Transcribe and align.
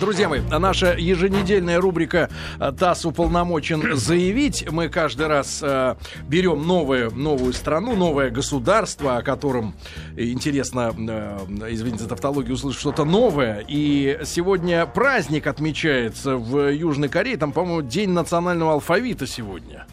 Друзья 0.00 0.28
мои, 0.28 0.40
наша 0.40 0.94
еженедельная 0.98 1.80
рубрика 1.80 2.28
«ТАСС 2.58 3.06
уполномочен 3.06 3.96
заявить». 3.96 4.70
Мы 4.70 4.88
каждый 4.88 5.26
раз 5.26 5.60
э, 5.62 5.94
берем 6.28 6.66
новую, 6.66 7.10
новую 7.14 7.54
страну, 7.54 7.96
новое 7.96 8.30
государство, 8.30 9.16
о 9.16 9.22
котором 9.22 9.74
интересно, 10.16 10.94
э, 10.96 11.38
извините 11.70 12.02
за 12.02 12.10
тавтологию, 12.10 12.54
услышать 12.54 12.80
что-то 12.80 13.04
новое. 13.04 13.64
И 13.66 14.18
сегодня 14.24 14.84
праздник 14.84 15.46
отмечается 15.46 16.36
в 16.36 16.70
Южной 16.70 17.08
Корее. 17.08 17.38
Там, 17.38 17.52
по-моему, 17.52 17.80
День 17.80 18.10
национального 18.10 18.72
алфавита 18.72 19.26
сегодня. 19.26 19.86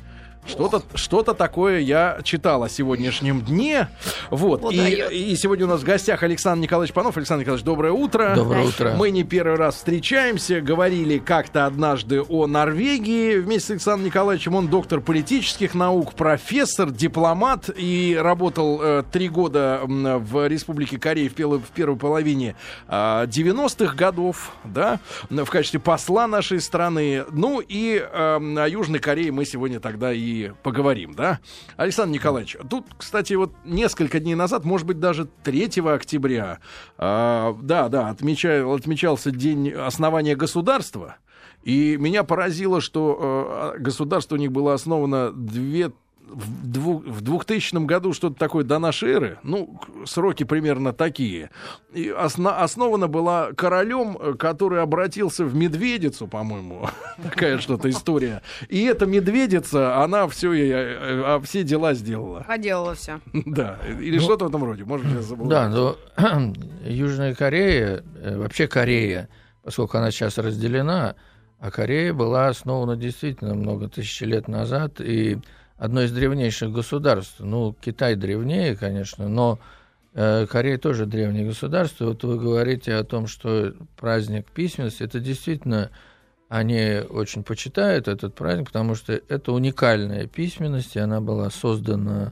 Что-то 0.46 0.84
что 0.96 1.24
такое 1.24 1.80
я 1.80 2.20
читал 2.24 2.64
о 2.64 2.70
сегодняшнем 2.70 3.42
дне. 3.42 3.88
Вот. 4.30 4.72
И, 4.74 5.32
и 5.32 5.36
сегодня 5.36 5.66
у 5.66 5.70
нас 5.70 5.82
в 5.82 5.84
гостях 5.86 6.24
Александр 6.24 6.64
Николаевич 6.64 6.94
Панов. 6.94 7.16
Александр 7.16 7.42
Николаевич, 7.44 7.66
доброе 7.66 7.94
утро. 7.94 8.34
Доброе 8.36 8.66
утро. 8.66 8.94
Мы 8.98 9.12
не 9.12 9.24
первый 9.24 9.58
раз 9.58 9.76
встречаемся. 9.76 10.60
Говорили 10.60 11.18
как-то 11.18 11.66
однажды 11.66 12.22
о 12.22 12.48
Норвегии 12.48 13.38
вместе 13.38 13.68
с 13.68 13.72
Александром 13.72 14.08
Николаевичем. 14.08 14.56
Он 14.56 14.68
доктор 14.68 15.00
политических 15.00 15.74
наук, 15.74 16.14
профессор, 16.14 16.92
дипломат 16.92 17.70
и 17.76 18.18
работал 18.20 18.82
э, 18.82 19.04
три 19.12 19.30
года 19.30 19.82
в 19.86 20.48
Республике 20.48 21.00
Корея 21.00 21.30
в, 21.30 21.34
в 21.34 21.72
первой 21.74 21.98
половине 21.98 22.56
э, 22.88 22.94
90-х 22.94 23.96
годов, 23.96 24.54
да, 24.64 25.00
в 25.30 25.46
качестве 25.46 25.80
посла 25.80 26.28
нашей 26.28 26.60
страны. 26.60 27.24
Ну 27.32 27.62
и 27.66 27.96
э, 27.96 28.58
о 28.58 28.68
Южной 28.68 29.00
Корее 29.00 29.32
мы 29.32 29.46
сегодня 29.46 29.80
тогда 29.80 30.12
и 30.12 30.33
поговорим, 30.64 31.14
да? 31.14 31.40
Александр 31.78 32.14
Николаевич, 32.14 32.58
тут, 32.70 32.86
кстати, 32.98 33.34
вот 33.34 33.54
несколько 33.66 34.20
дней 34.20 34.36
назад, 34.36 34.66
может 34.66 34.88
быть, 34.88 35.00
даже 35.00 35.26
3 35.44 35.82
октября, 35.94 36.60
э, 36.98 37.54
да, 37.62 37.90
да, 37.90 38.10
отмечал, 38.10 38.74
отмечался 38.74 39.32
день 39.32 39.72
основания 39.72 40.36
государства. 40.36 41.18
И 41.64 41.96
меня 41.98 42.24
поразило, 42.24 42.82
что 42.82 43.74
э, 43.76 43.80
государство 43.80 44.36
у 44.36 44.38
них 44.38 44.52
было 44.52 44.74
основано 44.74 45.32
две 45.32 45.92
в, 46.34 46.68
двух, 46.68 47.04
в 47.06 47.22
2000 47.22 47.86
году 47.86 48.14
что-то 48.14 48.36
такое 48.38 48.64
до 48.64 48.80
нашей 48.80 49.12
эры, 49.12 49.40
ну, 49.44 49.80
сроки 50.06 50.44
примерно 50.44 50.94
такие. 50.94 51.50
И 51.94 52.10
осно, 52.10 52.62
основана 52.62 53.08
была 53.08 53.52
королем, 53.54 54.38
который 54.38 54.82
обратился 54.82 55.46
в 55.46 55.56
медведицу, 55.56 56.28
по-моему, 56.28 56.90
такая 57.24 57.60
что-то 57.60 57.90
история. 57.90 58.42
И 58.70 58.84
эта 58.84 59.06
медведица, 59.06 60.02
она 60.04 60.28
все, 60.28 60.52
а 60.54 61.42
все 61.44 61.64
дела 61.64 61.94
сделала. 61.94 62.44
Поделала 62.48 62.96
все. 62.96 63.20
Да, 63.54 63.78
или 64.00 64.18
ну, 64.18 64.24
что-то 64.24 64.46
в 64.46 64.50
этом 64.50 64.64
роде, 64.64 64.84
может, 64.84 65.06
я 65.06 65.22
забыл. 65.22 65.48
Да, 65.48 65.70
но 65.70 65.96
Южная 66.86 67.36
Корея, 67.36 68.04
э, 68.22 68.38
вообще 68.38 68.68
Корея, 68.68 69.30
поскольку 69.64 69.98
она 69.98 70.10
сейчас 70.12 70.38
разделена, 70.38 71.16
а 71.60 71.72
Корея 71.72 72.14
была 72.14 72.48
основана 72.48 72.96
действительно 72.96 73.54
много 73.54 73.88
тысяч 73.88 74.20
лет 74.22 74.48
назад, 74.48 75.00
и 75.00 75.38
одно 75.84 76.04
из 76.04 76.14
древнейших 76.14 76.72
государств. 76.72 77.36
Ну, 77.40 77.76
Китай 77.82 78.16
древнее, 78.16 78.74
конечно, 78.74 79.28
но 79.28 79.60
э, 80.14 80.48
Корея 80.50 80.78
тоже 80.78 81.06
древнее 81.06 81.46
государство. 81.46 82.06
Вот 82.06 82.24
вы 82.24 82.40
говорите 82.40 82.96
о 82.96 83.04
том, 83.04 83.28
что 83.28 83.74
праздник 83.98 84.50
письменности, 84.50 85.04
это 85.04 85.20
действительно 85.20 85.92
они 86.48 87.02
очень 87.10 87.44
почитают 87.44 88.08
этот 88.08 88.34
праздник, 88.34 88.68
потому 88.68 88.96
что 88.96 89.12
это 89.12 89.52
уникальная 89.52 90.26
письменность, 90.26 90.96
и 90.96 91.00
она 91.00 91.20
была 91.20 91.50
создана 91.50 92.32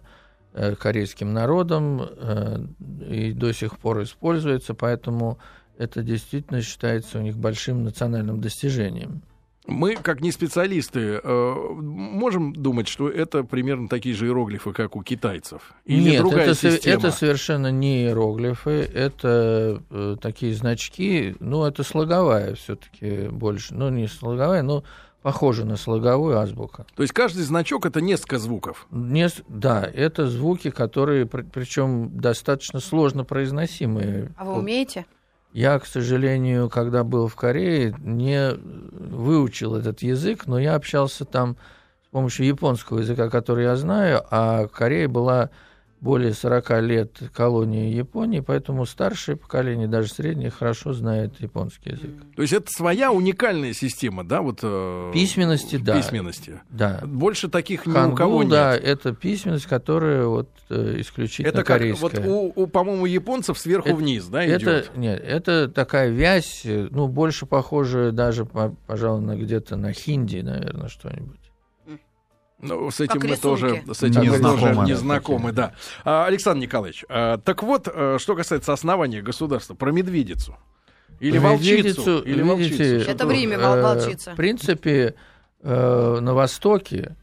э, 0.54 0.76
корейским 0.76 1.34
народом 1.34 2.04
э, 2.04 2.66
и 3.10 3.34
до 3.34 3.52
сих 3.52 3.80
пор 3.80 4.04
используется, 4.04 4.74
поэтому 4.76 5.40
это 5.78 6.04
действительно 6.04 6.62
считается 6.62 7.20
у 7.20 7.22
них 7.22 7.36
большим 7.36 7.84
национальным 7.84 8.40
достижением. 8.40 9.24
Мы, 9.68 9.96
как 9.96 10.22
не 10.22 10.32
специалисты, 10.32 11.20
э, 11.24 11.54
можем 11.72 12.54
думать, 12.54 12.88
что 12.88 13.10
это 13.10 13.44
примерно 13.44 13.88
такие 13.88 14.16
же 14.16 14.26
иероглифы, 14.26 14.74
как 14.74 14.96
у 14.96 15.04
китайцев? 15.04 15.74
Или 15.86 16.12
Нет, 16.12 16.22
другая 16.22 16.46
это, 16.46 16.56
система? 16.56 16.98
это 16.98 17.12
совершенно 17.12 17.72
не 17.72 18.04
иероглифы, 18.04 18.90
это 18.94 19.82
э, 19.90 20.16
такие 20.20 20.56
значки, 20.56 21.36
ну, 21.40 21.64
это 21.64 21.84
слоговая 21.84 22.56
все-таки 22.56 23.28
больше, 23.30 23.76
ну, 23.76 23.90
не 23.90 24.08
слоговая, 24.08 24.64
но 24.64 24.84
похоже 25.22 25.66
на 25.66 25.78
слоговую 25.78 26.40
азбуку. 26.40 26.86
То 26.96 27.04
есть 27.04 27.14
каждый 27.14 27.44
значок 27.44 27.86
это 27.86 28.02
несколько 28.02 28.40
звуков? 28.40 28.88
Не, 28.90 29.30
да, 29.48 29.84
это 29.94 30.28
звуки, 30.28 30.72
которые, 30.72 31.26
причем 31.28 32.18
достаточно 32.18 32.80
сложно 32.80 33.24
произносимые. 33.24 34.32
А 34.38 34.46
вы 34.46 34.54
умеете? 34.60 35.06
Я, 35.54 35.80
к 35.80 35.86
сожалению, 35.86 36.70
когда 36.70 37.04
был 37.04 37.28
в 37.28 37.36
Корее, 37.36 37.94
не 38.00 38.54
выучил 38.54 39.76
этот 39.76 40.02
язык, 40.02 40.48
но 40.48 40.58
я 40.58 40.76
общался 40.76 41.26
там 41.26 41.58
с 42.06 42.08
помощью 42.10 42.46
японского 42.46 43.00
языка, 43.00 43.30
который 43.30 43.66
я 43.66 43.76
знаю, 43.76 44.24
а 44.30 44.68
Корея 44.68 45.10
была 45.10 45.50
более 46.02 46.34
40 46.34 46.82
лет 46.82 47.20
колонии 47.32 47.94
Японии, 47.94 48.40
поэтому 48.40 48.88
старшее 48.88 49.38
поколение, 49.38 49.88
даже 49.88 50.10
среднее, 50.10 50.50
хорошо 50.50 50.94
знает 50.94 51.40
японский 51.40 51.92
язык. 51.92 52.12
То 52.36 52.42
есть 52.42 52.54
это 52.54 52.72
своя 52.72 53.12
уникальная 53.12 53.74
система, 53.74 54.24
да? 54.24 54.42
Вот, 54.42 54.60
э, 54.64 55.12
письменности, 55.14 55.78
да. 55.78 55.96
Письменности. 55.96 56.60
Да. 56.70 57.02
Больше 57.06 57.50
таких 57.50 57.86
ни 57.86 57.94
Хангу, 57.94 58.14
у 58.14 58.18
кого 58.18 58.42
нет. 58.42 58.52
да, 58.52 58.76
это 58.76 59.14
письменность, 59.14 59.68
которая 59.68 60.26
вот 60.26 60.50
э, 60.70 60.96
исключительно 61.00 61.50
это 61.50 61.60
как, 61.60 61.78
корейская. 61.78 62.22
Вот 62.22 62.54
у, 62.56 62.64
у 62.64 62.68
по-моему, 62.68 63.06
японцев 63.06 63.60
сверху 63.60 63.90
это, 63.90 63.96
вниз, 63.96 64.26
да, 64.26 64.46
идет? 64.46 64.64
Это, 64.64 64.98
нет, 64.98 65.22
это 65.24 65.70
такая 65.70 66.10
вязь, 66.10 66.64
ну, 66.66 67.08
больше 67.08 67.46
похожая 67.46 68.12
даже, 68.12 68.46
пожалуй, 68.46 69.22
на 69.22 69.36
где-то 69.36 69.76
на 69.76 69.94
хинди, 69.94 70.40
наверное, 70.40 70.88
что-нибудь. 70.88 71.41
Ну, 72.62 72.92
с 72.92 73.00
этим 73.00 73.20
как 73.20 73.24
мы 73.24 73.30
рисунки. 73.36 73.42
тоже 73.42 73.84
с 73.94 74.04
этим 74.04 74.22
не 74.22 74.30
знакомы, 74.30 74.86
не 74.86 74.96
знакомы, 74.96 75.52
да. 75.52 75.74
А, 76.04 76.26
Александр 76.26 76.62
Николаевич, 76.62 77.06
а, 77.10 77.38
так 77.38 77.64
вот, 77.64 77.88
а, 77.88 78.18
что 78.20 78.36
касается 78.36 78.74
основания 78.74 79.22
государства, 79.22 79.74
про 79.74 79.92
медведицу. 79.92 80.56
Или 81.20 81.38
про 81.38 81.50
волчицу. 81.50 82.20
Или 82.20 82.42
видите, 82.42 82.44
волчицу. 82.44 83.12
Это 83.12 83.28
время 83.28 83.58
э, 83.58 83.82
волчица. 83.82 84.32
В 84.32 84.36
принципе, 84.36 85.16
э, 85.62 86.20
на 86.20 86.34
Востоке 86.34 87.16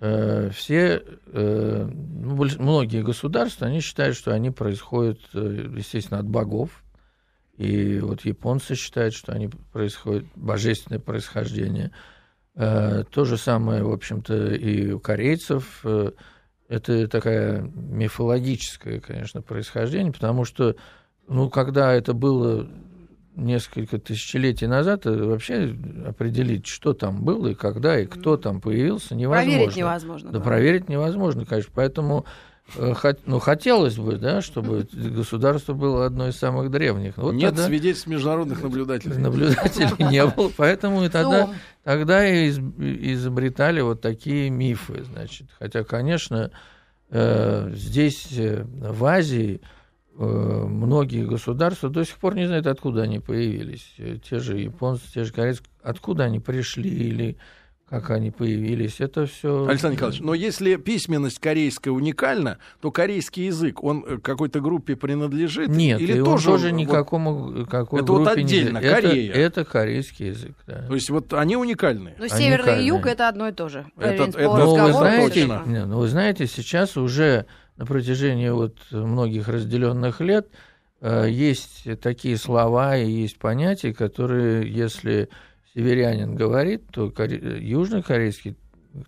э, 0.00 0.50
все, 0.52 1.02
э, 1.32 1.88
ну, 1.88 2.44
многие 2.58 3.02
государства, 3.02 3.68
они 3.68 3.80
считают, 3.80 4.16
что 4.16 4.32
они 4.32 4.50
происходят, 4.50 5.20
естественно, 5.32 6.18
от 6.18 6.26
богов. 6.26 6.82
И 7.56 8.00
вот 8.00 8.24
японцы 8.24 8.74
считают, 8.74 9.14
что 9.14 9.32
они 9.32 9.48
происходят 9.72 10.24
божественное 10.34 11.00
происхождение. 11.00 11.92
Э, 12.56 13.04
то 13.10 13.26
же 13.26 13.36
самое, 13.36 13.82
в 13.82 13.92
общем-то, 13.92 14.54
и 14.54 14.90
у 14.92 14.98
корейцев. 14.98 15.80
Э, 15.84 16.12
это 16.68 17.06
такая 17.06 17.60
мифологическое, 17.60 19.00
конечно, 19.00 19.42
происхождение, 19.42 20.12
потому 20.12 20.44
что, 20.46 20.74
ну, 21.28 21.50
когда 21.50 21.92
это 21.92 22.14
было 22.14 22.66
несколько 23.36 23.98
тысячелетий 23.98 24.66
назад, 24.66 25.04
э, 25.04 25.10
вообще 25.10 25.76
определить, 26.06 26.66
что 26.66 26.94
там 26.94 27.22
было 27.22 27.48
и 27.48 27.54
когда, 27.54 28.00
и 28.00 28.06
кто 28.06 28.38
там 28.38 28.62
появился, 28.62 29.14
невозможно. 29.14 29.52
Проверить 29.52 29.76
невозможно. 29.76 30.32
Да, 30.32 30.38
да. 30.38 30.44
проверить 30.44 30.88
невозможно, 30.88 31.44
конечно. 31.44 31.72
Поэтому 31.74 32.24
ну, 33.26 33.38
хотелось 33.38 33.96
бы, 33.96 34.16
да, 34.16 34.40
чтобы 34.40 34.88
государство 34.92 35.72
было 35.72 36.06
одно 36.06 36.28
из 36.28 36.36
самых 36.36 36.70
древних. 36.70 37.16
Вот 37.16 37.34
Нет 37.34 37.50
тогда... 37.50 37.66
свидетельств 37.66 38.06
международных 38.06 38.62
наблюдателей. 38.62 39.18
Наблюдателей 39.18 40.10
не 40.10 40.26
было, 40.26 40.50
поэтому 40.56 41.04
и 41.04 41.08
тогда, 41.08 41.50
тогда 41.86 42.26
и 42.26 42.50
изобретали 42.50 43.80
вот 43.80 44.00
такие 44.00 44.50
мифы, 44.50 45.04
значит. 45.04 45.46
Хотя, 45.56 45.84
конечно, 45.84 46.50
э, 47.10 47.70
здесь, 47.74 48.26
э, 48.36 48.64
в 48.64 49.04
Азии, 49.04 49.60
многие 50.16 51.24
государства 51.24 51.88
до 51.88 52.02
сих 52.04 52.16
пор 52.16 52.34
не 52.34 52.46
знают, 52.46 52.66
откуда 52.66 53.02
они 53.02 53.20
появились. 53.20 53.94
Те 54.28 54.40
же 54.40 54.58
японцы, 54.58 55.12
те 55.12 55.22
же 55.22 55.32
корейцы, 55.32 55.62
откуда 55.80 56.24
они 56.24 56.40
пришли 56.40 56.90
или 56.90 57.36
как 57.88 58.10
они 58.10 58.32
появились, 58.32 59.00
это 59.00 59.26
все. 59.26 59.66
Александр 59.68 59.94
Николаевич, 59.94 60.20
но 60.20 60.34
если 60.34 60.74
письменность 60.74 61.38
корейская 61.38 61.90
уникальна, 61.90 62.58
то 62.80 62.90
корейский 62.90 63.46
язык, 63.46 63.82
он 63.84 64.04
э, 64.04 64.18
какой-то 64.18 64.60
группе 64.60 64.96
принадлежит? 64.96 65.68
Нет, 65.68 66.00
или 66.00 66.18
и 66.18 66.22
тоже, 66.22 66.50
он 66.50 66.56
тоже 66.56 66.72
никакому 66.72 67.64
какой 67.66 68.02
Это 68.02 68.12
вот 68.12 68.26
отдельно, 68.26 68.78
не... 68.78 68.88
Корея. 68.88 69.30
Это, 69.30 69.60
это 69.60 69.64
корейский 69.64 70.28
язык, 70.28 70.56
да. 70.66 70.84
То 70.88 70.94
есть 70.94 71.10
вот 71.10 71.32
они 71.32 71.56
уникальные? 71.56 72.16
Ну, 72.18 72.26
север 72.28 72.68
и 72.68 72.86
юг— 72.86 73.06
это 73.06 73.28
одно 73.28 73.48
и 73.48 73.52
то 73.52 73.68
же. 73.68 73.86
Это, 73.96 74.24
это, 74.24 74.42
ну, 74.42 74.84
вы 74.84 74.92
знаете, 74.92 75.46
ну, 75.46 75.98
вы 75.98 76.08
знаете, 76.08 76.46
сейчас 76.48 76.96
уже 76.96 77.46
на 77.76 77.86
протяжении 77.86 78.48
вот 78.48 78.78
многих 78.90 79.46
разделенных 79.46 80.20
лет 80.20 80.48
э, 81.00 81.26
есть 81.30 81.86
такие 82.00 82.36
слова 82.36 82.96
и 82.96 83.08
есть 83.08 83.38
понятия, 83.38 83.94
которые, 83.94 84.68
если 84.68 85.28
северянин 85.76 86.34
говорит, 86.34 86.84
то 86.90 87.10
коре... 87.10 87.58
южнокорейский 87.60 88.56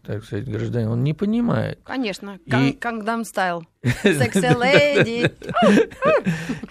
так 0.03 0.23
сказать, 0.23 0.47
гражданин, 0.47 0.89
он 0.89 1.03
не 1.03 1.15
понимает. 1.15 1.81
Конечно, 1.83 2.39
и... 2.45 2.73
Кангдам 2.73 3.25
стайл. 3.25 3.65
Секси-леди. 3.83 5.33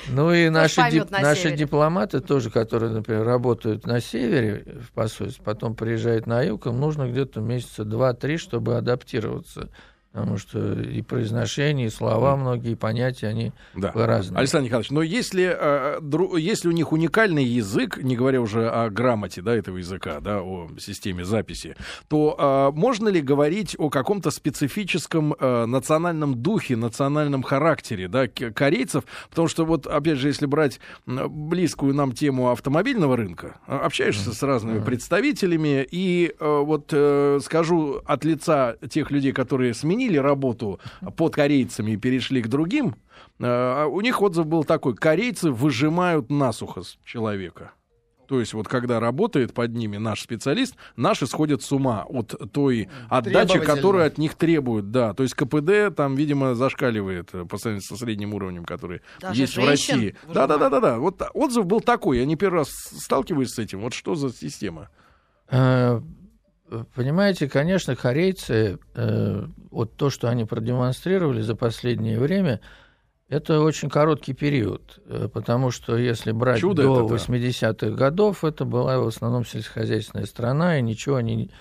Ну 0.10 0.32
и 0.32 0.50
наши, 0.50 0.82
дип, 0.92 1.10
наши 1.10 1.52
дипломаты 1.52 2.22
тоже, 2.22 2.52
которые, 2.52 2.92
например, 2.92 3.24
работают 3.24 3.86
на 3.88 4.00
севере 4.00 4.80
в 4.82 4.92
посольстве, 4.94 5.44
потом 5.44 5.76
приезжают 5.76 6.28
на 6.28 6.44
юг, 6.44 6.68
им 6.68 6.80
нужно 6.80 7.10
где-то 7.10 7.42
месяца 7.42 7.84
два-три, 7.84 8.38
чтобы 8.38 8.78
адаптироваться 8.78 9.70
потому 10.12 10.38
что 10.38 10.74
и 10.74 11.02
произношение, 11.02 11.88
и 11.88 11.90
слова 11.90 12.36
многие, 12.36 12.72
и 12.72 12.76
понятия, 12.76 13.28
они 13.28 13.52
да. 13.76 13.92
разные. 13.94 14.40
Александр 14.40 14.66
Николаевич, 14.66 14.92
но 14.92 15.02
если, 15.04 15.56
э, 15.56 16.00
если 16.40 16.68
у 16.70 16.72
них 16.72 16.92
уникальный 16.92 17.44
язык, 17.44 17.98
не 17.98 18.16
говоря 18.16 18.42
уже 18.42 18.68
о 18.70 18.90
грамоте 18.90 19.42
да, 19.42 19.56
этого 19.56 19.78
языка, 19.78 20.20
да, 20.20 20.42
о 20.42 20.70
системе 20.80 21.24
записи, 21.24 21.76
то 22.08 22.36
а, 22.38 22.72
можно 22.72 23.10
ли 23.10 23.22
говорить 23.22 23.76
о 23.78 23.90
каком-то 23.90 24.32
специфическом 24.32 25.36
а, 25.40 25.66
национальном 25.66 26.36
духе, 26.42 26.76
национальном 26.76 27.44
характере 27.44 28.08
да, 28.08 28.28
корейцев? 28.28 29.04
Потому 29.30 29.48
что 29.48 29.66
вот, 29.66 29.86
опять 29.86 30.18
же, 30.18 30.30
если 30.30 30.46
брать 30.46 30.80
близкую 31.06 31.94
нам 31.94 32.14
тему 32.14 32.50
автомобильного 32.50 33.18
рынка, 33.18 33.60
общаешься 33.68 34.32
mm-hmm. 34.32 34.34
с 34.34 34.44
разными 34.44 34.80
mm-hmm. 34.80 34.86
представителями, 34.86 35.88
и 35.90 36.34
а, 36.40 36.62
вот 36.62 36.88
скажу 37.44 38.02
от 38.06 38.26
лица 38.26 38.78
тех 38.90 39.12
людей, 39.12 39.32
которые 39.32 39.74
сменили 39.74 39.97
сменили 39.98 40.18
работу 40.18 40.80
под 41.16 41.36
корейцами 41.36 41.92
и 41.92 41.98
перешли 41.98 42.42
к 42.42 42.48
другим, 42.48 42.96
э, 43.40 43.86
у 43.86 44.02
них 44.02 44.22
отзыв 44.22 44.46
был 44.46 44.64
такой, 44.64 44.96
корейцы 44.96 45.52
выжимают 45.52 46.30
насухо 46.30 46.84
с 46.84 46.98
человека. 47.04 47.72
То 48.28 48.42
есть 48.42 48.54
вот 48.54 48.68
когда 48.68 49.00
работает 49.00 49.54
под 49.54 49.74
ними 49.74 49.96
наш 49.96 50.22
специалист, 50.22 50.76
наши 50.98 51.26
сходят 51.28 51.64
с 51.64 51.72
ума 51.72 52.06
от 52.10 52.36
той 52.52 52.90
отдачи, 53.10 53.58
которую 53.60 54.06
от 54.06 54.18
них 54.18 54.36
требуют. 54.36 54.92
Да, 54.92 55.14
то 55.14 55.24
есть 55.24 55.34
КПД 55.34 55.96
там, 55.96 56.16
видимо, 56.16 56.54
зашкаливает 56.54 57.32
по 57.50 57.58
сравнению 57.58 57.88
со 57.88 57.96
средним 57.96 58.34
уровнем, 58.34 58.66
который 58.66 59.02
Даже 59.22 59.42
есть 59.42 59.56
в 59.56 59.66
России. 59.66 60.14
Да, 60.28 60.46
да, 60.46 60.58
да, 60.58 60.70
да, 60.70 60.82
да. 60.82 60.98
Вот 60.98 61.22
отзыв 61.34 61.66
был 61.66 61.80
такой. 61.80 62.18
Я 62.18 62.26
не 62.26 62.36
первый 62.36 62.58
раз 62.58 62.70
сталкиваюсь 62.70 63.52
с 63.52 63.60
этим. 63.60 63.80
Вот 63.80 63.94
что 63.94 64.16
за 64.16 64.30
система? 64.34 64.90
Понимаете, 66.96 67.48
конечно, 67.48 67.96
корейцы, 67.96 68.78
э, 68.94 69.46
вот 69.72 69.96
то, 69.96 70.10
что 70.10 70.30
они 70.30 70.44
продемонстрировали 70.44 71.42
за 71.42 71.56
последнее 71.56 72.20
время, 72.20 72.60
это 73.30 73.62
очень 73.62 73.90
короткий 73.90 74.34
период, 74.34 75.00
э, 75.06 75.30
потому 75.34 75.72
что 75.72 75.98
если 75.98 76.32
брать 76.32 76.60
Чудо 76.60 76.84
до 76.84 77.08
80-х 77.08 77.92
годов, 77.92 78.44
это 78.44 78.66
была 78.66 79.00
в 79.00 79.08
основном 79.08 79.46
сельскохозяйственная 79.46 80.26
страна, 80.26 80.78
и 80.78 80.82
ничего 80.82 81.16
они, 81.16 81.52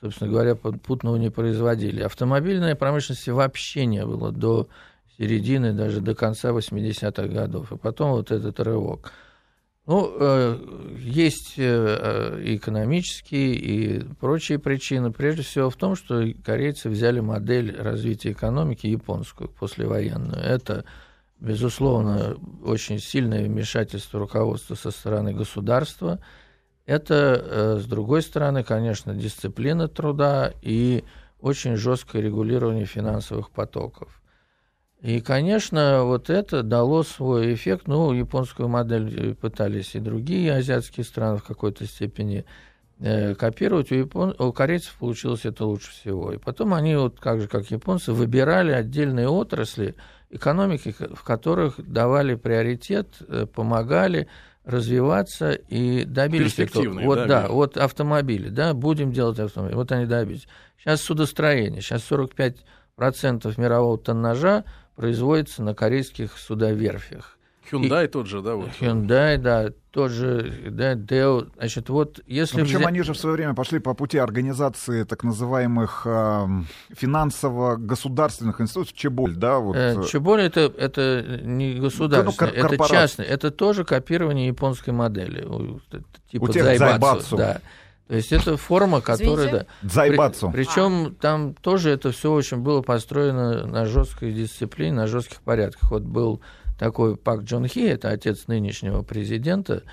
собственно 0.00 0.30
говоря, 0.30 0.54
путного 0.54 1.16
не 1.16 1.30
производили. 1.30 2.02
Автомобильной 2.02 2.74
промышленности 2.74 3.30
вообще 3.30 3.86
не 3.86 4.04
было 4.04 4.30
до 4.30 4.68
середины, 5.16 5.72
даже 5.72 6.00
до 6.02 6.14
конца 6.14 6.50
80-х 6.50 7.28
годов. 7.28 7.72
И 7.72 7.78
потом 7.78 8.12
вот 8.12 8.30
этот 8.30 8.60
рывок– 8.60 9.12
ну, 9.90 10.08
э, 10.20 10.56
есть 11.00 11.54
э, 11.56 12.42
экономические 12.44 13.54
и 13.54 14.04
прочие 14.20 14.60
причины. 14.60 15.10
Прежде 15.10 15.42
всего 15.42 15.68
в 15.68 15.74
том, 15.74 15.96
что 15.96 16.24
корейцы 16.44 16.88
взяли 16.88 17.18
модель 17.18 17.76
развития 17.76 18.30
экономики 18.30 18.86
японскую 18.86 19.50
послевоенную. 19.50 20.40
Это, 20.40 20.84
безусловно, 21.40 22.36
очень 22.64 23.00
сильное 23.00 23.44
вмешательство 23.44 24.20
руководства 24.20 24.76
со 24.76 24.92
стороны 24.92 25.34
государства. 25.34 26.20
Это, 26.86 27.44
э, 27.44 27.78
с 27.80 27.84
другой 27.86 28.22
стороны, 28.22 28.62
конечно, 28.62 29.12
дисциплина 29.12 29.88
труда 29.88 30.52
и 30.62 31.02
очень 31.40 31.74
жесткое 31.74 32.22
регулирование 32.22 32.86
финансовых 32.86 33.50
потоков. 33.50 34.22
И, 35.02 35.20
конечно, 35.20 36.04
вот 36.04 36.28
это 36.28 36.62
дало 36.62 37.02
свой 37.02 37.54
эффект. 37.54 37.86
Ну, 37.86 38.12
японскую 38.12 38.68
модель 38.68 39.34
пытались 39.34 39.94
и 39.94 39.98
другие 39.98 40.52
азиатские 40.52 41.04
страны 41.04 41.38
в 41.38 41.44
какой-то 41.44 41.86
степени 41.86 42.44
э, 42.98 43.34
копировать. 43.34 43.90
У, 43.92 43.94
япон... 43.94 44.34
у 44.38 44.52
корейцев 44.52 44.94
получилось 44.98 45.46
это 45.46 45.64
лучше 45.64 45.90
всего. 45.92 46.32
И 46.32 46.36
потом 46.36 46.74
они, 46.74 46.96
вот 46.96 47.18
как 47.18 47.40
же, 47.40 47.48
как 47.48 47.70
японцы, 47.70 48.12
выбирали 48.12 48.72
отдельные 48.72 49.28
отрасли 49.28 49.94
экономики, 50.28 50.94
в 51.14 51.24
которых 51.24 51.74
давали 51.78 52.34
приоритет, 52.34 53.08
э, 53.26 53.46
помогали 53.46 54.28
развиваться 54.64 55.52
и 55.52 56.04
добились 56.04 56.58
этого. 56.58 57.00
Вот, 57.00 57.16
да, 57.20 57.26
да, 57.26 57.48
вот 57.48 57.78
автомобили, 57.78 58.50
да, 58.50 58.74
будем 58.74 59.12
делать 59.12 59.38
автомобили. 59.38 59.76
Вот 59.76 59.90
они 59.92 60.04
добились. 60.04 60.46
Сейчас 60.78 61.00
судостроение, 61.00 61.80
сейчас 61.80 62.06
45% 62.10 63.58
мирового 63.58 63.98
тоннажа 63.98 64.64
производится 65.00 65.62
на 65.62 65.74
корейских 65.74 66.36
судоверфях. 66.36 67.38
Hyundai 67.72 68.04
и, 68.04 68.08
тот 68.08 68.26
же, 68.26 68.42
да? 68.42 68.56
Вот. 68.56 68.68
Hyundai, 68.78 69.38
да, 69.38 69.70
тот 69.92 70.10
же, 70.10 70.68
да, 70.70 70.92
Deo. 70.92 71.48
Значит, 71.56 71.88
вот 71.88 72.20
если... 72.26 72.58
Ну, 72.58 72.64
причем 72.64 72.78
взять... 72.80 72.88
они 72.88 73.00
же 73.00 73.14
в 73.14 73.16
свое 73.16 73.36
время 73.36 73.54
пошли 73.54 73.78
по 73.78 73.94
пути 73.94 74.18
организации 74.18 75.04
так 75.04 75.24
называемых 75.24 76.02
э, 76.04 76.46
финансово-государственных 76.90 78.60
институтов, 78.60 78.92
Чеболь, 78.92 79.36
да? 79.36 79.58
Вот. 79.58 79.74
Э, 79.74 80.02
Чеболь 80.06 80.42
это, 80.42 80.70
это 80.76 81.40
не 81.42 81.76
государственное, 81.76 82.62
ну, 82.62 82.74
это 82.74 82.88
частное. 82.88 83.24
Это 83.24 83.50
тоже 83.50 83.84
копирование 83.84 84.48
японской 84.48 84.90
модели. 84.90 85.48
Типа 86.30 86.44
У 86.44 86.48
тех 86.48 86.62
Зайбацу, 86.64 86.90
Зайбацу. 86.90 87.36
Да. 87.38 87.60
То 88.10 88.16
есть 88.16 88.32
это 88.32 88.56
форма, 88.56 89.00
которая... 89.00 89.52
Да, 89.52 89.66
Дзайбацу. 89.82 90.50
При, 90.50 90.64
причем 90.64 91.06
а. 91.06 91.22
там 91.22 91.54
тоже 91.54 91.90
это 91.90 92.10
все 92.10 92.32
очень 92.32 92.56
было 92.56 92.82
построено 92.82 93.64
на 93.68 93.86
жесткой 93.86 94.32
дисциплине, 94.32 94.92
на 94.94 95.06
жестких 95.06 95.40
порядках. 95.42 95.92
Вот 95.92 96.02
был 96.02 96.40
такой 96.76 97.16
Пак 97.16 97.42
Джон 97.42 97.68
Хи, 97.68 97.78
это 97.78 98.08
отец 98.08 98.48
нынешнего 98.48 99.02
президента, 99.02 99.84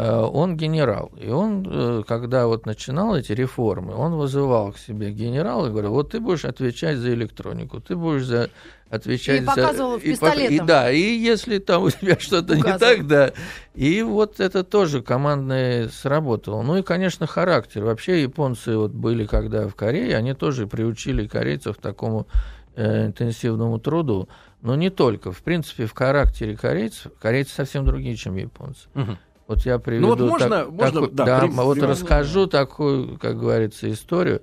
он 0.00 0.56
генерал. 0.56 1.10
И 1.20 1.28
он, 1.28 1.66
э, 1.68 2.02
когда 2.06 2.46
вот 2.46 2.66
начинал 2.66 3.16
эти 3.16 3.32
реформы, 3.32 3.94
он 3.94 4.14
вызывал 4.14 4.72
к 4.72 4.78
себе 4.78 5.10
генерала 5.10 5.66
и 5.66 5.70
говорил, 5.70 5.90
вот 5.90 6.12
ты 6.12 6.20
будешь 6.20 6.44
отвечать 6.44 6.98
за 6.98 7.12
электронику, 7.14 7.80
ты 7.80 7.96
будешь 7.96 8.24
за 8.24 8.48
отвечать 8.90 9.42
и 9.42 9.44
показывал 9.44 9.94
за... 9.94 10.04
пистолетом. 10.04 10.54
И, 10.54 10.56
и, 10.56 10.60
да, 10.60 10.90
и 10.92 11.00
если 11.00 11.58
там 11.58 11.82
у 11.82 11.90
тебя 11.90 12.16
что-то 12.20 12.54
не 12.54 12.78
так, 12.78 13.08
да. 13.08 13.32
И 13.74 14.02
вот 14.02 14.38
это 14.38 14.62
тоже 14.62 15.02
командное 15.02 15.88
сработало. 15.88 16.62
Ну 16.62 16.76
и, 16.76 16.82
конечно, 16.82 17.26
характер. 17.26 17.84
Вообще 17.84 18.22
японцы 18.22 18.76
вот 18.76 18.92
были, 18.92 19.26
когда 19.26 19.66
в 19.66 19.74
Корее, 19.74 20.16
они 20.16 20.32
тоже 20.34 20.66
приучили 20.68 21.26
корейцев 21.26 21.76
к 21.76 21.80
такому 21.80 22.28
э, 22.76 23.06
интенсивному 23.06 23.80
труду. 23.80 24.28
Но 24.62 24.74
не 24.74 24.90
только. 24.90 25.32
В 25.32 25.42
принципе, 25.42 25.86
в 25.86 25.92
характере 25.92 26.56
корейцев, 26.56 27.12
корейцы 27.20 27.52
совсем 27.54 27.84
другие, 27.84 28.16
чем 28.16 28.36
японцы. 28.36 28.88
Угу. 28.94 29.18
Вот 29.48 29.64
я 29.64 29.78
приведу... 29.78 30.08
Ну 30.08 30.14
вот 30.14 30.20
можно... 30.20 30.48
Так, 30.48 30.70
можно 30.70 31.00
так, 31.00 31.14
да, 31.14 31.24
да, 31.24 31.40
при... 31.40 31.48
вот 31.48 31.78
расскажу 31.78 32.46
такую, 32.46 33.18
как 33.18 33.40
говорится, 33.40 33.90
историю. 33.90 34.42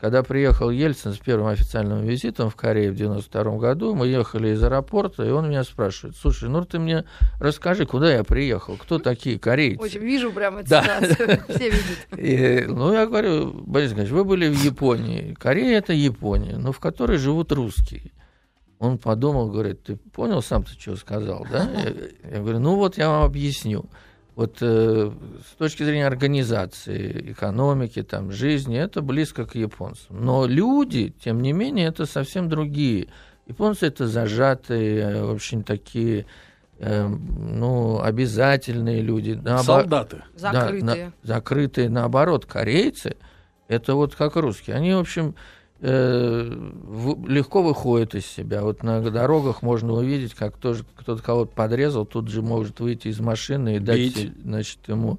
Когда 0.00 0.24
приехал 0.24 0.68
Ельцин 0.70 1.12
с 1.12 1.18
первым 1.18 1.46
официальным 1.46 2.02
визитом 2.02 2.50
в 2.50 2.56
Корею 2.56 2.92
в 2.92 2.96
92 2.96 3.58
году, 3.58 3.94
мы 3.94 4.08
ехали 4.08 4.48
из 4.48 4.64
аэропорта, 4.64 5.24
и 5.24 5.30
он 5.30 5.48
меня 5.48 5.62
спрашивает, 5.62 6.16
слушай, 6.16 6.48
ну 6.48 6.64
ты 6.64 6.80
мне 6.80 7.04
расскажи, 7.38 7.86
куда 7.86 8.12
я 8.12 8.24
приехал, 8.24 8.76
кто 8.76 8.98
такие 8.98 9.38
корейцы? 9.38 9.80
Очень 9.80 10.00
вижу 10.00 10.32
прямо 10.32 10.62
эту 10.62 10.70
да. 10.70 10.82
ситуацию, 10.82 11.40
все 11.48 11.70
видят. 11.70 12.18
И, 12.18 12.64
ну, 12.66 12.92
я 12.92 13.06
говорю, 13.06 13.52
Борис 13.52 13.90
Николаевич, 13.90 14.12
вы 14.12 14.24
были 14.24 14.48
в 14.48 14.60
Японии, 14.60 15.34
Корея– 15.34 15.78
это 15.78 15.92
Япония, 15.92 16.56
но 16.56 16.72
в 16.72 16.80
которой 16.80 17.16
живут 17.18 17.52
русские. 17.52 18.10
Он 18.80 18.98
подумал, 18.98 19.52
говорит, 19.52 19.84
ты 19.84 19.94
понял 19.94 20.42
сам, 20.42 20.64
ты 20.64 20.72
что 20.72 20.96
сказал, 20.96 21.46
да? 21.48 21.70
Я, 21.70 21.92
я 22.28 22.40
говорю, 22.40 22.58
ну 22.58 22.74
вот 22.74 22.98
я 22.98 23.08
вам 23.08 23.22
объясню 23.22 23.88
вот 24.34 24.58
э, 24.60 25.10
с 25.46 25.56
точки 25.56 25.82
зрения 25.82 26.06
организации, 26.06 27.32
экономики, 27.32 28.02
там, 28.02 28.32
жизни, 28.32 28.78
это 28.78 29.02
близко 29.02 29.44
к 29.44 29.54
японцам. 29.54 30.24
Но 30.24 30.46
люди, 30.46 31.14
тем 31.22 31.42
не 31.42 31.52
менее, 31.52 31.88
это 31.88 32.06
совсем 32.06 32.48
другие. 32.48 33.08
Японцы 33.46 33.86
это 33.86 34.06
зажатые, 34.06 35.00
э, 35.00 35.22
очень 35.24 35.62
такие, 35.64 36.26
э, 36.78 37.06
ну, 37.06 38.00
обязательные 38.00 39.02
люди. 39.02 39.32
Наобо... 39.32 39.62
Солдаты. 39.62 40.22
Закрытые. 40.34 40.82
Да, 40.82 40.94
на, 40.94 41.12
закрытые, 41.22 41.88
наоборот, 41.90 42.46
корейцы, 42.46 43.16
это 43.68 43.94
вот 43.94 44.14
как 44.14 44.36
русские. 44.36 44.76
Они, 44.76 44.94
в 44.94 44.98
общем, 44.98 45.34
Э, 45.34 45.36
легко 45.82 47.62
выходит 47.62 48.14
из 48.14 48.24
себя. 48.26 48.62
Вот 48.62 48.84
на 48.84 49.02
дорогах 49.02 49.62
можно 49.62 49.94
увидеть, 49.94 50.34
как 50.34 50.56
тоже 50.56 50.84
кто-то 50.96 51.20
кого-то 51.22 51.52
подрезал, 51.52 52.06
тут 52.06 52.28
же 52.28 52.40
может 52.40 52.78
выйти 52.78 53.08
из 53.08 53.18
машины 53.18 53.76
и 53.76 53.78
дать, 53.80 53.98
Бить. 53.98 54.32
значит, 54.44 54.78
ему. 54.86 55.18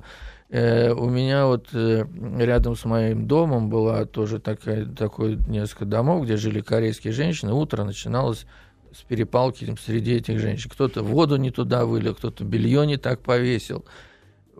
Э, 0.49 0.91
у 0.93 1.09
меня 1.09 1.47
вот 1.47 1.67
э, 1.73 2.05
рядом 2.37 2.77
с 2.77 2.85
моим 2.85 3.27
домом 3.27 3.69
была 3.69 4.05
тоже 4.05 4.39
такая, 4.39 4.85
такой 4.85 5.35
несколько 5.47 5.83
домов, 5.83 6.23
где 6.23 6.37
жили 6.37 6.61
корейские 6.61 7.11
женщины. 7.11 7.51
Утро 7.53 7.83
начиналось 7.83 8.45
с 8.93 9.01
перепалки 9.01 9.75
среди 9.83 10.13
этих 10.13 10.39
женщин. 10.39 10.69
Кто-то 10.69 11.03
воду 11.03 11.35
не 11.35 11.51
туда 11.51 11.85
вылил, 11.85 12.15
кто-то 12.15 12.45
белье 12.45 12.85
не 12.87 12.95
так 12.95 13.19
повесил. 13.21 13.83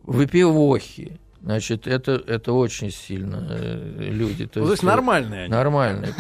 Выпивохи 0.02 1.20
Значит, 1.44 1.88
это, 1.88 2.14
это 2.14 2.54
очень 2.54 2.90
сильно 2.90 3.46
э, 3.50 3.98
люди. 4.00 4.48
То, 4.48 4.62
ну, 4.62 4.70
есть, 4.70 4.70
то 4.70 4.72
есть 4.72 4.84
нормальные 4.84 5.42
они. 5.42 5.52
Нормальные. 5.52 6.14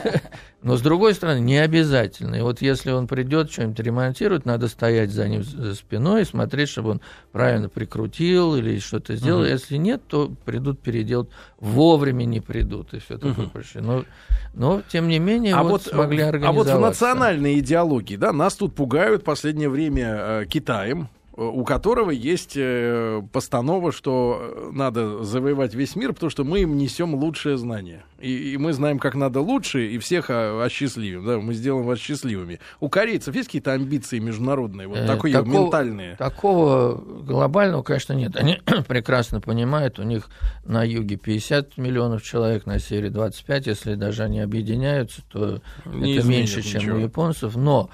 Но 0.62 0.76
с 0.76 0.80
другой 0.80 1.14
стороны, 1.14 1.38
не 1.38 1.58
обязательно. 1.58 2.34
И 2.34 2.40
вот 2.40 2.60
если 2.60 2.90
он 2.90 3.06
придет, 3.06 3.52
что-нибудь 3.52 3.78
ремонтировать, 3.78 4.44
надо 4.44 4.66
стоять 4.66 5.10
за 5.10 5.28
ним 5.28 5.44
за 5.44 5.76
спиной 5.76 6.22
и 6.22 6.24
смотреть, 6.24 6.68
чтобы 6.68 6.90
он 6.90 7.00
правильно 7.30 7.68
прикрутил 7.68 8.56
или 8.56 8.80
что-то 8.80 9.14
сделал. 9.14 9.42
Угу. 9.42 9.50
Если 9.50 9.76
нет, 9.76 10.02
то 10.08 10.32
придут 10.44 10.80
переделать. 10.80 11.28
Вовремя 11.60 12.24
не 12.24 12.40
придут 12.40 12.92
и 12.92 12.98
все 12.98 13.18
такое 13.18 13.44
угу. 13.44 13.50
прочее. 13.50 13.84
Но, 13.84 14.04
но, 14.52 14.82
тем 14.88 15.06
не 15.06 15.20
менее, 15.20 15.54
а 15.54 15.62
вот, 15.62 15.70
вот 15.70 15.82
смогли 15.82 16.22
организовать. 16.22 16.68
А 16.68 16.72
вот 16.72 16.78
в 16.78 16.80
национальной 16.80 17.60
идеологии, 17.60 18.16
да, 18.16 18.32
нас 18.32 18.56
тут 18.56 18.74
пугают 18.74 19.22
в 19.22 19.24
последнее 19.24 19.68
время 19.68 20.16
э, 20.18 20.46
Китаем, 20.46 21.08
у 21.36 21.64
которого 21.64 22.10
есть 22.10 22.54
э, 22.56 23.22
постанова, 23.32 23.92
что 23.92 24.70
надо 24.72 25.22
завоевать 25.22 25.74
весь 25.74 25.94
мир, 25.94 26.12
потому 26.14 26.30
что 26.30 26.44
мы 26.44 26.60
им 26.60 26.76
несем 26.78 27.14
лучшее 27.14 27.58
знание. 27.58 28.04
И, 28.18 28.54
и 28.54 28.56
мы 28.56 28.72
знаем, 28.72 28.98
как 28.98 29.14
надо 29.14 29.40
лучше, 29.40 29.86
и 29.86 29.98
всех 29.98 30.30
осчастливим. 30.30 31.26
Да, 31.26 31.38
мы 31.38 31.52
сделаем 31.52 31.84
вас 31.84 31.98
счастливыми. 31.98 32.60
У 32.80 32.88
корейцев 32.88 33.34
есть 33.34 33.48
какие-то 33.48 33.72
амбиции 33.72 34.18
международные, 34.18 34.88
вот 34.88 34.98
э, 34.98 35.06
такие 35.06 35.34
такого, 35.34 35.64
ментальные? 35.64 36.16
Такого 36.16 36.94
глобального, 36.96 37.82
конечно, 37.82 38.14
нет. 38.14 38.34
Они 38.36 38.58
прекрасно 38.88 39.40
понимают, 39.42 39.98
у 39.98 40.04
них 40.04 40.30
на 40.64 40.84
юге 40.84 41.16
50 41.16 41.76
миллионов 41.76 42.22
человек, 42.22 42.64
на 42.64 42.78
севере 42.78 43.10
25. 43.10 43.66
Если 43.66 43.94
даже 43.94 44.22
они 44.22 44.40
объединяются, 44.40 45.22
то 45.30 45.60
Не 45.84 46.16
это 46.16 46.26
меньше, 46.26 46.58
ничего. 46.58 46.80
чем 46.80 46.96
у 46.96 46.98
японцев. 47.00 47.56
Но 47.56 47.90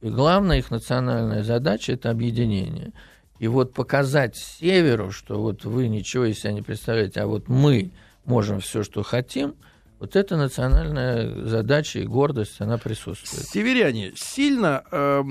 и 0.00 0.08
главная 0.08 0.58
их 0.58 0.70
национальная 0.70 1.42
задача– 1.42 1.92
это 1.94 2.10
объединение. 2.10 2.92
И 3.38 3.46
вот 3.46 3.72
показать 3.72 4.36
северу, 4.36 5.10
что 5.10 5.40
вот 5.40 5.64
вы 5.64 5.88
ничего 5.88 6.24
из 6.24 6.40
себя 6.40 6.52
не 6.52 6.62
представляете, 6.62 7.20
а 7.20 7.26
вот 7.26 7.48
мы 7.48 7.90
можем 8.24 8.60
все, 8.60 8.82
что 8.82 9.02
хотим– 9.02 9.54
вот 10.00 10.14
эта 10.14 10.36
национальная 10.36 11.46
задача 11.46 11.98
и 11.98 12.04
гордость, 12.04 12.60
она 12.60 12.78
присутствует. 12.78 13.46
Северяне 13.48 14.12
сильно 14.14 14.84
э, 14.90 15.22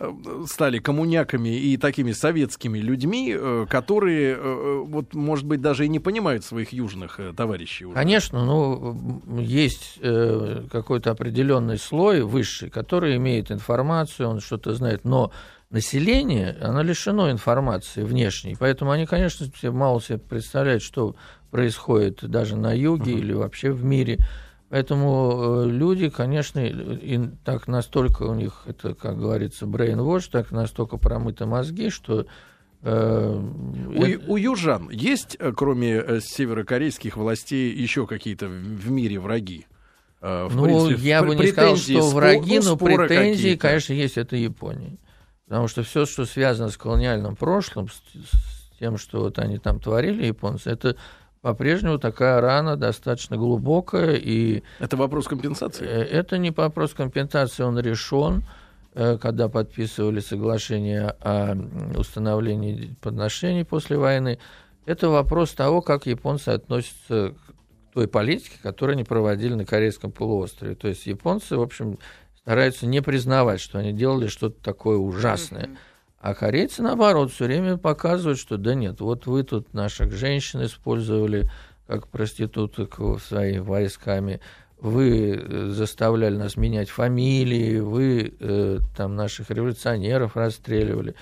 э, 0.00 0.12
стали 0.46 0.78
коммуняками 0.78 1.50
и 1.50 1.76
такими 1.76 2.12
советскими 2.12 2.78
людьми, 2.78 3.34
э, 3.36 3.66
которые, 3.68 4.36
э, 4.36 4.82
вот, 4.86 5.14
может 5.14 5.46
быть, 5.46 5.60
даже 5.60 5.84
и 5.84 5.88
не 5.88 6.00
понимают 6.00 6.44
своих 6.44 6.72
южных 6.72 7.20
э, 7.20 7.32
товарищей. 7.36 7.84
Уже. 7.84 7.94
Конечно, 7.94 8.44
ну, 8.44 9.20
есть 9.38 9.98
э, 10.00 10.64
какой-то 10.70 11.10
определенный 11.10 11.78
слой 11.78 12.22
высший, 12.22 12.70
который 12.70 13.16
имеет 13.16 13.50
информацию, 13.50 14.28
он 14.28 14.40
что-то 14.40 14.72
знает, 14.72 15.04
но 15.04 15.30
население, 15.74 16.56
оно 16.60 16.82
лишено 16.82 17.30
информации 17.30 18.04
внешней, 18.04 18.56
поэтому 18.58 18.92
они, 18.92 19.06
конечно, 19.06 19.46
мало 19.72 20.00
себе 20.00 20.18
представляют, 20.18 20.82
что 20.82 21.16
происходит 21.50 22.20
даже 22.22 22.56
на 22.56 22.72
юге 22.72 23.12
uh-huh. 23.12 23.18
или 23.18 23.32
вообще 23.32 23.72
в 23.72 23.84
мире. 23.84 24.18
Поэтому 24.70 25.64
э, 25.64 25.68
люди, 25.68 26.08
конечно, 26.10 26.60
и 26.64 27.20
так 27.44 27.68
настолько 27.68 28.22
у 28.22 28.34
них, 28.34 28.62
это, 28.66 28.94
как 28.94 29.18
говорится, 29.18 29.66
brainwash, 29.66 30.28
так 30.30 30.52
настолько 30.52 30.96
промыты 30.96 31.44
мозги, 31.44 31.90
что 31.90 32.26
э, 32.82 33.40
у, 34.26 34.32
у 34.32 34.36
южан 34.36 34.90
есть, 34.90 35.36
э, 35.38 35.52
кроме 35.56 36.20
северокорейских 36.20 37.16
властей, 37.16 37.72
еще 37.72 38.06
какие-то 38.06 38.46
в 38.46 38.90
мире 38.90 39.18
враги? 39.18 39.66
В 40.20 40.50
ну, 40.54 40.64
принципе, 40.64 41.08
я 41.08 41.22
бы 41.22 41.36
не 41.36 41.48
сказал, 41.48 41.76
что 41.76 42.10
враги, 42.10 42.58
но 42.60 42.76
претензии, 42.76 43.56
конечно, 43.56 43.92
есть. 43.92 44.16
Это 44.16 44.36
Япония. 44.36 44.96
Потому 45.54 45.68
что 45.68 45.84
все, 45.84 46.04
что 46.04 46.26
связано 46.26 46.68
с 46.68 46.76
колониальным 46.76 47.36
прошлым, 47.36 47.88
с, 47.88 47.92
с 47.92 48.78
тем, 48.80 48.98
что 48.98 49.20
вот 49.20 49.38
они 49.38 49.58
там 49.58 49.78
творили, 49.78 50.26
японцы, 50.26 50.68
это 50.68 50.96
по-прежнему 51.42 52.00
такая 52.00 52.40
рана 52.40 52.76
достаточно 52.76 53.36
глубокая. 53.36 54.16
И 54.16 54.64
это 54.80 54.96
вопрос 54.96 55.28
компенсации? 55.28 55.86
Э, 55.86 56.02
это 56.02 56.38
не 56.38 56.50
вопрос 56.50 56.92
компенсации, 56.92 57.62
он 57.62 57.78
решен, 57.78 58.42
э, 58.94 59.16
когда 59.16 59.48
подписывали 59.48 60.18
соглашение 60.18 61.14
о 61.20 61.54
установлении 61.96 62.96
подношений 63.00 63.64
после 63.64 63.96
войны. 63.96 64.40
Это 64.86 65.08
вопрос 65.08 65.52
того, 65.52 65.82
как 65.82 66.06
японцы 66.06 66.48
относятся 66.48 67.32
к 67.46 67.94
той 67.94 68.08
политике, 68.08 68.56
которую 68.60 68.94
они 68.94 69.04
проводили 69.04 69.54
на 69.54 69.64
Корейском 69.64 70.10
полуострове. 70.10 70.74
То 70.74 70.88
есть 70.88 71.06
японцы, 71.06 71.56
в 71.56 71.62
общем, 71.62 72.00
стараются 72.44 72.86
не 72.86 73.02
признавать, 73.02 73.60
что 73.60 73.78
они 73.78 73.92
делали 73.92 74.28
что-то 74.28 74.62
такое 74.62 74.96
ужасное. 74.96 75.66
Mm-hmm 75.66 75.76
а 76.24 76.32
корейцы, 76.32 76.80
наоборот, 76.80 77.32
все 77.32 77.44
время 77.44 77.76
показывают, 77.76 78.38
что 78.38 78.56
да 78.56 78.74
нет, 78.74 79.00
вот 79.00 79.26
вы 79.26 79.42
тут 79.42 79.74
наших 79.74 80.10
женщин 80.12 80.64
использовали 80.64 81.50
как 81.86 82.08
проституток 82.08 82.98
своими 83.20 83.58
войсками, 83.58 84.40
вы 84.80 85.36
э, 85.36 85.66
заставляли 85.68 86.34
нас 86.38 86.56
менять 86.56 86.88
фамилии, 86.88 87.78
вы 87.78 88.34
э, 88.40 88.78
там 88.96 89.16
наших 89.16 89.50
революционеров 89.50 90.34
расстреливали. 90.34 91.14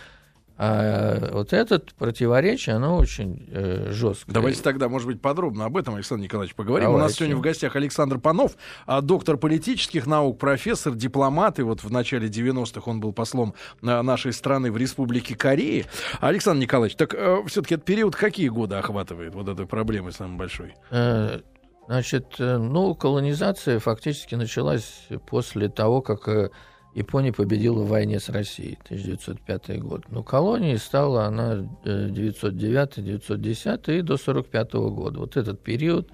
А 0.65 1.29
вот 1.33 1.53
это 1.53 1.83
противоречие, 1.99 2.77
оно 2.77 2.97
очень 2.97 3.49
э, 3.51 3.91
жесткое. 3.91 4.33
Давайте 4.33 4.63
тогда, 4.63 4.89
может 4.89 5.09
быть, 5.09 5.21
подробно 5.21 5.65
об 5.65 5.77
этом, 5.77 5.97
Александр 5.97 6.23
Николаевич, 6.23 6.55
поговорим. 6.55 6.87
Давайте. 6.87 7.05
У 7.05 7.09
нас 7.09 7.17
сегодня 7.17 7.37
в 7.37 7.41
гостях 7.41 7.75
Александр 7.75 8.21
Панов, 8.21 8.53
а, 8.87 9.01
доктор 9.01 9.39
политических 9.39 10.07
наук, 10.07 10.39
профессор, 10.39 10.95
дипломат. 10.95 11.59
И 11.59 11.63
вот 11.63 11.83
в 11.83 11.91
начале 11.91 12.29
90-х 12.29 12.89
он 12.89 13.01
был 13.01 13.13
послом 13.13 13.55
а, 13.83 14.05
нашей 14.05 14.33
страны 14.33 14.71
в 14.71 14.77
Республике 14.77 15.35
Кореи. 15.35 15.85
Александр 16.21 16.63
Николаевич, 16.63 16.97
так 16.97 17.13
э, 17.13 17.43
все-таки 17.49 17.75
этот 17.75 17.85
период 17.85 18.15
какие 18.15 18.47
годы 18.47 18.77
охватывает 18.77 19.35
вот 19.35 19.49
этой 19.49 19.67
проблемы 19.67 20.13
самой 20.13 20.37
большой? 20.37 20.77
Э, 20.93 21.41
значит, 21.89 22.37
э, 22.39 22.59
ну, 22.59 22.95
колонизация 22.95 23.81
фактически 23.81 24.37
началась 24.37 25.09
после 25.27 25.69
того, 25.69 26.03
как 26.03 26.29
э, 26.29 26.51
Япония 26.95 27.33
победила 27.33 27.83
в 27.83 27.89
войне 27.89 28.21
с 28.21 28.29
Россией, 28.29 28.79
1905 28.85 29.81
год. 29.81 30.05
Но 30.11 30.23
колонией 30.23 30.77
стала 30.77 31.25
она 31.25 31.67
909-910 31.85 33.83
э, 33.87 33.99
и 33.99 34.03
до 34.03 34.15
1945 34.15 34.73
года. 34.75 35.21
Вот 35.21 35.37
этот 35.37 35.63
период, 35.63 36.11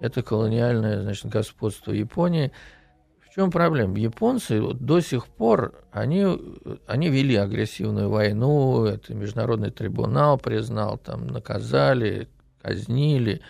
это 0.00 0.22
колониальное 0.22 1.02
значит, 1.02 1.26
господство 1.26 1.92
Японии. 1.92 2.52
В 3.20 3.34
чем 3.34 3.50
проблема? 3.50 3.96
Японцы 3.98 4.60
вот 4.60 4.84
до 4.84 5.00
сих 5.00 5.28
пор, 5.28 5.82
они, 5.92 6.26
они 6.86 7.08
вели 7.08 7.36
агрессивную 7.36 8.10
войну, 8.10 8.84
это 8.84 9.14
международный 9.14 9.70
трибунал 9.70 10.36
признал, 10.38 10.98
там 10.98 11.26
наказали, 11.28 12.28
казнили, 12.60 13.40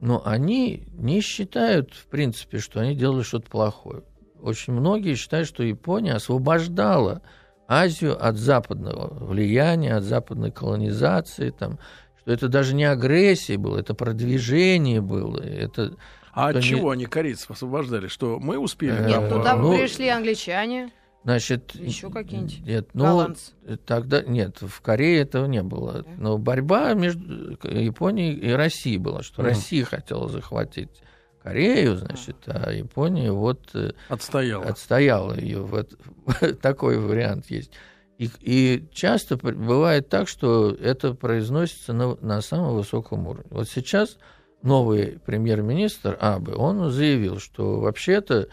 но 0.00 0.22
они 0.24 0.88
не 0.92 1.20
считают, 1.20 1.92
в 1.94 2.06
принципе, 2.06 2.58
что 2.58 2.80
они 2.80 2.96
делали 2.96 3.22
что-то 3.22 3.48
плохое 3.50 4.02
очень 4.42 4.72
многие 4.72 5.14
считают, 5.14 5.48
что 5.48 5.62
Япония 5.62 6.14
освобождала 6.14 7.22
Азию 7.66 8.16
от 8.24 8.36
западного 8.36 9.12
влияния, 9.24 9.96
от 9.96 10.04
западной 10.04 10.50
колонизации, 10.50 11.50
там, 11.50 11.78
что 12.20 12.32
это 12.32 12.48
даже 12.48 12.74
не 12.74 12.84
агрессия 12.84 13.58
была, 13.58 13.80
это 13.80 13.94
продвижение 13.94 15.00
было. 15.00 15.40
Это, 15.40 15.96
а 16.32 16.48
от 16.48 16.62
чего 16.62 16.94
не... 16.94 17.02
они 17.02 17.06
корейцев 17.06 17.50
освобождали? 17.50 18.08
Что 18.08 18.38
мы 18.38 18.58
успели? 18.58 19.06
Нет, 19.06 19.28
туда 19.28 19.56
ну, 19.56 19.76
пришли 19.76 20.08
англичане. 20.08 20.90
Значит, 21.24 21.74
еще 21.74 22.10
какие-нибудь. 22.10 22.60
Нет, 22.60 22.88
ну 22.94 23.04
Голландцы. 23.04 23.52
тогда 23.84 24.22
нет, 24.22 24.62
в 24.62 24.80
Корее 24.80 25.20
этого 25.20 25.46
не 25.46 25.62
было. 25.62 26.06
Но 26.16 26.38
борьба 26.38 26.94
между 26.94 27.58
Японией 27.64 28.34
и 28.34 28.50
Россией 28.52 28.98
была, 28.98 29.22
что 29.22 29.42
mm. 29.42 29.44
Россия 29.44 29.84
хотела 29.84 30.28
захватить 30.28 31.02
Корею, 31.48 31.96
значит, 31.96 32.36
а 32.46 32.70
Япония 32.70 33.32
вот 33.32 33.70
э, 33.72 33.92
отстояла, 34.08 34.66
отстояла 34.66 35.38
ее. 35.38 35.62
Вот, 35.62 35.98
такой 36.60 36.98
вариант 36.98 37.46
есть. 37.50 37.72
И, 38.18 38.28
и 38.40 38.88
часто 38.92 39.38
бывает 39.38 40.10
так, 40.10 40.28
что 40.28 40.70
это 40.72 41.14
произносится 41.14 41.94
на, 41.94 42.16
на 42.16 42.42
самом 42.42 42.74
высоком 42.74 43.26
уровне. 43.26 43.48
Вот 43.50 43.66
сейчас 43.66 44.18
новый 44.62 45.18
премьер-министр 45.24 46.18
Абы, 46.20 46.54
он 46.54 46.90
заявил, 46.90 47.38
что 47.38 47.80
вообще-то 47.80 48.48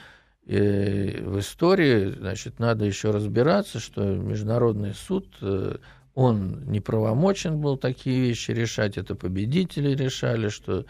э, 0.47 1.21
в 1.21 1.39
истории, 1.39 2.11
значит, 2.11 2.59
надо 2.59 2.85
еще 2.85 3.11
разбираться, 3.11 3.81
что 3.81 4.03
международный 4.03 4.93
суд, 4.93 5.27
э, 5.41 5.79
он 6.13 6.63
неправомочен 6.71 7.59
был 7.59 7.75
такие 7.75 8.21
вещи 8.21 8.51
решать, 8.51 8.97
это 8.97 9.15
победители 9.15 9.93
решали, 9.95 10.47
что 10.47 10.85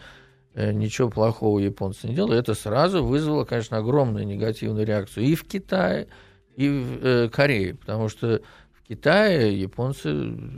ничего 0.56 1.10
плохого 1.10 1.58
японцы 1.58 2.08
не 2.08 2.14
делали, 2.14 2.38
это 2.38 2.54
сразу 2.54 3.04
вызвало, 3.04 3.44
конечно, 3.44 3.76
огромную 3.76 4.26
негативную 4.26 4.86
реакцию 4.86 5.26
и 5.26 5.34
в 5.34 5.44
Китае, 5.44 6.08
и 6.56 6.68
в 6.68 7.04
э, 7.04 7.28
Корее, 7.28 7.74
потому 7.74 8.08
что 8.08 8.40
в 8.72 8.88
Китае 8.88 9.60
японцы 9.60 10.12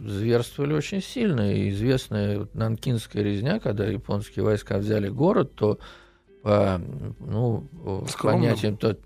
зверствовали 0.07 0.75
очень 0.75 1.03
сильно. 1.03 1.53
И 1.53 1.71
известная 1.71 2.47
нанкинская 2.55 3.23
резня, 3.23 3.59
когда 3.59 3.87
японские 3.87 4.45
войска 4.45 4.79
взяли 4.79 5.09
город, 5.09 5.55
то 5.55 5.79
по 6.43 6.81
ну, 7.19 7.69
понятиям, 8.23 8.77
то, 8.77 8.97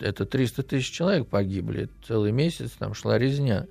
это 0.00 0.24
300 0.24 0.62
тысяч 0.62 0.90
человек 0.90 1.26
погибли. 1.26 1.88
Целый 2.06 2.32
месяц 2.32 2.70
там 2.78 2.94
шла 2.94 3.18
резня. 3.18 3.66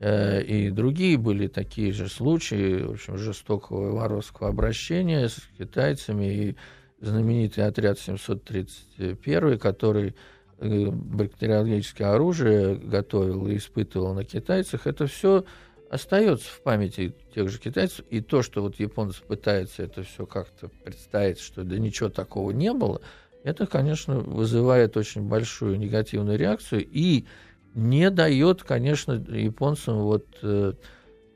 Э, 0.00 0.42
и 0.42 0.70
другие 0.70 1.16
были 1.16 1.46
такие 1.46 1.92
же 1.92 2.08
случаи, 2.08 2.82
в 2.82 2.92
общем, 2.92 3.18
жестокого 3.18 3.92
воровского 3.92 4.48
обращения 4.48 5.28
с 5.28 5.40
китайцами. 5.58 6.24
И 6.24 6.56
знаменитый 7.00 7.64
отряд 7.64 7.98
731, 7.98 9.58
который 9.58 10.14
э, 10.58 10.86
бактериологическое 10.86 12.12
оружие 12.12 12.76
готовил 12.76 13.46
и 13.48 13.56
испытывал 13.56 14.14
на 14.14 14.24
китайцах, 14.24 14.86
это 14.86 15.06
все 15.06 15.44
остается 15.90 16.50
в 16.50 16.60
памяти 16.62 17.14
тех 17.34 17.48
же 17.48 17.58
китайцев. 17.58 18.04
И 18.10 18.20
то, 18.20 18.42
что 18.42 18.62
вот 18.62 18.80
японцы 18.80 19.22
пытаются 19.22 19.82
это 19.82 20.02
все 20.02 20.26
как-то 20.26 20.68
представить, 20.84 21.38
что 21.38 21.62
да 21.62 21.78
ничего 21.78 22.08
такого 22.08 22.50
не 22.50 22.72
было, 22.72 23.00
это, 23.44 23.66
конечно, 23.66 24.18
вызывает 24.20 24.96
очень 24.96 25.22
большую 25.22 25.78
негативную 25.78 26.38
реакцию 26.38 26.86
и 26.90 27.26
не 27.74 28.10
дает, 28.10 28.62
конечно, 28.62 29.12
японцам 29.12 29.98
вот 29.98 30.26
э, 30.42 30.72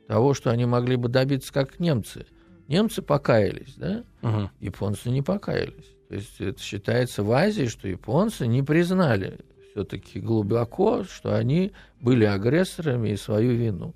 того, 0.07 0.33
что 0.33 0.49
они 0.51 0.65
могли 0.65 0.95
бы 0.95 1.09
добиться, 1.09 1.53
как 1.53 1.79
немцы. 1.79 2.25
Немцы 2.67 3.01
покаялись, 3.01 3.75
да? 3.77 4.03
Угу. 4.21 4.49
Японцы 4.59 5.09
не 5.09 5.21
покаялись. 5.21 5.95
То 6.07 6.15
есть 6.15 6.41
это 6.41 6.61
считается 6.61 7.23
в 7.23 7.31
Азии, 7.31 7.65
что 7.65 7.87
японцы 7.87 8.47
не 8.47 8.63
признали 8.63 9.39
все-таки 9.71 10.19
глубоко, 10.19 11.03
что 11.03 11.35
они 11.35 11.73
были 12.01 12.25
агрессорами 12.25 13.09
и 13.09 13.17
свою 13.17 13.51
вину. 13.51 13.93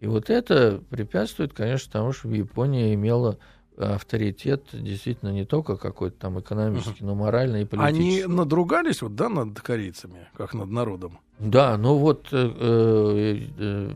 И 0.00 0.06
вот 0.06 0.30
это 0.30 0.82
препятствует, 0.90 1.52
конечно, 1.52 1.92
тому, 1.92 2.12
чтобы 2.12 2.36
Япония 2.36 2.92
имела 2.94 3.38
авторитет 3.76 4.64
действительно 4.72 5.30
не 5.30 5.44
только 5.44 5.76
какой-то 5.76 6.16
там 6.18 6.40
экономический, 6.40 7.04
но 7.04 7.14
моральный 7.14 7.62
и 7.62 7.64
политический. 7.64 8.24
Они 8.24 8.34
надругались 8.34 9.02
вот, 9.02 9.14
да, 9.14 9.28
над 9.28 9.60
корейцами, 9.60 10.28
как 10.36 10.54
над 10.54 10.70
народом? 10.70 11.18
Да, 11.38 11.76
ну 11.76 11.96
вот, 11.96 12.28
э, 12.32 12.50
э, 12.58 13.38
э 13.58 13.90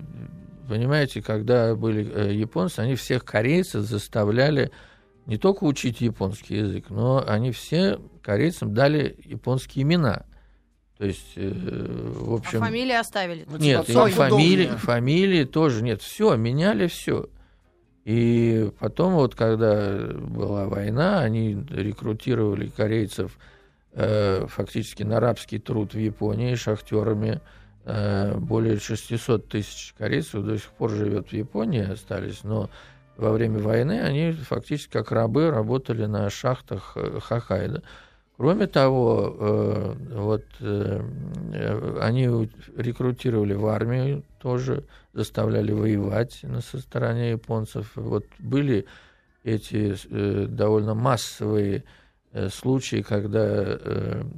понимаете, 0.69 1.23
когда 1.23 1.75
были 1.77 2.11
э, 2.13 2.35
японцы, 2.35 2.81
они 2.81 2.97
всех 2.97 3.25
корейцев 3.25 3.83
заставляли 3.83 4.73
не 5.27 5.39
только 5.39 5.65
учить 5.65 6.01
японский 6.01 6.57
язык, 6.57 6.87
но 6.91 7.25
они 7.27 7.53
все 7.53 8.01
корейцам 8.23 8.75
дали 8.75 9.17
японские 9.25 9.85
имена. 9.85 10.25
То 10.99 11.05
есть, 11.05 11.33
э, 11.37 11.51
в 11.51 12.33
а 12.33 12.37
общем... 12.37 12.63
А 12.63 12.67
фамилии 12.67 12.95
оставили? 12.95 13.45
Ну, 13.49 13.59
нет, 13.59 13.87
типа, 13.87 14.09
фамилии, 14.09 14.69
фамилии 14.69 15.45
тоже 15.45 15.83
нет. 15.83 16.01
Все, 16.01 16.37
меняли 16.37 16.87
все. 16.87 17.29
И 18.07 18.71
потом, 18.79 19.15
вот 19.15 19.35
когда 19.35 19.99
была 20.15 20.67
война, 20.67 21.23
они 21.23 21.67
рекрутировали 21.69 22.69
корейцев 22.69 23.37
э, 23.95 24.47
фактически 24.47 25.03
на 25.03 25.19
рабский 25.19 25.59
труд 25.59 25.93
в 25.93 25.99
Японии 25.99 26.55
шахтерами. 26.55 27.41
Э, 27.85 28.37
более 28.39 28.79
600 28.79 29.49
тысяч 29.49 29.93
корейцев 29.99 30.45
до 30.45 30.57
сих 30.57 30.69
пор 30.69 30.91
живет 30.91 31.31
в 31.31 31.33
Японии, 31.33 31.81
остались, 31.81 32.45
но 32.45 32.71
во 33.17 33.33
время 33.33 33.59
войны 33.59 34.01
они 34.01 34.31
фактически 34.31 34.93
как 34.93 35.11
рабы 35.11 35.51
работали 35.51 36.07
на 36.07 36.31
шахтах 36.31 36.93
э, 36.95 37.19
Хоккайдо. 37.21 37.83
Кроме 38.37 38.67
того, 38.67 39.35
э, 39.39 39.95
вот 40.11 40.45
э, 40.61 41.99
они 42.03 42.27
рекрутировали 42.77 43.55
в 43.55 43.67
армию 43.67 44.25
тоже, 44.41 44.85
заставляли 45.15 45.73
воевать 45.73 46.41
на 46.43 46.61
стороне 46.61 47.31
японцев. 47.31 47.93
Вот 47.95 48.27
были 48.39 48.85
эти 49.43 49.97
э, 50.11 50.47
довольно 50.49 50.95
массовые 50.95 51.85
случаи, 52.51 53.03
когда 53.03 53.79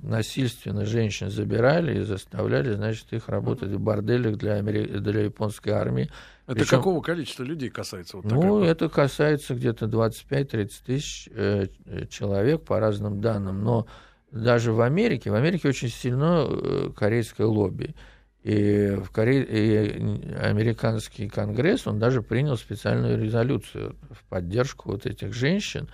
насильственно 0.02 0.84
женщин 0.84 1.30
забирали 1.30 2.00
и 2.00 2.02
заставляли, 2.02 2.74
значит, 2.74 3.12
их 3.12 3.28
работать 3.28 3.70
в 3.70 3.80
борделях 3.80 4.36
для, 4.36 4.62
для 4.62 5.20
японской 5.20 5.70
армии. 5.70 6.10
Это 6.48 6.60
Причем, 6.60 6.78
какого 6.78 7.02
количества 7.02 7.42
людей 7.42 7.68
касается? 7.68 8.16
Вот 8.16 8.24
ну, 8.24 8.40
такая... 8.40 8.70
это 8.70 8.88
касается 8.88 9.54
где-то 9.54 9.84
25-30 9.84 10.70
тысяч 10.86 11.28
э, 11.30 11.66
человек 12.08 12.62
по 12.62 12.80
разным 12.80 13.20
данным. 13.20 13.62
Но 13.62 13.86
даже 14.30 14.72
в 14.72 14.80
Америке, 14.80 15.30
в 15.30 15.34
Америке 15.34 15.68
очень 15.68 15.90
сильно 15.90 16.46
э, 16.48 16.90
корейское 16.96 17.46
лобби. 17.46 17.94
И, 18.42 18.96
в 18.96 19.10
Коре... 19.10 19.42
и 19.42 20.34
американский 20.36 21.28
конгресс, 21.28 21.86
он 21.86 21.98
даже 21.98 22.22
принял 22.22 22.56
специальную 22.56 23.22
резолюцию 23.22 23.96
в 24.10 24.24
поддержку 24.24 24.92
вот 24.92 25.04
этих 25.04 25.34
женщин, 25.34 25.90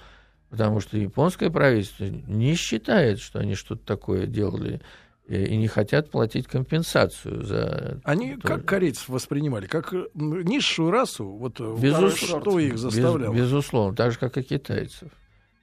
потому 0.50 0.80
что 0.80 0.96
японское 0.96 1.50
правительство 1.50 2.04
не 2.04 2.54
считает, 2.54 3.20
что 3.20 3.38
они 3.40 3.54
что-то 3.54 3.84
такое 3.84 4.26
делали 4.26 4.80
и 5.26 5.56
не 5.56 5.68
хотят 5.68 6.10
платить 6.10 6.46
компенсацию 6.46 7.42
за... 7.42 8.00
Они 8.04 8.36
то... 8.36 8.46
как 8.46 8.66
корейцев 8.66 9.08
воспринимали? 9.08 9.66
Как 9.66 9.92
низшую 10.14 10.90
расу? 10.90 11.26
Вот 11.26 11.60
Безус... 11.80 12.16
что 12.16 12.58
их 12.58 12.76
заставляло? 12.76 13.32
Без, 13.32 13.44
безусловно, 13.44 13.96
так 13.96 14.12
же, 14.12 14.18
как 14.18 14.36
и 14.36 14.42
китайцев. 14.42 15.10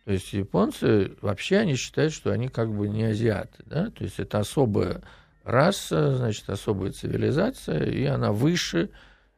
То 0.06 0.14
есть 0.14 0.34
японцы 0.34 1.12
вообще 1.22 1.58
они 1.58 1.76
считают, 1.76 2.12
что 2.12 2.32
они 2.32 2.48
как 2.48 2.74
бы 2.74 2.90
не 2.90 3.04
азиаты. 3.04 3.64
Да? 3.66 3.92
То 3.92 4.04
есть 4.04 4.20
это 4.20 4.40
особая 4.40 5.04
раса, 5.44 6.16
значит, 6.16 6.50
особая 6.50 6.92
цивилизация, 6.92 7.86
и 7.86 8.04
она 8.06 8.32
выше... 8.32 8.90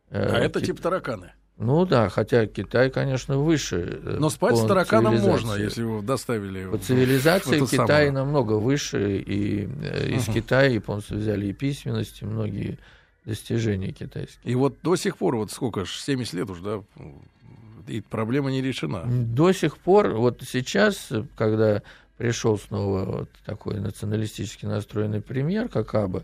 Э, 0.09 0.37
а 0.37 0.39
это 0.39 0.61
типа 0.61 0.81
тараканы? 0.81 1.33
Ну 1.57 1.85
да, 1.85 2.09
хотя 2.09 2.47
Китай, 2.47 2.89
конечно, 2.89 3.37
выше. 3.37 3.99
Э, 4.03 4.17
Но 4.19 4.29
спать 4.29 4.57
с 4.57 4.65
тараканом 4.65 5.15
можно, 5.19 5.53
если 5.53 5.81
его 5.81 6.01
доставили. 6.01 6.69
По 6.69 6.77
цивилизации 6.77 7.59
Китай 7.59 8.07
самое. 8.07 8.11
намного 8.11 8.53
выше, 8.53 9.17
и 9.19 9.65
uh-huh. 9.65 10.15
из 10.15 10.25
Китая 10.25 10.69
японцы 10.69 11.15
взяли 11.15 11.47
и 11.47 11.53
письменность, 11.53 12.21
и 12.21 12.25
многие 12.25 12.79
достижения 13.25 13.91
китайские. 13.91 14.51
И 14.51 14.55
вот 14.55 14.77
до 14.81 14.95
сих 14.95 15.17
пор, 15.17 15.35
вот 15.37 15.51
сколько, 15.51 15.85
70 15.85 16.33
лет 16.33 16.49
уже, 16.49 16.63
да, 16.63 16.81
и 17.87 18.01
проблема 18.01 18.49
не 18.49 18.61
решена. 18.61 19.03
До 19.05 19.51
сих 19.51 19.77
пор, 19.77 20.09
вот 20.09 20.41
сейчас, 20.47 21.09
когда 21.37 21.83
пришел 22.17 22.57
снова 22.57 23.05
вот 23.05 23.29
такой 23.45 23.79
националистически 23.79 24.65
настроенный 24.65 25.21
премьер, 25.21 25.69
как 25.69 25.93
Аба, 25.93 26.23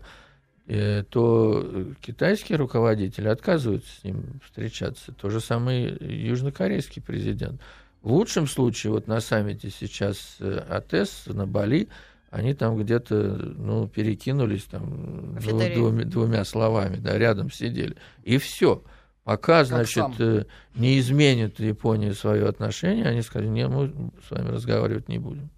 то 1.10 1.86
китайские 2.00 2.58
руководители 2.58 3.28
отказываются 3.28 3.90
с 4.00 4.04
ним 4.04 4.40
встречаться. 4.44 5.12
То 5.12 5.28
же 5.28 5.40
самое 5.40 5.96
южнокорейский 6.00 7.02
президент. 7.02 7.60
В 8.02 8.12
лучшем 8.12 8.46
случае, 8.46 8.92
вот 8.92 9.06
на 9.06 9.20
саммите 9.20 9.68
сейчас 9.70 10.36
э, 10.40 10.64
АТЭС 10.68 11.24
на 11.26 11.46
Бали, 11.46 11.88
они 12.30 12.54
там 12.54 12.78
где-то 12.78 13.14
ну, 13.14 13.88
перекинулись 13.88 14.64
там 14.64 15.36
двумя, 15.38 16.04
двумя 16.04 16.44
словами, 16.44 16.96
да, 16.96 17.18
рядом 17.18 17.50
сидели. 17.50 17.96
И 18.22 18.38
все. 18.38 18.82
Пока, 19.24 19.64
значит, 19.64 20.18
э, 20.18 20.46
не 20.74 20.98
изменит 20.98 21.60
Япония 21.60 22.14
свое 22.14 22.48
отношение, 22.48 23.04
они 23.04 23.20
сказали, 23.20 23.48
не, 23.48 23.68
мы 23.68 23.92
с 24.26 24.30
вами 24.30 24.48
разговаривать 24.48 25.08
не 25.08 25.18
будем. 25.18 25.50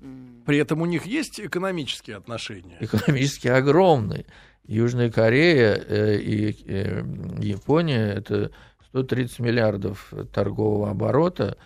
При 0.44 0.58
этом 0.58 0.82
у 0.82 0.86
них 0.86 1.06
есть 1.06 1.38
экономические 1.38 2.16
отношения? 2.16 2.76
Экономические 2.80 3.54
огромные. 3.54 4.26
Южная 4.66 5.10
Корея 5.10 5.74
э, 5.74 6.16
и 6.18 6.56
э, 6.66 7.02
Япония 7.40 8.12
это 8.12 8.50
130 8.88 9.40
миллиардов 9.40 10.12
торгового 10.32 10.90
оборота, 10.90 11.56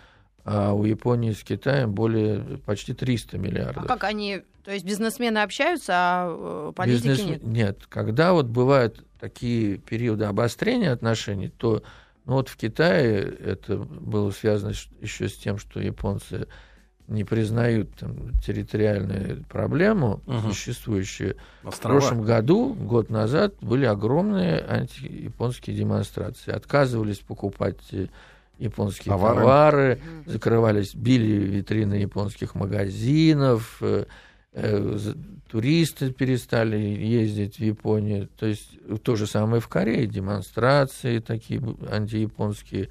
а 0.43 0.73
у 0.73 0.85
Японии 0.85 1.31
с 1.31 1.43
Китаем 1.43 1.91
более 1.91 2.39
почти 2.65 2.93
300 2.93 3.37
миллиардов. 3.37 3.83
А 3.83 3.87
как 3.87 4.05
они, 4.05 4.43
то 4.63 4.71
есть 4.71 4.85
бизнесмены 4.85 5.39
общаются, 5.39 5.93
а 5.93 6.69
э, 6.69 6.73
политики 6.73 7.07
Бизнес... 7.07 7.27
нет? 7.27 7.43
Нет, 7.43 7.85
когда 7.89 8.33
вот 8.33 8.45
бывают 8.45 9.05
такие 9.19 9.77
периоды 9.77 10.25
обострения 10.25 10.91
отношений, 10.91 11.49
то 11.49 11.83
ну 12.25 12.33
вот 12.33 12.49
в 12.49 12.57
Китае 12.57 13.21
это 13.23 13.77
было 13.77 14.31
связано 14.31 14.73
еще 15.01 15.29
с 15.29 15.35
тем, 15.35 15.57
что 15.57 15.79
японцы 15.79 16.47
не 17.07 17.23
признают 17.23 17.93
там, 17.95 18.37
территориальную 18.39 19.43
проблему, 19.45 20.21
угу. 20.25 20.51
существующую. 20.51 21.35
Острова. 21.63 21.99
В 21.99 22.01
прошлом 22.01 22.23
году, 22.23 22.73
год 22.73 23.09
назад, 23.09 23.55
были 23.61 23.85
огромные 23.85 24.59
антияпонские 24.59 25.75
демонстрации. 25.75 26.51
Отказывались 26.51 27.19
покупать 27.19 27.79
э, 27.91 28.07
японские 28.57 29.13
товары, 29.13 29.39
товары 29.39 29.93
угу. 29.93 30.31
закрывались, 30.31 30.95
били 30.95 31.45
витрины 31.45 31.95
японских 31.95 32.55
магазинов, 32.55 33.77
э, 33.81 34.05
э, 34.53 34.97
туристы 35.49 36.11
перестали 36.11 36.77
ездить 36.77 37.57
в 37.57 37.63
Японию. 37.63 38.27
То 38.37 38.47
есть 38.47 38.77
то 39.03 39.15
же 39.15 39.27
самое 39.27 39.61
в 39.61 39.67
Корее, 39.69 40.07
демонстрации 40.07 41.19
такие 41.19 41.61
антияпонские 41.89 42.89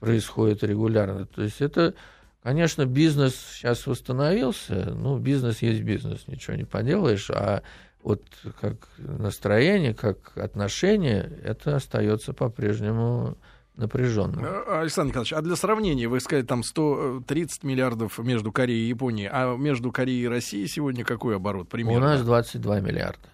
происходят 0.00 0.62
регулярно. 0.62 1.26
То 1.26 1.42
есть 1.42 1.60
это 1.60 1.94
Конечно, 2.42 2.86
бизнес 2.86 3.34
сейчас 3.34 3.86
восстановился, 3.86 4.94
ну, 4.94 5.18
бизнес 5.18 5.60
есть 5.60 5.82
бизнес, 5.82 6.28
ничего 6.28 6.56
не 6.56 6.64
поделаешь, 6.64 7.30
а 7.30 7.62
вот 8.02 8.22
как 8.60 8.88
настроение, 8.96 9.92
как 9.92 10.36
отношение, 10.38 11.40
это 11.42 11.76
остается 11.76 12.32
по-прежнему 12.32 13.36
напряженным. 13.78 14.44
А, 14.44 14.80
Александр 14.80 15.10
Николаевич, 15.10 15.32
а 15.32 15.42
для 15.42 15.56
сравнения, 15.56 16.08
вы 16.08 16.20
сказали, 16.20 16.44
там 16.44 16.62
130 16.62 17.64
миллиардов 17.64 18.18
между 18.18 18.52
Кореей 18.52 18.86
и 18.86 18.88
Японией, 18.88 19.28
а 19.30 19.56
между 19.56 19.90
Кореей 19.92 20.24
и 20.24 20.28
Россией 20.28 20.68
сегодня 20.68 21.04
какой 21.04 21.36
оборот 21.36 21.68
примерно? 21.68 22.06
У 22.06 22.08
нас 22.08 22.22
22 22.22 22.80
миллиарда. 22.80 23.28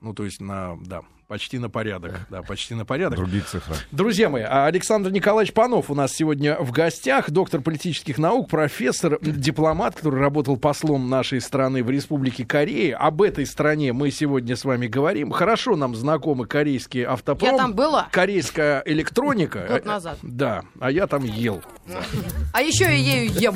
Ну, 0.00 0.14
то 0.14 0.24
есть 0.24 0.40
на, 0.40 0.76
да, 0.84 1.02
Почти 1.28 1.58
на 1.58 1.68
порядок. 1.68 2.20
Да, 2.30 2.42
почти 2.42 2.74
на 2.74 2.84
порядок. 2.84 3.18
Другие 3.18 3.42
цифры. 3.42 3.74
Друзья 3.90 4.28
мои, 4.30 4.42
а 4.42 4.66
Александр 4.66 5.10
Николаевич 5.10 5.52
Панов 5.52 5.90
у 5.90 5.94
нас 5.94 6.12
сегодня 6.12 6.56
в 6.58 6.72
гостях, 6.72 7.30
доктор 7.30 7.60
политических 7.60 8.18
наук, 8.18 8.48
профессор, 8.48 9.18
дипломат, 9.20 9.94
который 9.94 10.20
работал 10.20 10.56
послом 10.56 11.08
нашей 11.10 11.40
страны 11.40 11.84
в 11.84 11.90
Республике 11.90 12.46
Корея. 12.46 12.96
Об 12.96 13.20
этой 13.22 13.44
стране 13.46 13.92
мы 13.92 14.10
сегодня 14.10 14.56
с 14.56 14.64
вами 14.64 14.86
говорим. 14.86 15.30
Хорошо 15.30 15.76
нам 15.76 15.94
знакомы 15.94 16.46
корейские 16.46 17.06
автопром. 17.06 17.50
Я 17.50 17.58
там 17.58 17.74
была. 17.74 18.08
Корейская 18.10 18.82
электроника. 18.86 19.66
Год 19.68 19.84
назад. 19.84 20.18
Да, 20.22 20.62
а 20.80 20.90
я 20.90 21.06
там 21.06 21.24
ел. 21.24 21.62
А 22.54 22.62
еще 22.62 22.94
и 22.94 23.00
ею 23.00 23.30
ем. 23.32 23.54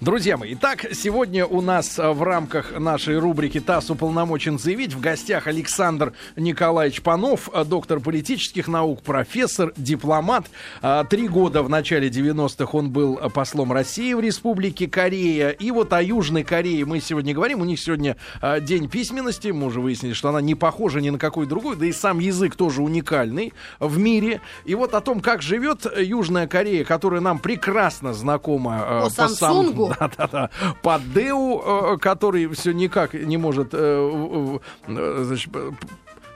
Друзья 0.00 0.36
мои, 0.36 0.52
итак, 0.52 0.84
сегодня 0.92 1.46
у 1.46 1.62
нас 1.62 1.96
в 1.96 2.22
рамках 2.22 2.78
нашей 2.78 3.18
рубрики 3.18 3.58
«ТАСС 3.58 3.88
уполномочен 3.88 4.58
заявить» 4.58 4.92
в 4.92 5.00
гостях 5.00 5.46
Александр 5.46 6.12
Николаевич 6.36 7.02
Панов, 7.02 7.48
а, 7.52 7.64
доктор 7.64 8.00
политических 8.00 8.68
наук, 8.68 9.02
профессор, 9.02 9.72
дипломат. 9.76 10.46
А, 10.82 11.04
Три 11.04 11.28
года 11.28 11.62
в 11.62 11.68
начале 11.68 12.08
90-х 12.08 12.68
он 12.76 12.90
был 12.90 13.18
а, 13.20 13.28
послом 13.28 13.72
России 13.72 14.12
в 14.14 14.20
Республике 14.20 14.88
Корея. 14.88 15.50
И 15.50 15.70
вот 15.70 15.92
о 15.92 16.02
Южной 16.02 16.42
Корее 16.44 16.84
мы 16.84 17.00
сегодня 17.00 17.34
говорим. 17.34 17.60
У 17.60 17.64
них 17.64 17.78
сегодня 17.80 18.16
день 18.62 18.88
письменности. 18.88 19.48
Мы 19.48 19.66
уже 19.66 19.80
выяснили, 19.80 20.12
что 20.12 20.28
она 20.28 20.40
не 20.40 20.54
похожа 20.54 21.00
ни 21.00 21.10
на 21.10 21.18
какой 21.18 21.46
другой. 21.46 21.76
Да 21.76 21.86
и 21.86 21.92
сам 21.92 22.18
язык 22.18 22.56
тоже 22.56 22.82
уникальный 22.82 23.52
в 23.80 23.98
мире. 23.98 24.40
И 24.64 24.74
вот 24.74 24.94
о 24.94 25.00
том, 25.00 25.20
как 25.20 25.42
живет 25.42 25.86
Южная 25.98 26.46
Корея, 26.46 26.84
которая 26.84 27.20
нам 27.20 27.38
прекрасно 27.38 28.12
знакома 28.14 29.02
По 29.04 29.10
сам- 29.10 29.28
Самсунгу. 29.28 29.94
да-да-да. 30.00 30.50
По 30.82 31.00
Деу, 31.14 31.62
э, 31.94 31.98
который 31.98 32.46
все 32.48 32.72
никак 32.72 33.14
не 33.14 33.36
может 33.36 33.68
э, 33.72 33.78
э, 33.78 34.58
э, 34.88 35.24
значит, 35.24 35.50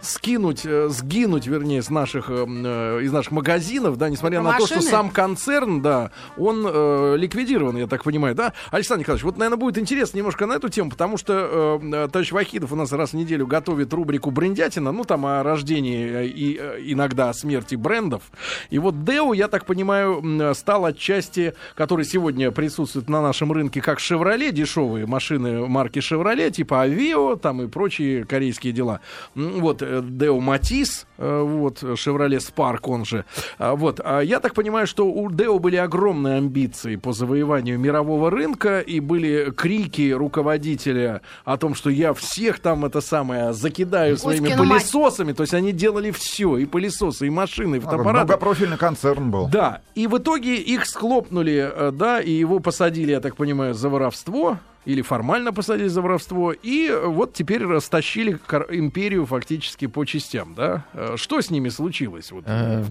скинуть, 0.00 0.64
э, 0.64 0.88
сгинуть, 0.88 1.46
вернее, 1.46 1.82
с 1.82 1.90
наших, 1.90 2.30
э, 2.30 2.46
э, 2.46 3.00
из 3.02 3.12
наших 3.12 3.32
магазинов, 3.32 3.98
да, 3.98 4.08
несмотря 4.08 4.40
Про 4.40 4.52
на 4.52 4.58
то, 4.58 4.66
что 4.66 4.76
машины? 4.76 4.90
сам 4.90 5.10
концерн, 5.10 5.82
да, 5.82 6.10
он 6.36 6.64
э, 6.66 7.16
ликвидирован, 7.16 7.76
я 7.76 7.86
так 7.86 8.04
понимаю, 8.04 8.34
да? 8.34 8.52
Александр 8.70 9.00
Николаевич, 9.00 9.24
вот, 9.24 9.36
наверное, 9.38 9.58
будет 9.58 9.78
интересно 9.78 10.18
немножко 10.18 10.46
на 10.46 10.54
эту 10.54 10.68
тему, 10.68 10.90
потому 10.90 11.16
что 11.16 11.80
э, 11.82 12.08
товарищ 12.12 12.32
Вахидов 12.32 12.72
у 12.72 12.76
нас 12.76 12.92
раз 12.92 13.10
в 13.10 13.14
неделю 13.14 13.46
готовит 13.46 13.92
рубрику 13.92 14.30
«Брендятина», 14.30 14.92
ну, 14.92 15.04
там 15.04 15.26
о 15.26 15.42
рождении 15.42 16.26
и 16.26 16.56
иногда 16.92 17.30
о 17.30 17.34
смерти 17.34 17.74
брендов. 17.74 18.22
И 18.70 18.78
вот 18.78 19.04
Део, 19.04 19.32
я 19.34 19.48
так 19.48 19.64
понимаю, 19.66 20.54
стал 20.54 20.84
отчасти, 20.84 21.54
который 21.74 22.04
сегодня 22.04 22.50
присутствует 22.50 23.08
на 23.08 23.20
нашем 23.20 23.52
рынке 23.52 23.80
как 23.80 23.98
«Шевроле», 24.00 24.52
дешевые 24.52 25.06
машины 25.06 25.66
марки 25.66 26.00
«Шевроле», 26.00 26.50
типа 26.50 26.82
«Авио», 26.82 27.36
там 27.36 27.62
и 27.62 27.66
прочие 27.66 28.24
корейские 28.24 28.72
дела. 28.72 29.00
Вот, 29.34 29.82
Део 30.02 30.40
Матис, 30.40 31.06
э, 31.18 31.42
вот, 31.42 31.82
«Шевроле 31.96 32.40
Спарк», 32.40 32.88
он 32.88 33.04
же. 33.04 33.24
А, 33.58 33.74
Вот, 33.74 34.00
а 34.04 34.20
я 34.20 34.40
так 34.40 34.54
понимаю, 34.54 34.86
что 34.86 35.06
у 35.06 35.30
Део 35.30 35.58
были 35.58 35.76
огромные 35.76 36.38
амбиции 36.38 36.96
по 36.96 37.12
завоеванию 37.12 37.78
мирового 37.78 38.30
рынка, 38.30 38.80
и 38.80 39.00
были 39.00 39.50
крики 39.56 40.10
руководителя 40.12 41.20
о 41.44 41.56
том, 41.56 41.74
что 41.74 41.90
я 41.90 42.12
всех 42.14 42.58
там, 42.60 42.84
это 42.84 43.00
самое, 43.00 43.52
закидаю 43.52 44.16
своими 44.16 44.46
Кузькину 44.46 44.64
мать. 44.64 44.82
пылесосами, 44.82 45.32
то 45.32 45.42
есть 45.42 45.54
они 45.54 45.72
делали 45.72 46.10
все, 46.10 46.56
и 46.58 46.64
пылесосы, 46.66 47.26
и 47.26 47.30
машины, 47.30 47.76
и 47.76 47.78
А, 47.78 47.82
фотоаппараты. 47.82 48.24
Многопрофильный 48.26 48.76
концерн 48.78 49.30
был. 49.30 49.48
Да, 49.48 49.80
и 49.94 50.06
в 50.06 50.18
итоге 50.18 50.56
их 50.56 50.86
схлопнули, 50.86 51.70
э, 51.72 51.90
да, 51.92 52.20
и 52.20 52.30
его 52.30 52.60
посадили, 52.60 53.10
я 53.12 53.20
так 53.20 53.36
понимаю, 53.36 53.74
за 53.74 53.88
воровство, 53.88 54.58
или 54.88 55.02
формально 55.02 55.52
посадили 55.52 55.88
за 55.88 56.00
воровство, 56.00 56.50
и 56.50 56.88
э, 56.88 57.06
вот 57.08 57.34
теперь 57.34 57.62
растащили 57.66 58.38
империю 58.70 59.26
фактически 59.26 59.86
по 59.86 60.06
частям, 60.06 60.54
да. 60.54 60.86
Э, 60.94 61.16
Что 61.18 61.42
с 61.42 61.50
ними 61.50 61.68
случилось? 61.68 62.32
Вот? 62.32 62.44
Э, 62.46 62.84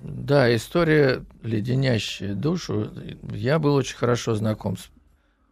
Да, 0.00 0.52
история 0.56 1.22
леденящая 1.44 2.34
душу. 2.34 2.90
Я 3.30 3.60
был 3.60 3.76
очень 3.76 3.96
хорошо 3.96 4.34
знаком 4.34 4.76
с 4.76 4.90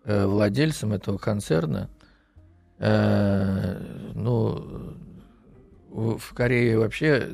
владельцем 0.05 0.93
этого 0.93 1.19
концерна. 1.19 1.88
Ну, 2.81 4.57
в 5.88 6.35
Корее 6.35 6.79
вообще 6.79 7.29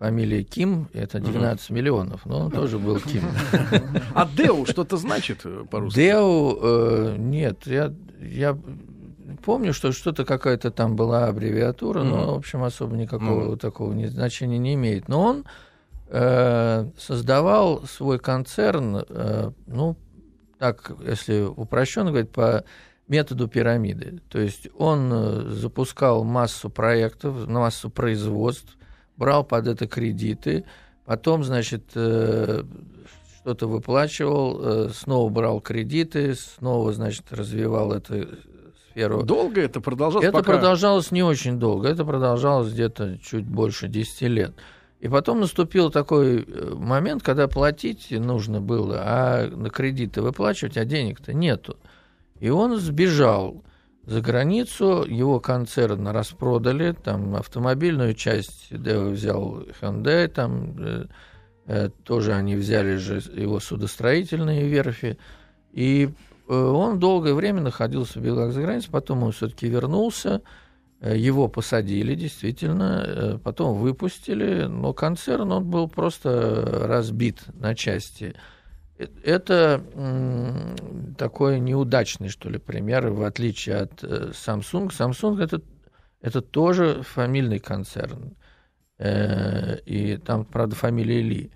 фамилия 0.00 0.42
Ким 0.42 0.88
это 0.94 1.20
12 1.20 1.70
миллионов, 1.70 2.24
но 2.24 2.46
он 2.46 2.50
тоже 2.50 2.78
был 2.78 2.98
Ким. 2.98 3.22
А 4.14 4.26
Деу 4.26 4.64
что-то 4.64 4.96
значит 4.96 5.44
по-русски? 5.70 5.96
Део, 5.96 6.58
э, 6.60 7.16
нет, 7.18 7.66
я, 7.66 7.92
я 8.18 8.58
помню, 9.44 9.74
что 9.74 9.92
что-то 9.92 10.24
какая-то 10.24 10.70
там 10.70 10.96
была 10.96 11.26
аббревиатура, 11.26 12.02
но, 12.02 12.34
в 12.34 12.38
общем, 12.38 12.62
особо 12.62 12.96
никакого 12.96 13.58
такого 13.58 13.92
значения 14.08 14.56
не 14.56 14.72
имеет. 14.72 15.06
Но 15.08 15.22
он 15.22 15.44
э, 16.08 16.90
создавал 16.96 17.82
свой 17.86 18.18
концерн, 18.18 19.04
э, 19.06 19.50
ну, 19.66 19.96
так, 20.58 20.92
если 21.06 21.42
упрощенно 21.42 22.10
говорить, 22.10 22.30
по 22.30 22.64
методу 23.06 23.48
пирамиды. 23.48 24.20
То 24.30 24.40
есть 24.40 24.68
он 24.78 25.50
запускал 25.50 26.24
массу 26.24 26.70
проектов, 26.70 27.46
массу 27.46 27.90
производств, 27.90 28.78
брал 29.20 29.44
под 29.44 29.68
это 29.68 29.86
кредиты, 29.86 30.64
потом, 31.04 31.44
значит, 31.44 31.84
э, 31.94 32.64
что-то 33.36 33.66
выплачивал, 33.68 34.60
э, 34.60 34.88
снова 34.94 35.28
брал 35.30 35.60
кредиты, 35.60 36.34
снова, 36.34 36.92
значит, 36.92 37.26
развивал 37.30 37.92
эту 37.92 38.28
сферу. 38.88 39.22
Долго 39.22 39.60
это 39.60 39.80
продолжалось? 39.82 40.26
Это 40.26 40.38
пока- 40.38 40.54
продолжалось 40.54 41.10
не 41.10 41.22
очень 41.22 41.58
долго, 41.58 41.88
это 41.88 42.04
продолжалось 42.04 42.72
где-то 42.72 43.18
чуть 43.18 43.44
больше 43.44 43.88
10 43.88 44.22
лет. 44.28 44.54
И 45.00 45.08
потом 45.08 45.40
наступил 45.40 45.90
такой 45.90 46.42
э, 46.42 46.74
момент, 46.74 47.22
когда 47.22 47.46
платить 47.46 48.10
нужно 48.10 48.60
было, 48.62 49.02
а 49.02 49.48
на 49.48 49.68
кредиты 49.68 50.22
выплачивать, 50.22 50.78
а 50.78 50.84
денег-то 50.86 51.34
нету. 51.34 51.76
И 52.38 52.48
он 52.48 52.78
сбежал 52.78 53.62
за 54.04 54.20
границу, 54.20 55.04
его 55.06 55.40
концерн 55.40 56.08
распродали, 56.08 56.92
там 56.92 57.36
автомобильную 57.36 58.14
часть 58.14 58.66
Део 58.70 59.10
взял 59.10 59.62
Hyundai, 59.80 60.26
там 60.28 60.74
э, 60.78 61.06
э, 61.66 61.90
тоже 62.04 62.32
они 62.32 62.56
взяли 62.56 62.96
же 62.96 63.22
его 63.34 63.60
судостроительные 63.60 64.66
верфи. 64.66 65.18
И 65.72 66.08
э, 66.48 66.54
он 66.54 66.98
долгое 66.98 67.34
время 67.34 67.60
находился 67.60 68.18
в 68.18 68.22
бегах 68.22 68.52
за 68.52 68.62
границей, 68.62 68.90
потом 68.90 69.22
он 69.22 69.32
все-таки 69.32 69.68
вернулся, 69.68 70.40
э, 71.00 71.16
его 71.16 71.48
посадили 71.48 72.14
действительно, 72.14 73.04
э, 73.06 73.38
потом 73.38 73.78
выпустили, 73.78 74.64
но 74.64 74.94
концерн 74.94 75.52
он 75.52 75.64
был 75.70 75.88
просто 75.88 76.86
разбит 76.86 77.42
на 77.52 77.74
части. 77.74 78.34
Это 79.24 79.82
такой 81.16 81.60
неудачный, 81.60 82.28
что 82.28 82.48
ли, 82.50 82.58
пример, 82.58 83.08
в 83.10 83.22
отличие 83.22 83.76
от 83.76 84.02
э, 84.02 84.30
Samsung. 84.32 84.90
Samsung 84.90 85.42
это, 85.42 85.62
это 86.20 86.40
тоже 86.42 87.02
фамильный 87.02 87.58
концерн. 87.58 88.36
Э, 88.98 89.78
И 89.86 90.16
там, 90.18 90.44
правда, 90.44 90.76
фамилия 90.76 91.22
Ли. 91.22 91.50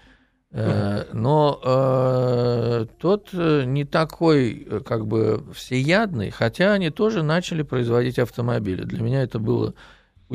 Э, 0.52 1.04
Но 1.12 1.60
э, 1.64 2.86
тот 2.98 3.32
не 3.32 3.84
такой, 3.84 4.66
как 4.86 5.06
бы, 5.06 5.44
всеядный, 5.52 6.30
хотя 6.30 6.72
они 6.72 6.90
тоже 6.90 7.22
начали 7.22 7.62
производить 7.62 8.18
автомобили. 8.18 8.84
Для 8.84 9.02
меня 9.02 9.22
это 9.22 9.38
было 9.38 9.74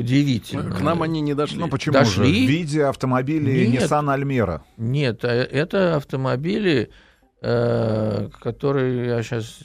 удивительно. 0.00 0.70
К 0.70 0.80
нам 0.80 1.02
они 1.02 1.20
не 1.20 1.34
дошли. 1.34 1.58
Ну 1.58 1.68
почему 1.68 1.94
Дошли? 1.94 2.24
же? 2.24 2.46
В 2.46 2.50
виде 2.50 2.84
автомобилей 2.84 3.68
Нет. 3.68 3.82
Nissan 3.82 4.06
Almera. 4.14 4.60
Нет, 4.76 5.24
э, 5.24 5.28
это 5.28 5.96
автомобили, 5.96 6.90
э, 7.42 8.28
которые 8.40 9.06
я 9.06 9.22
сейчас 9.22 9.58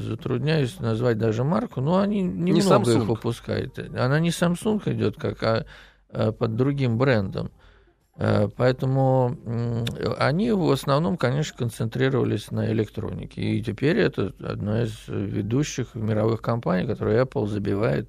затрудняюсь 0.00 0.78
назвать 0.80 1.18
даже 1.18 1.44
марку, 1.44 1.80
но 1.80 1.98
они 1.98 2.22
немного 2.22 2.90
Samsung. 2.90 3.02
их 3.02 3.04
выпускают. 3.04 3.78
Она 3.78 4.20
не 4.20 4.30
Samsung 4.30 4.82
идет, 4.92 5.16
как 5.16 5.42
а 5.42 5.64
э, 6.10 6.32
под 6.32 6.56
другим 6.56 6.98
брендом. 6.98 7.50
Э, 8.16 8.48
Поэтому 8.56 9.36
они 10.18 10.52
в 10.52 10.70
основном, 10.70 11.16
конечно, 11.16 11.56
концентрировались 11.56 12.50
на 12.50 12.70
электронике. 12.70 13.40
И 13.40 13.62
теперь 13.62 13.98
это 13.98 14.32
одна 14.42 14.82
из 14.82 15.08
ведущих 15.08 15.94
мировых 15.94 16.42
компаний, 16.42 16.86
которую 16.86 17.22
Apple 17.22 17.46
забивает 17.46 18.08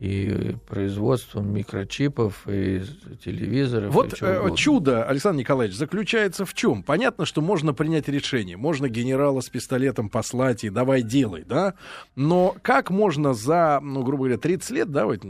и 0.00 0.54
производством 0.68 1.52
микрочипов, 1.52 2.46
и 2.46 2.82
телевизоров. 3.24 3.90
и 3.90 3.94
Вот 3.94 4.14
чего 4.14 4.48
э, 4.48 4.54
чудо, 4.54 5.04
Александр 5.04 5.40
Николаевич, 5.40 5.76
заключается 5.76 6.44
в 6.44 6.54
чем? 6.54 6.84
Понятно, 6.84 7.26
что 7.26 7.40
можно 7.40 7.74
принять 7.74 8.08
решение, 8.08 8.56
можно 8.56 8.88
генерала 8.88 9.40
с 9.40 9.48
пистолетом 9.48 10.08
послать 10.08 10.62
и 10.62 10.70
давай 10.70 11.02
делай, 11.02 11.44
да? 11.44 11.74
Но 12.14 12.54
как 12.62 12.90
можно 12.90 13.34
за, 13.34 13.80
ну, 13.82 14.04
грубо 14.04 14.24
говоря, 14.24 14.38
30 14.38 14.70
лет, 14.70 14.92
да, 14.92 15.06
вот 15.06 15.22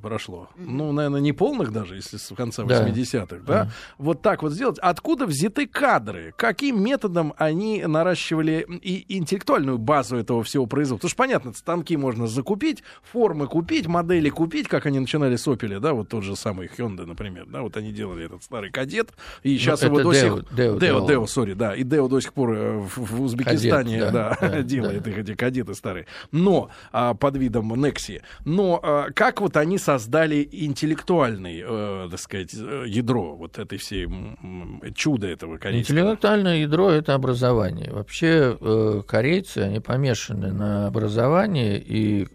прошло, 0.00 0.50
ну, 0.56 0.92
наверное, 0.92 1.20
не 1.20 1.32
полных 1.32 1.72
даже, 1.72 1.96
если 1.96 2.16
с 2.16 2.32
конца 2.36 2.62
Да. 2.62 2.86
80-х, 2.86 3.38
да, 3.44 3.70
вот 3.98 4.22
так 4.22 4.42
вот 4.42 4.52
сделать. 4.52 4.78
Откуда 4.78 5.26
взяты 5.26 5.66
кадры? 5.66 6.32
Каким 6.36 6.82
методом 6.82 7.34
они 7.38 7.84
наращивали 7.84 8.66
и 8.82 9.16
интеллектуальную 9.16 9.78
базу 9.78 10.16
этого 10.16 10.44
всего 10.44 10.66
производства? 10.66 11.08
Потому 11.08 11.10
что, 11.10 11.16
понятно, 11.16 11.52
станки 11.54 11.96
можно 11.96 12.28
закупить, 12.28 12.84
формы 13.02 13.48
купить, 13.48 13.86
модели 13.96 14.28
купить, 14.28 14.68
как 14.68 14.86
они 14.86 14.98
начинали 14.98 15.36
с 15.36 15.46
Opel, 15.46 15.80
да, 15.80 15.94
вот 15.94 16.08
тот 16.08 16.22
же 16.22 16.36
самый 16.36 16.68
Hyundai, 16.68 17.06
например, 17.06 17.46
да, 17.46 17.62
вот 17.62 17.76
они 17.76 17.92
делали 17.92 18.26
этот 18.26 18.42
старый 18.42 18.70
кадет, 18.70 19.10
и 19.42 19.56
сейчас 19.56 19.80
Ну, 19.80 19.86
его 19.88 20.00
это 20.00 20.08
до 20.08 20.14
сих... 20.14 20.54
Део, 20.54 20.78
делал. 20.78 21.08
Део, 21.08 21.26
сори, 21.26 21.54
да, 21.54 21.74
и 21.74 21.82
Део 21.82 22.08
до 22.08 22.20
сих 22.20 22.32
пор 22.34 22.54
э, 22.54 22.78
в, 22.78 22.98
в 22.98 23.22
Узбекистане, 23.22 23.98
Кадет, 23.98 24.12
да, 24.12 24.38
да, 24.40 24.48
да, 24.48 24.62
делает 24.74 25.02
да. 25.02 25.10
их 25.10 25.18
эти 25.18 25.34
кадеты 25.34 25.74
старые, 25.74 26.06
но 26.30 26.70
а, 26.92 27.14
под 27.14 27.36
видом 27.36 27.72
Nexi. 27.72 28.20
Но 28.44 28.80
а, 28.82 29.10
как 29.12 29.40
вот 29.40 29.56
они 29.56 29.78
создали 29.78 30.46
интеллектуальный, 30.50 31.62
э, 31.66 32.08
так 32.10 32.20
сказать, 32.20 32.54
э, 32.54 32.84
ядро 32.86 33.34
вот 33.34 33.58
этой 33.58 33.78
всей 33.78 34.08
чуда 34.94 35.26
этого 35.28 35.56
корейского? 35.56 35.96
Интеллектуальное 35.96 36.58
ядро 36.58 36.90
это 36.90 37.14
образование. 37.14 37.90
Вообще 37.92 38.58
э, 38.60 39.02
корейцы 39.06 39.58
они 39.58 39.80
помешаны 39.80 40.52
на 40.52 40.86
образовании, 40.86 41.78
и 41.78 42.28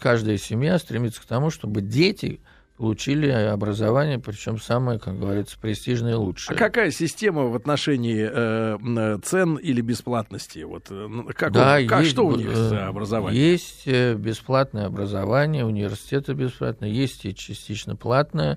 каждая 0.00 0.36
семья 0.38 0.78
стремится 0.78 1.20
к 1.20 1.24
тому, 1.24 1.50
чтобы 1.50 1.80
дети 1.80 2.40
получили 2.76 3.28
образование, 3.28 4.18
причем 4.18 4.58
самое, 4.58 4.98
как 4.98 5.18
говорится, 5.18 5.58
престижное 5.60 6.12
и 6.12 6.14
А 6.14 6.18
лучшее. 6.18 6.56
какая 6.56 6.90
система 6.90 7.42
в 7.48 7.54
отношении 7.54 8.26
э, 8.26 8.78
м, 8.80 9.22
цен 9.22 9.56
или 9.56 9.82
бесплатности? 9.82 10.60
Вот 10.60 10.86
э, 10.90 11.08
как, 11.36 11.52
Да, 11.52 11.76
он- 11.78 11.86
как 11.86 12.00
есть, 12.00 12.12
что 12.12 12.26
у 12.26 12.36
них 12.36 12.48
э, 12.50 12.54
за 12.54 12.86
образование? 12.86 13.50
Есть 13.52 13.82
э, 13.86 14.14
бесплатное 14.14 14.86
образование, 14.86 15.66
университеты 15.66 16.32
бесплатные, 16.32 16.90
есть 16.94 17.26
и 17.26 17.34
частично 17.34 17.96
платное. 17.96 18.56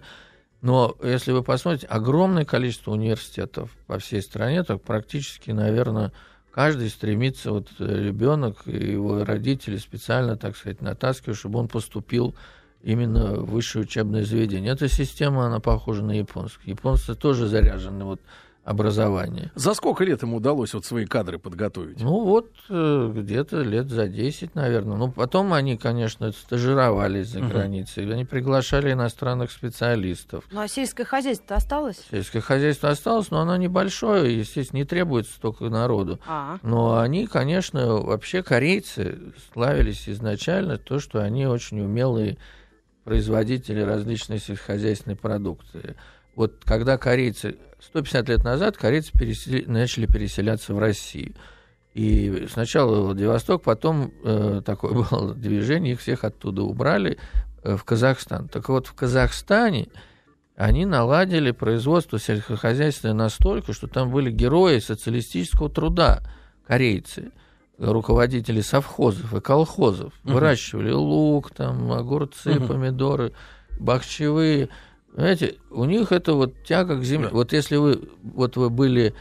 Но 0.62 0.96
если 1.04 1.34
вы 1.34 1.44
посмотрите, 1.44 1.88
огромное 1.88 2.46
количество 2.46 2.92
университетов 2.92 3.72
по 3.88 4.00
всей 4.00 4.22
стране, 4.22 4.64
так 4.64 4.82
практически, 4.82 5.52
наверное, 5.52 6.14
каждый 6.54 6.90
стремится, 6.90 7.52
вот 7.52 7.68
ребенок 7.80 8.68
и 8.68 8.92
его 8.92 9.26
родители 9.26 9.78
специально, 9.78 10.38
так 10.38 10.56
сказать, 10.56 10.82
натаскивают, 10.82 11.38
чтобы 11.38 11.60
он 11.60 11.68
поступил 11.68 12.36
именно 12.84 13.36
в 13.36 13.52
высшее 13.52 13.84
учебное 13.84 14.24
заведение. 14.24 14.74
Эта 14.74 14.88
система, 14.88 15.48
она 15.48 15.60
похожа 15.60 16.04
на 16.04 16.12
японскую. 16.12 16.70
Японцы 16.70 17.16
тоже 17.16 17.48
заряжены 17.48 18.04
вот 18.06 18.22
образование. 18.64 19.52
За 19.56 19.74
сколько 19.74 20.04
лет 20.06 20.22
ему 20.22 20.38
удалось 20.38 20.74
вот 20.74 20.86
свои 20.86 21.06
кадры 21.06 21.38
подготовить? 21.38 22.00
Ну 22.02 22.22
вот 22.24 22.50
э, 22.70 23.12
где-то 23.14 23.62
лет 23.62 23.90
за 23.90 24.08
10, 24.08 24.56
наверное. 24.56 24.96
Ну 24.98 25.12
потом 25.12 25.52
они, 25.54 25.78
конечно, 25.78 26.32
стажировались 26.32 27.28
за 27.28 27.40
Мгм. 27.40 27.50
границей, 27.50 28.10
они 28.12 28.24
приглашали 28.24 28.94
иностранных 28.94 29.52
специалистов. 29.52 30.46
Ну 30.52 30.62
а 30.62 30.68
сельское 30.70 31.04
хозяйство 31.04 31.58
осталось? 31.58 32.02
Сельское 32.10 32.40
хозяйство 32.42 32.90
осталось, 32.90 33.32
но 33.32 33.42
оно 33.42 33.58
небольшое, 33.58 34.40
естественно, 34.40 34.80
не 34.80 34.86
требуется 34.86 35.34
столько 35.34 35.66
народу. 35.66 36.20
А, 36.26 36.58
Но 36.64 37.00
они, 37.00 37.28
конечно, 37.28 37.96
вообще 37.98 38.44
корейцы 38.44 39.34
славились 39.52 40.08
изначально 40.08 40.78
то, 40.78 41.00
что 41.00 41.20
они 41.22 41.46
очень 41.48 41.82
умелые 41.82 42.38
производители 43.04 43.82
различной 43.82 44.40
сельскохозяйственной 44.40 45.18
продукции. 45.18 45.96
Вот 46.36 46.62
когда 46.64 46.98
корейцы, 46.98 47.58
150 47.88 48.30
лет 48.30 48.44
назад 48.44 48.78
корейцы 48.78 49.12
пересели- 49.14 49.70
начали 49.70 50.06
переселяться 50.06 50.74
в 50.74 50.80
Россию. 50.80 51.34
И 51.94 52.48
сначала 52.52 53.02
Владивосток, 53.02 53.62
потом 53.64 54.12
э, 54.24 54.62
такое 54.66 54.94
было 55.10 55.34
движение, 55.36 55.94
их 55.94 56.00
всех 56.02 56.24
оттуда 56.24 56.64
убрали 56.64 57.18
э, 57.64 57.76
в 57.76 57.84
Казахстан. 57.84 58.48
Так 58.48 58.70
вот, 58.70 58.88
в 58.88 58.94
Казахстане 58.94 59.90
они 60.56 60.86
наладили 60.86 61.52
производство 61.52 62.20
сельскохозяйственное 62.20 63.16
настолько, 63.16 63.74
что 63.74 63.88
там 63.88 64.12
были 64.12 64.32
герои 64.32 64.80
социалистического 64.80 65.70
труда, 65.70 66.22
корейцы, 66.68 67.32
руководители 67.78 68.62
совхозов 68.62 69.34
и 69.34 69.42
колхозов. 69.42 70.14
Выращивали 70.24 70.92
лук, 70.92 71.52
там, 71.52 71.92
огурцы, 71.92 72.60
помидоры, 72.60 73.34
бахчевые. 73.80 74.70
Знаете, 75.16 75.56
у 75.70 75.86
них 75.86 76.12
это 76.12 76.34
вот 76.34 76.64
тяга 76.64 76.98
к 76.98 77.04
земле. 77.04 77.30
Да. 77.30 77.36
Вот 77.36 77.54
если 77.54 77.76
вы, 77.76 78.10
вот 78.24 78.58
вы 78.58 78.70
были 78.70 79.14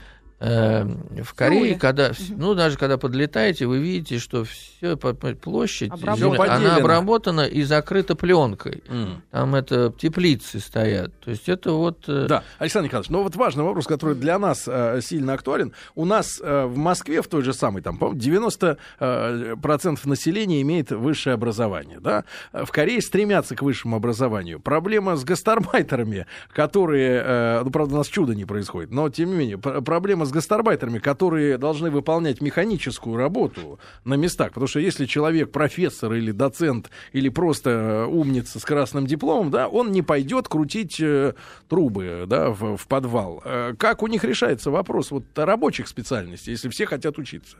э, 0.42 1.22
в 1.22 1.34
Корее, 1.34 1.78
когда, 1.78 2.12
ну, 2.30 2.54
даже 2.54 2.76
когда 2.76 2.98
подлетаете, 2.98 3.66
вы 3.66 3.78
видите, 3.78 4.18
что 4.18 4.44
все 4.44 4.96
площадь 4.96 5.90
Обработано. 5.92 6.34
Всё 6.34 6.42
она 6.52 6.76
обработана 6.76 7.40
и 7.42 7.62
закрыта 7.62 8.14
пленкой. 8.16 8.82
М. 8.88 9.22
Там 9.30 9.54
это 9.54 9.92
теплицы 9.96 10.58
стоят. 10.60 11.12
То 11.20 11.30
есть 11.30 11.48
это 11.48 11.72
вот... 11.72 12.04
э, 12.08 12.26
Да, 12.28 12.42
Александр 12.58 12.86
Николаевич, 12.88 13.10
но 13.10 13.22
вот 13.22 13.36
важный 13.36 13.64
вопрос, 13.64 13.86
который 13.86 14.14
для 14.16 14.38
нас 14.38 14.64
э, 14.66 15.00
сильно 15.02 15.34
актуален. 15.34 15.72
У 15.94 16.04
нас 16.04 16.40
э, 16.42 16.64
в 16.66 16.76
Москве, 16.76 17.22
в 17.22 17.28
той 17.28 17.42
же 17.42 17.52
самой, 17.52 17.82
там, 17.82 17.96
по-моему, 17.98 18.20
90% 18.20 18.76
э, 19.00 19.56
процентов 19.62 20.04
населения 20.06 20.60
имеет 20.62 20.90
высшее 20.90 21.34
образование, 21.34 22.00
да? 22.00 22.24
Э, 22.52 22.64
В 22.64 22.70
Корее 22.72 23.00
стремятся 23.00 23.54
к 23.54 23.62
высшему 23.62 23.96
образованию. 23.96 24.58
Проблема 24.60 25.16
с 25.16 25.24
гастарбайтерами, 25.24 26.26
которые, 26.52 27.22
э, 27.24 27.62
ну, 27.64 27.70
правда, 27.70 27.94
у 27.94 27.98
нас 27.98 28.08
чудо 28.08 28.34
не 28.34 28.44
происходит, 28.44 28.90
но, 28.90 29.08
тем 29.08 29.30
не 29.30 29.36
менее, 29.36 29.58
пр- 29.58 29.80
проблема 29.82 30.24
с 30.26 30.31
гастарбайтерами, 30.32 30.98
которые 30.98 31.58
должны 31.58 31.90
выполнять 31.90 32.40
механическую 32.40 33.16
работу 33.16 33.78
на 34.04 34.14
местах, 34.14 34.48
потому 34.48 34.66
что 34.66 34.80
если 34.80 35.06
человек 35.06 35.52
профессор 35.52 36.14
или 36.14 36.32
доцент 36.32 36.90
или 37.12 37.28
просто 37.28 37.70
э, 37.70 38.04
умница 38.06 38.58
с 38.58 38.64
красным 38.64 39.06
дипломом, 39.06 39.50
да, 39.50 39.68
он 39.68 39.92
не 39.92 40.02
пойдет 40.02 40.48
крутить 40.48 41.00
э, 41.00 41.34
трубы, 41.68 42.24
да, 42.26 42.50
в, 42.50 42.76
в 42.76 42.86
подвал. 42.88 43.42
Э, 43.44 43.74
Как 43.78 44.02
у 44.02 44.08
них 44.08 44.24
решается 44.24 44.70
вопрос 44.70 45.10
вот 45.10 45.24
рабочих 45.36 45.86
специальностей, 45.86 46.52
если 46.52 46.68
все 46.68 46.86
хотят 46.86 47.18
учиться? 47.18 47.56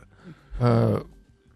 э, 0.59 1.01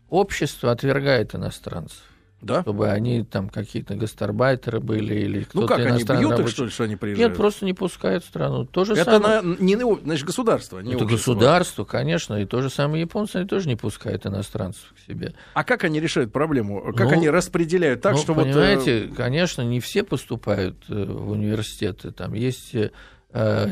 общество 0.10 0.72
отвергает 0.72 1.36
иностранцев. 1.36 2.02
Да? 2.40 2.62
Чтобы 2.62 2.90
они 2.92 3.24
там 3.24 3.50
какие-то 3.50 3.96
гастарбайтеры 3.96 4.80
были 4.80 5.16
или 5.16 5.44
кто-то 5.44 5.60
Ну 5.62 5.68
как, 5.68 5.80
они 5.80 6.04
бьют 6.04 6.10
их, 6.34 6.38
рабочий. 6.38 6.54
что 6.54 6.64
ли, 6.66 6.70
что 6.70 6.84
они 6.84 6.96
приезжают? 6.96 7.30
Нет, 7.32 7.38
просто 7.38 7.66
не 7.66 7.74
пускают 7.74 8.24
в 8.24 8.28
страну. 8.28 8.64
То 8.66 8.86
же 8.86 8.94
Это 8.94 9.06
самое. 9.20 9.42
на, 9.42 9.56
не 9.60 9.76
на- 9.76 9.96
значит, 10.04 10.26
государство, 10.26 10.80
не 10.80 10.94
Это 10.94 11.06
общество. 11.06 11.34
государство, 11.34 11.84
конечно, 11.84 12.36
и 12.36 12.46
то 12.46 12.62
же 12.62 12.70
самое 12.70 13.02
японцы, 13.02 13.38
они 13.38 13.48
тоже 13.48 13.68
не 13.68 13.76
пускают 13.76 14.28
иностранцев 14.28 14.94
к 14.96 15.00
себе. 15.12 15.34
А 15.56 15.64
как 15.64 15.84
они 15.84 16.00
решают 16.00 16.32
проблему? 16.32 16.94
Как 16.96 17.08
Ну, 17.08 17.14
они 17.14 17.30
распределяют 17.30 18.02
так, 18.02 18.14
ну, 18.14 18.20
что 18.20 18.34
вот... 18.36 18.46
э, 18.46 18.52
понимаете, 18.52 19.10
конечно, 19.18 19.64
не 19.64 19.80
все 19.80 20.04
поступают 20.04 20.78
э, 20.90 21.06
в 21.06 21.32
университеты. 21.32 22.12
Там 22.12 22.34
есть 22.34 22.76
э, 22.76 22.92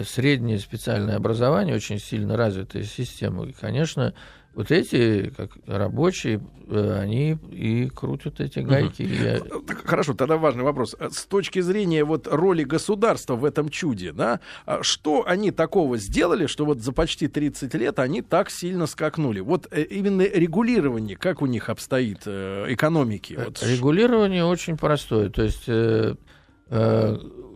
среднее 0.06 0.58
специальное 0.60 1.15
образование, 1.17 1.75
очень 1.75 1.99
сильно 1.99 2.36
развитая 2.36 2.84
система. 2.84 3.45
И, 3.45 3.51
конечно, 3.51 4.13
вот 4.55 4.71
эти, 4.71 5.31
как 5.35 5.51
рабочие, 5.67 6.39
э, 6.69 6.99
они 6.99 7.37
и 7.51 7.89
крутят 7.89 8.39
эти 8.39 8.59
гайки. 8.59 9.01
И 9.03 9.13
я- 9.23 9.39
Так, 9.39 9.85
Хорошо, 9.85 10.13
тогда 10.13 10.37
важный 10.37 10.63
вопрос. 10.63 10.95
Э, 10.97 11.09
С 11.11 11.25
точки 11.25 11.59
зрения 11.61 12.03
вот 12.03 12.27
роли 12.27 12.63
государства 12.63 13.35
в 13.35 13.45
этом 13.45 13.69
чуде, 13.69 14.11
да, 14.13 14.39
а 14.65 14.81
что 14.81 15.25
они 15.27 15.51
такого 15.51 15.97
сделали, 15.97 16.47
что 16.47 16.65
вот 16.65 16.79
за 16.79 16.91
почти 16.93 17.27
30 17.27 17.73
лет 17.75 17.99
они 17.99 18.21
так 18.21 18.49
сильно 18.49 18.87
скакнули? 18.87 19.41
Вот 19.41 19.67
э, 19.71 19.83
именно 19.83 20.21
регулирование, 20.23 21.17
как 21.17 21.41
у 21.41 21.45
них 21.45 21.69
обстоит 21.69 22.25
экономики? 22.25 23.37
Вот 23.37 23.61
Регулирование 23.63 24.45
очень 24.45 24.77
простое. 24.77 25.29
То 25.29 25.43
есть 25.43 25.65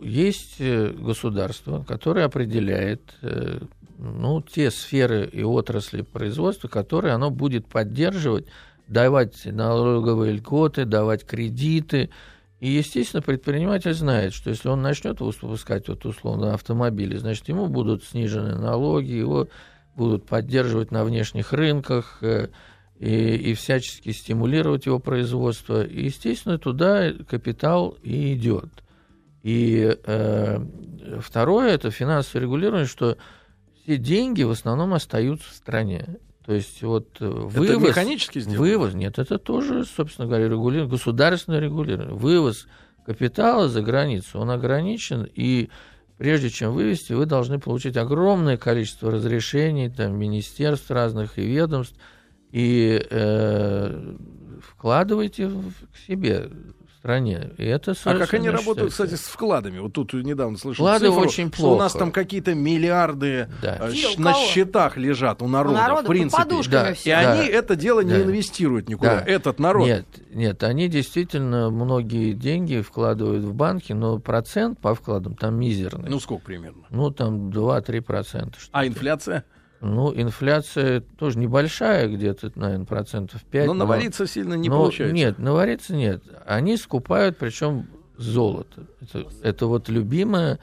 есть 0.02 0.56
э, 0.60 0.92
государство, 0.92 1.84
которое 1.86 2.24
определяет 2.24 3.02
э, 3.22 3.60
ну, 3.98 4.40
те 4.40 4.70
сферы 4.70 5.28
и 5.30 5.42
отрасли 5.42 6.02
производства, 6.02 6.68
которые 6.68 7.14
оно 7.14 7.30
будет 7.30 7.66
поддерживать, 7.66 8.46
давать 8.88 9.44
налоговые 9.44 10.34
льготы, 10.34 10.84
давать 10.84 11.26
кредиты. 11.26 12.10
И, 12.60 12.70
естественно, 12.70 13.22
предприниматель 13.22 13.94
знает, 13.94 14.32
что 14.32 14.50
если 14.50 14.68
он 14.68 14.82
начнет 14.82 15.20
выпускать 15.20 15.88
вот, 15.88 16.04
условно 16.06 16.54
автомобили, 16.54 17.16
значит, 17.16 17.48
ему 17.48 17.66
будут 17.66 18.04
снижены 18.04 18.54
налоги, 18.54 19.12
его 19.12 19.48
будут 19.96 20.26
поддерживать 20.26 20.90
на 20.90 21.04
внешних 21.04 21.52
рынках, 21.52 22.18
э, 22.22 22.48
и, 22.98 23.34
и 23.34 23.54
всячески 23.54 24.12
стимулировать 24.12 24.86
его 24.86 24.98
производство. 24.98 25.82
И, 25.82 26.04
естественно, 26.04 26.58
туда 26.58 27.12
капитал 27.28 27.96
и 28.02 28.34
идет. 28.34 28.68
И 29.42 29.96
э, 30.04 30.64
второе 31.20 31.70
это 31.70 31.90
финансовое 31.90 32.42
регулирование, 32.42 32.86
что 32.86 33.16
все 33.82 33.96
деньги 33.96 34.42
в 34.42 34.50
основном 34.50 34.92
остаются 34.94 35.48
в 35.50 35.54
стране. 35.54 36.16
То 36.44 36.52
есть 36.54 36.82
вот 36.82 37.16
э, 37.20 37.24
Это 37.26 37.60
вывоз, 37.60 37.88
механически 37.88 38.40
сделано? 38.40 38.60
вывоз, 38.60 38.94
нет, 38.94 39.18
это 39.18 39.38
тоже, 39.38 39.84
собственно 39.84 40.26
говоря, 40.28 40.46
регулирование, 40.48 40.90
государственное 40.90 41.60
регулирование. 41.60 42.14
Вывоз 42.14 42.66
капитала 43.06 43.68
за 43.68 43.82
границу, 43.82 44.38
он 44.38 44.50
ограничен, 44.50 45.26
и 45.34 45.70
прежде 46.18 46.50
чем 46.50 46.72
вывести, 46.72 47.14
вы 47.14 47.24
должны 47.24 47.58
получить 47.58 47.96
огромное 47.96 48.58
количество 48.58 49.10
разрешений, 49.10 49.88
там, 49.88 50.18
министерств 50.18 50.90
разных 50.90 51.38
и 51.38 51.42
ведомств, 51.46 51.96
и 52.52 53.00
э, 53.10 54.14
вкладывайте 54.62 55.46
в- 55.46 55.72
к 55.92 55.96
себе 56.06 56.50
стране. 57.00 57.50
И 57.56 57.64
это 57.64 57.94
А 58.04 58.14
как 58.18 58.34
они 58.34 58.50
работают, 58.50 58.92
считается- 58.92 59.06
кстати, 59.06 59.14
с 59.14 59.32
вкладами? 59.32 59.78
Вот 59.78 59.92
тут 59.94 60.12
недавно 60.12 60.58
слышал 60.58 60.84
Вклады 60.84 61.06
цифру, 61.06 61.20
очень 61.22 61.52
что 61.52 61.72
у 61.74 61.78
нас 61.78 61.92
плохо. 61.92 62.04
там 62.04 62.12
какие-то 62.12 62.54
миллиарды 62.54 63.48
Да. 63.62 63.78
э, 63.80 63.92
на 64.18 64.34
счетах 64.34 64.96
лежат 64.96 65.40
у 65.42 65.46
У 65.46 65.48
народа, 65.48 65.76
народа 65.76 66.02
в 66.02 66.06
принципе. 66.06 66.44
Да. 66.70 66.90
И 66.90 66.94
все. 66.94 67.10
Да. 67.16 67.32
они 67.32 67.48
это 67.48 67.74
дело 67.76 68.00
не 68.00 68.10
Да. 68.12 68.22
инвестируют 68.22 68.88
никуда. 68.88 69.20
Да. 69.20 69.26
Этот 69.26 69.58
народ. 69.58 69.86
Нет, 69.86 70.06
нет, 70.32 70.62
они 70.62 70.88
действительно 70.88 71.70
многие 71.70 72.32
деньги 72.32 72.80
вкладывают 72.82 73.44
в 73.44 73.54
банки, 73.54 73.92
но 73.92 74.18
процент 74.18 74.78
по 74.78 74.94
вкладам 74.94 75.34
там 75.36 75.54
мизерный. 75.58 76.10
Ну, 76.10 76.20
сколько 76.20 76.44
примерно? 76.44 76.82
Ну, 76.90 77.10
там 77.10 77.50
2-3 77.50 78.00
процента. 78.02 78.58
А 78.72 78.86
инфляция? 78.86 79.44
Ну, 79.80 80.12
инфляция 80.14 81.00
тоже 81.18 81.38
небольшая, 81.38 82.06
где-то, 82.08 82.52
наверное, 82.54 82.84
процентов 82.84 83.42
5. 83.44 83.66
Но 83.66 83.74
навариться 83.74 84.26
сильно 84.26 84.54
не 84.54 84.68
но 84.68 84.76
получается. 84.78 85.14
Нет, 85.14 85.38
навариться 85.38 85.94
нет. 85.94 86.22
Они 86.46 86.76
скупают, 86.76 87.38
причем 87.38 87.86
золото. 88.18 88.84
Это, 89.00 89.26
это 89.42 89.66
вот 89.66 89.88
любимое, 89.88 90.58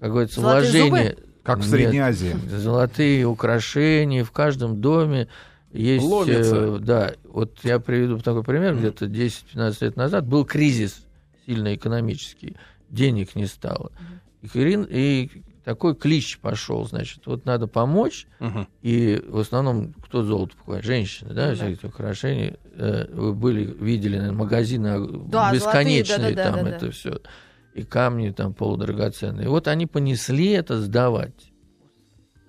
как 0.00 0.10
говорится, 0.12 0.40
Золотые 0.40 0.84
вложение. 0.88 1.16
Как 1.42 1.58
в 1.58 1.62
Нет, 1.62 1.70
Средней 1.70 1.98
Азии. 1.98 2.36
Золотые 2.48 3.26
украшения 3.26 4.24
в 4.24 4.30
каждом 4.30 4.80
доме. 4.80 5.28
Есть, 5.72 6.04
Ломятся. 6.04 6.56
э, 6.56 6.78
да, 6.80 7.12
вот 7.24 7.58
я 7.64 7.80
приведу 7.80 8.18
такой 8.18 8.44
пример. 8.44 8.76
Где-то 8.76 9.06
10-15 9.06 9.76
лет 9.84 9.96
назад 9.96 10.26
был 10.26 10.44
кризис 10.44 11.04
сильно 11.46 11.74
экономический, 11.74 12.56
денег 12.90 13.34
не 13.34 13.46
стало. 13.46 13.90
И, 14.42 14.46
Кирин- 14.46 14.86
и 14.88 15.30
такой 15.64 15.94
клич 15.94 16.38
пошел, 16.38 16.84
значит, 16.86 17.26
вот 17.26 17.44
надо 17.44 17.66
помочь, 17.66 18.26
Мгм. 18.40 18.66
и 18.82 19.22
в 19.28 19.38
основном 19.38 19.92
кто 19.94 20.22
золото 20.22 20.56
покупает? 20.56 20.84
Женщины, 20.84 21.32
да, 21.34 21.48
Ну 21.50 21.54
все 21.54 21.68
эти 21.70 21.86
украшения. 21.86 22.56
Э, 22.74 23.06
Вы 23.12 23.32
были, 23.34 23.64
видели 23.64 24.16
наверное, 24.16 24.38
магазины 24.38 24.86
а, 24.88 24.98
Да, 25.28 25.52
бесконечные, 25.52 26.16
золотые, 26.18 26.34
да-да-да, 26.36 26.56
там 26.56 26.64
да-да. 26.64 26.76
это 26.76 26.90
все. 26.90 27.20
И 27.74 27.82
камни 27.84 28.30
там 28.30 28.52
полудрагоценные. 28.54 29.44
И 29.46 29.48
вот 29.48 29.68
они 29.68 29.86
понесли 29.86 30.50
это 30.50 30.80
сдавать. 30.80 31.52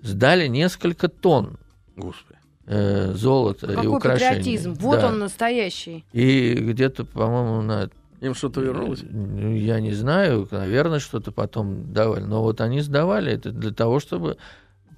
Сдали 0.02 0.48
несколько 0.48 1.08
тонн 1.08 1.58
Господи. 1.96 2.38
э, 2.66 3.12
золота 3.14 3.72
и 3.72 3.74
Какой 3.74 3.96
украшений. 3.96 4.28
патриотизм. 4.38 4.74
Вот 4.74 5.00
Да. 5.00 5.08
он 5.08 5.18
настоящий. 5.18 6.04
И 6.12 6.54
где-то, 6.54 7.04
по-моему, 7.06 7.62
на 7.62 7.88
Им 8.24 8.34
что-то 8.34 8.60
вернулось? 8.60 9.04
ну, 9.08 9.54
Я 9.54 9.80
не 9.80 9.92
знаю, 9.92 10.48
наверное, 10.50 10.98
что-то 10.98 11.30
потом 11.30 11.92
давали. 11.92 12.22
Но 12.24 12.42
вот 12.42 12.60
они 12.60 12.80
сдавали 12.80 13.32
это 13.32 13.50
для 13.52 13.70
того, 13.70 14.00
чтобы 14.00 14.38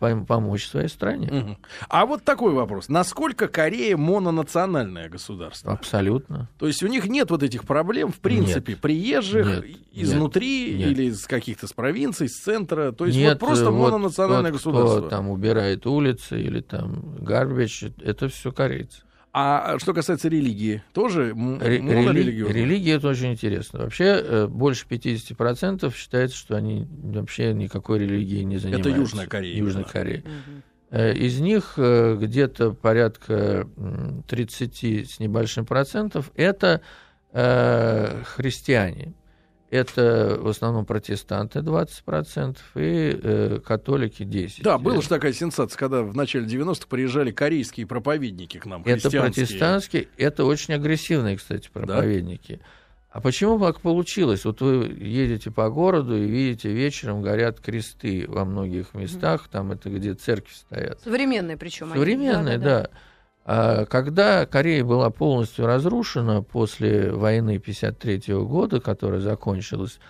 пом- 0.01 0.27
помочь 0.27 0.67
своей 0.67 0.89
стране. 0.89 1.29
Мгм. 1.31 1.59
А 1.89 2.07
вот 2.07 2.23
такой 2.23 2.53
вопрос. 2.53 2.89
Насколько 2.89 3.49
Корея 3.49 3.97
мононациональное 3.97 5.09
государство? 5.09 5.73
Абсолютно. 5.73 6.49
То 6.59 6.67
есть 6.67 6.83
у 6.83 6.87
них 6.87 7.07
нет 7.07 7.31
вот 7.31 7.43
этих 7.43 7.65
проблем, 7.65 8.13
в 8.13 8.21
принципе, 8.21 8.77
приезжих 8.77 9.47
Нет. 9.47 9.77
изнутри 9.93 10.75
Нет. 10.77 10.91
или 10.91 11.05
из 11.05 11.27
каких-то 11.27 11.67
с 11.67 11.73
провинций, 11.73 12.29
с 12.29 12.39
центра. 12.41 12.93
То 12.93 13.07
есть 13.07 13.19
Нет, 13.19 13.41
вот 13.41 13.41
просто 13.41 13.65
э, 13.67 13.71
вот 13.71 13.91
мононациональное 13.93 14.53
тот, 14.53 14.59
государство. 14.61 14.99
Кто 15.01 15.09
там 15.09 15.31
убирает 15.31 15.87
улицы 15.87 16.41
или 16.41 16.61
там 16.61 17.17
гарбич, 17.19 17.85
это 18.03 18.29
все 18.29 18.53
корейцы. 18.53 19.03
А 19.39 19.79
что 19.79 19.93
касается 19.93 20.29
религии, 20.29 20.83
тоже 20.95 21.27
Ре- 21.27 21.35
рели- 21.35 21.81
монорелигиозно? 21.83 22.55
Религия 22.55 22.93
это 22.95 23.09
очень 23.09 23.33
интересно. 23.33 23.81
Вообще 23.81 24.05
э, 24.19 24.47
больше 24.47 24.87
50% 24.89 25.95
считается, 25.95 26.35
что 26.39 26.57
они 26.57 26.87
вообще 27.03 27.53
никакой 27.53 27.99
религией 27.99 28.45
не 28.45 28.57
занимаются. 28.57 28.89
Южная 28.99 29.27
Корея 29.27 29.55
Южная. 29.55 29.85
Корея. 29.85 30.23
Э, 30.91 31.13
Из 31.13 31.39
них 31.39 31.75
э, 31.77 32.17
где-то 32.19 32.71
порядка 32.73 33.69
м, 33.77 34.23
30 34.27 35.11
с 35.11 35.21
небольшим 35.21 35.67
процентов 35.67 36.33
это 36.35 36.81
христиане. 38.25 39.13
Это 39.77 40.39
в 40.41 40.49
основном 40.49 40.87
протестанты 40.87 41.59
20% 41.59 42.57
и 42.77 43.21
э, 43.23 43.61
католики 43.65 44.23
10%. 44.23 44.63
Да, 44.63 44.79
была 44.79 45.03
же 45.03 45.09
такая 45.09 45.33
сенсация, 45.33 45.79
когда 45.79 46.03
в 46.03 46.17
начале 46.17 46.47
90-х 46.47 46.87
приезжали 46.89 47.31
корейские 47.31 47.87
проповедники 47.87 48.59
к 48.59 48.67
нам, 48.67 48.83
Это 48.85 49.11
протестантские, 49.11 50.09
это 50.17 50.45
очень 50.45 50.75
агрессивные, 50.75 51.37
кстати, 51.37 51.69
проповедники. 51.73 52.61
А 53.11 53.21
почему 53.21 53.59
так 53.59 53.81
получилось? 53.81 54.45
Вот 54.45 54.61
вы 54.61 54.95
едете 54.99 55.51
по 55.51 55.71
городу 55.71 56.17
и 56.17 56.27
видите, 56.27 56.71
вечером 56.71 57.23
горят 57.23 57.61
кресты 57.61 58.27
во 58.29 58.45
многих 58.45 58.95
местах, 58.95 59.49
там 59.49 59.73
это 59.73 59.89
где 59.91 60.15
церкви 60.15 60.53
стоят. 60.53 61.01
Современные 61.01 61.57
причем. 61.57 61.87
они. 61.87 61.95
Современные, 61.95 62.59
да. 62.59 62.81
А 62.81 62.91
когда 63.47 64.45
Корея 64.45 64.85
была 64.85 65.11
полностью 65.11 65.67
разрушена 65.67 66.43
после 66.43 67.13
войны 67.13 67.57
1953 67.57 68.35
года, 68.35 68.81
которая 68.81 69.21
закончилась, 69.21 70.01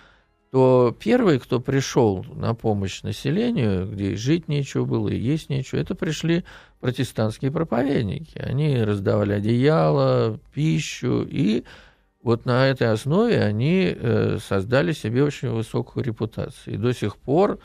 то 0.51 0.95
первые, 0.97 1.39
кто 1.39 1.59
пришел 1.59 2.25
на 2.33 2.55
помощь 2.55 3.03
населению, 3.03 3.87
где 3.87 4.15
жить 4.15 4.47
нечего 4.47 4.85
было, 4.85 5.09
и 5.09 5.17
есть 5.17 5.49
нечего, 5.49 5.79
это 5.79 5.93
пришли 5.93 6.45
протестантские 6.79 7.51
проповедники. 7.51 8.37
Они 8.39 8.81
раздавали 8.81 9.33
одеяло, 9.33 10.39
пищу, 10.53 11.27
и 11.29 11.63
вот 12.23 12.45
на 12.45 12.67
этой 12.67 12.91
основе 12.91 13.41
они 13.41 13.93
э, 13.95 14.37
создали 14.41 14.93
себе 14.93 15.23
очень 15.23 15.49
высокую 15.49 16.03
репутацию. 16.03 16.75
И 16.75 16.77
до 16.77 16.93
сих 16.93 17.17
пор 17.17 17.59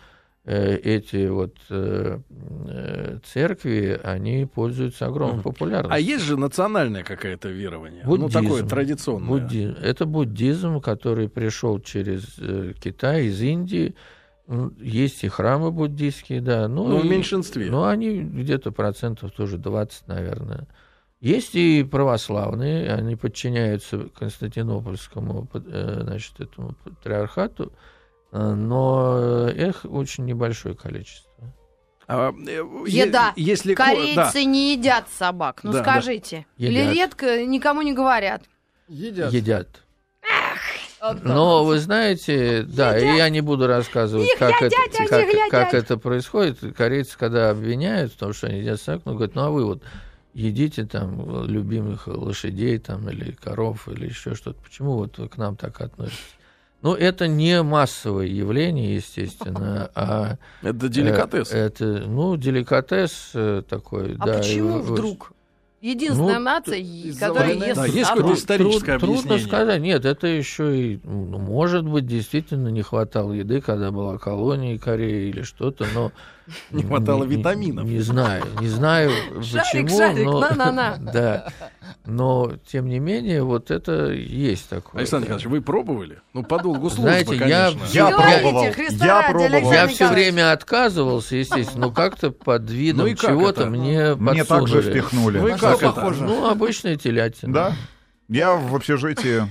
эти 0.50 1.28
вот 1.28 1.54
э, 1.70 2.18
э, 2.66 3.18
церкви, 3.24 4.00
они 4.02 4.44
пользуются 4.46 5.06
огромной 5.06 5.34
Мгм. 5.36 5.42
популярностью. 5.44 5.94
А 5.94 5.98
есть 6.00 6.24
же 6.24 6.36
национальное 6.36 7.04
какое-то 7.04 7.48
верование? 7.48 8.04
Буддизм. 8.04 8.38
Ну, 8.40 8.42
такое 8.42 8.62
традиционное. 8.64 9.28
Будди- 9.28 9.76
Это 9.80 10.04
буддизм, 10.04 10.80
который 10.80 11.28
пришел 11.28 11.78
через 11.80 12.36
э, 12.38 12.72
Китай, 12.82 13.26
из 13.26 13.40
Индии. 13.40 13.94
Есть 14.80 15.22
и 15.22 15.28
храмы 15.28 15.70
буддийские, 15.70 16.40
да. 16.40 16.66
Ну, 16.66 16.88
Ну, 16.88 16.98
в 16.98 17.04
меньшинстве. 17.06 17.70
Ну, 17.70 17.84
они 17.84 18.20
где-то 18.22 18.72
процентов 18.72 19.30
тоже 19.30 19.56
20, 19.58 20.08
наверное. 20.08 20.66
Есть 21.20 21.54
и 21.54 21.84
православные, 21.84 22.92
они 22.92 23.14
подчиняются 23.14 24.08
Константинопольскому 24.18 25.48
э, 25.54 26.00
значит, 26.02 26.40
этому 26.40 26.74
патриархату, 26.84 27.66
э, 27.66 27.70
но 28.32 29.48
их 29.50 29.84
очень 29.84 30.24
небольшое 30.24 30.74
количество. 30.74 31.30
А, 32.08 32.32
э, 32.32 32.64
Еда. 32.86 33.32
Если 33.36 33.74
ко- 33.74 33.84
Корейцы 33.84 34.32
да. 34.34 34.44
не 34.44 34.72
едят 34.72 35.06
собак. 35.16 35.60
Ну 35.62 35.72
Да, 35.72 35.82
да. 35.82 35.90
скажите. 35.92 36.46
Или 36.58 36.78
Едят. 36.80 36.94
редко 36.94 37.44
никому 37.44 37.82
не 37.82 37.92
говорят. 37.92 38.42
едят. 38.88 39.32
Едят. 39.32 39.68
Но 41.22 41.64
вы 41.64 41.78
знаете, 41.78 42.62
да, 42.62 42.96
и 42.96 43.16
я 43.16 43.28
не 43.28 43.40
буду 43.40 43.66
рассказывать, 43.66 44.28
Их 44.28 44.38
как, 44.38 44.60
едят, 44.60 44.72
это, 45.00 45.16
они 45.16 45.32
как, 45.32 45.50
как 45.50 45.74
это 45.74 45.96
происходит. 45.96 46.58
Корейцы, 46.76 47.18
когда 47.18 47.50
обвиняют 47.50 48.12
в 48.12 48.16
том, 48.16 48.32
что 48.32 48.46
они 48.46 48.60
едят 48.60 48.80
собак, 48.80 49.02
ну, 49.04 49.14
говорят, 49.14 49.34
ну, 49.34 49.42
а 49.42 49.50
вы 49.50 49.64
вот 49.64 49.82
едите 50.32 50.84
там 50.84 51.44
любимых 51.46 52.06
лошадей 52.06 52.78
там, 52.78 53.08
или 53.10 53.32
коров, 53.32 53.88
или 53.88 54.06
еще 54.06 54.34
что-то. 54.36 54.62
Почему 54.62 54.92
вот 54.94 55.18
вы 55.18 55.28
к 55.28 55.36
нам 55.38 55.56
так 55.56 55.80
относитесь? 55.80 56.18
Ну, 56.82 56.94
это 56.94 57.28
не 57.28 57.62
массовое 57.62 58.26
явление, 58.26 58.96
естественно, 58.96 59.90
а... 59.94 60.36
Это 60.62 60.88
деликатес. 60.88 61.52
э, 61.52 61.58
Это, 61.58 61.84
ну, 61.84 62.36
деликатес 62.36 63.30
э, 63.34 63.62
такой, 63.68 64.16
А 64.18 64.26
да. 64.26 64.34
и 64.34 64.38
почему 64.38 64.78
вдруг? 64.80 65.32
Единственная 65.82 66.38
Ну, 66.38 66.44
нация, 66.44 66.84
которая 67.18 67.54
ест 67.54 67.74
Да, 67.74 67.86
есть 67.86 68.08
какое-то 68.08 68.34
историческое 68.34 68.98
Труд- 68.98 69.10
объяснение. 69.10 69.22
Трудно 69.22 69.38
сказать. 69.38 69.80
Нет, 69.82 70.04
это 70.04 70.26
еще 70.28 70.80
и, 70.80 71.00
ну, 71.02 71.38
может 71.38 71.84
быть, 71.84 72.06
действительно 72.06 72.68
не 72.68 72.82
хватало 72.82 73.32
еды, 73.32 73.60
когда 73.60 73.90
была 73.90 74.16
колония 74.16 74.78
Кореи 74.78 75.28
или 75.30 75.42
что-то, 75.42 75.84
но... 75.92 76.12
Не 76.72 76.82
хватало 76.82 77.22
витаминов. 77.22 77.84
Не, 77.84 78.00
знаю, 78.00 78.42
не 78.60 78.66
знаю 78.66 79.10
Шарик, 79.42 79.86
почему, 79.86 79.88
шарик, 79.98 80.24
но... 80.26 80.40
на-на-на. 80.40 80.96
Да, 81.12 81.48
но, 82.04 82.54
тем 82.70 82.88
не 82.88 82.98
менее, 82.98 83.44
вот 83.44 83.70
это 83.70 84.10
есть 84.10 84.68
такое. 84.68 85.00
Александр 85.02 85.26
Николаевич, 85.26 85.46
вы 85.48 85.60
пробовали? 85.60 86.18
Ну, 86.32 86.42
по 86.42 86.60
долгу 86.60 86.90
службы, 86.90 87.02
Знаете, 87.10 87.36
я- 87.36 87.70
конечно. 87.70 87.80
Я 87.92 88.10
Говорите, 88.10 88.40
пробовал. 88.42 88.64
Я 89.06 89.22
пробовал. 89.30 89.72
Я 89.72 89.86
все 89.86 90.08
время 90.08 90.52
отказывался, 90.52 91.36
естественно, 91.36 91.86
но 91.86 91.92
как-то 91.92 92.32
под 92.32 92.68
видом 92.68 93.06
Ну 93.06 93.12
как 93.16 93.20
чего-то 93.30 93.66
мне 93.66 94.14
Мне 94.16 94.42
также 94.44 94.74
подсунули. 94.74 94.90
впихнули. 94.90 95.38
Вы 95.38 95.50
На 95.52 95.58
как 95.76 95.94
похоже? 95.94 96.24
Ну, 96.24 96.48
обычная 96.48 96.96
телятина. 96.96 97.52
Да? 97.52 97.72
Я 98.28 98.54
в 98.54 98.74
общежитии 98.74 99.46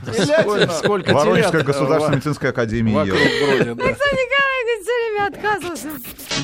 Сколько, 0.80 1.14
Воронежской 1.14 1.64
государственной 1.64 2.16
медицинской 2.16 2.50
академии 2.50 3.06
ел. 3.06 3.16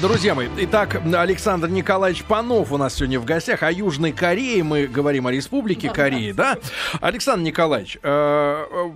Друзья 0.01 0.35
мои, 0.35 0.47
итак, 0.59 1.01
Александр 1.13 1.67
Николаевич 1.69 2.23
Панов 2.23 2.71
у 2.71 2.77
нас 2.77 2.93
сегодня 2.93 3.19
в 3.19 3.25
гостях. 3.25 3.63
О 3.63 3.71
Южной 3.71 4.11
Корее 4.11 4.63
мы 4.63 4.85
говорим, 4.85 5.25
о 5.25 5.31
Республике 5.31 5.89
Кореи, 5.89 6.31
да? 6.31 6.57
Александр 7.01 7.43
Николаевич, 7.43 7.97
э, 8.03 8.65
э, 8.69 8.91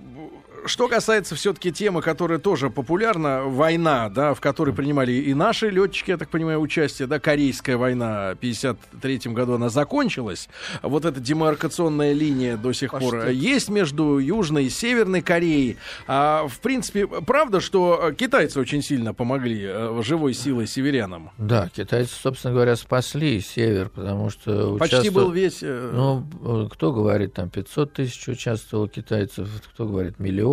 что 0.66 0.88
касается 0.88 1.34
все-таки 1.34 1.72
темы, 1.72 2.02
которая 2.02 2.38
тоже 2.38 2.70
популярна, 2.70 3.42
война, 3.44 4.08
да, 4.08 4.34
в 4.34 4.40
которой 4.40 4.72
принимали 4.74 5.12
и 5.12 5.34
наши 5.34 5.70
летчики, 5.70 6.10
я 6.10 6.16
так 6.16 6.28
понимаю, 6.28 6.60
участие, 6.60 7.08
да, 7.08 7.18
Корейская 7.18 7.76
война 7.76 8.32
в 8.34 8.36
53 8.36 9.18
году 9.32 9.54
она 9.54 9.68
закончилась. 9.68 10.48
Вот 10.82 11.04
эта 11.04 11.20
демаркационная 11.20 12.12
линия 12.12 12.56
до 12.56 12.72
сих 12.72 12.90
пор 12.92 13.00
Паштет. 13.18 13.34
есть 13.34 13.68
между 13.68 14.18
Южной 14.18 14.66
и 14.66 14.70
Северной 14.70 15.22
Кореей. 15.22 15.76
А, 16.06 16.46
в 16.46 16.60
принципе, 16.60 17.06
правда, 17.06 17.60
что 17.60 18.12
китайцы 18.16 18.60
очень 18.60 18.82
сильно 18.82 19.14
помогли 19.14 19.62
э, 19.64 20.00
живой 20.04 20.34
силой 20.34 20.66
северянам? 20.66 21.30
Да, 21.38 21.68
китайцы, 21.74 22.12
собственно 22.14 22.54
говоря, 22.54 22.76
спасли 22.76 23.40
север, 23.40 23.88
потому 23.88 24.30
что 24.30 24.76
Почти 24.78 24.96
участвовал- 24.98 25.26
был 25.26 25.32
весь... 25.32 25.58
э, 25.62 25.90
Ну, 25.94 26.26
э, 26.44 26.68
кто 26.70 26.92
говорит, 26.92 27.34
там 27.34 27.50
500 27.50 27.92
тысяч 27.94 28.28
участвовало 28.28 28.88
китайцев, 28.88 29.48
кто 29.74 29.86
говорит, 29.86 30.18
миллион. 30.18 30.51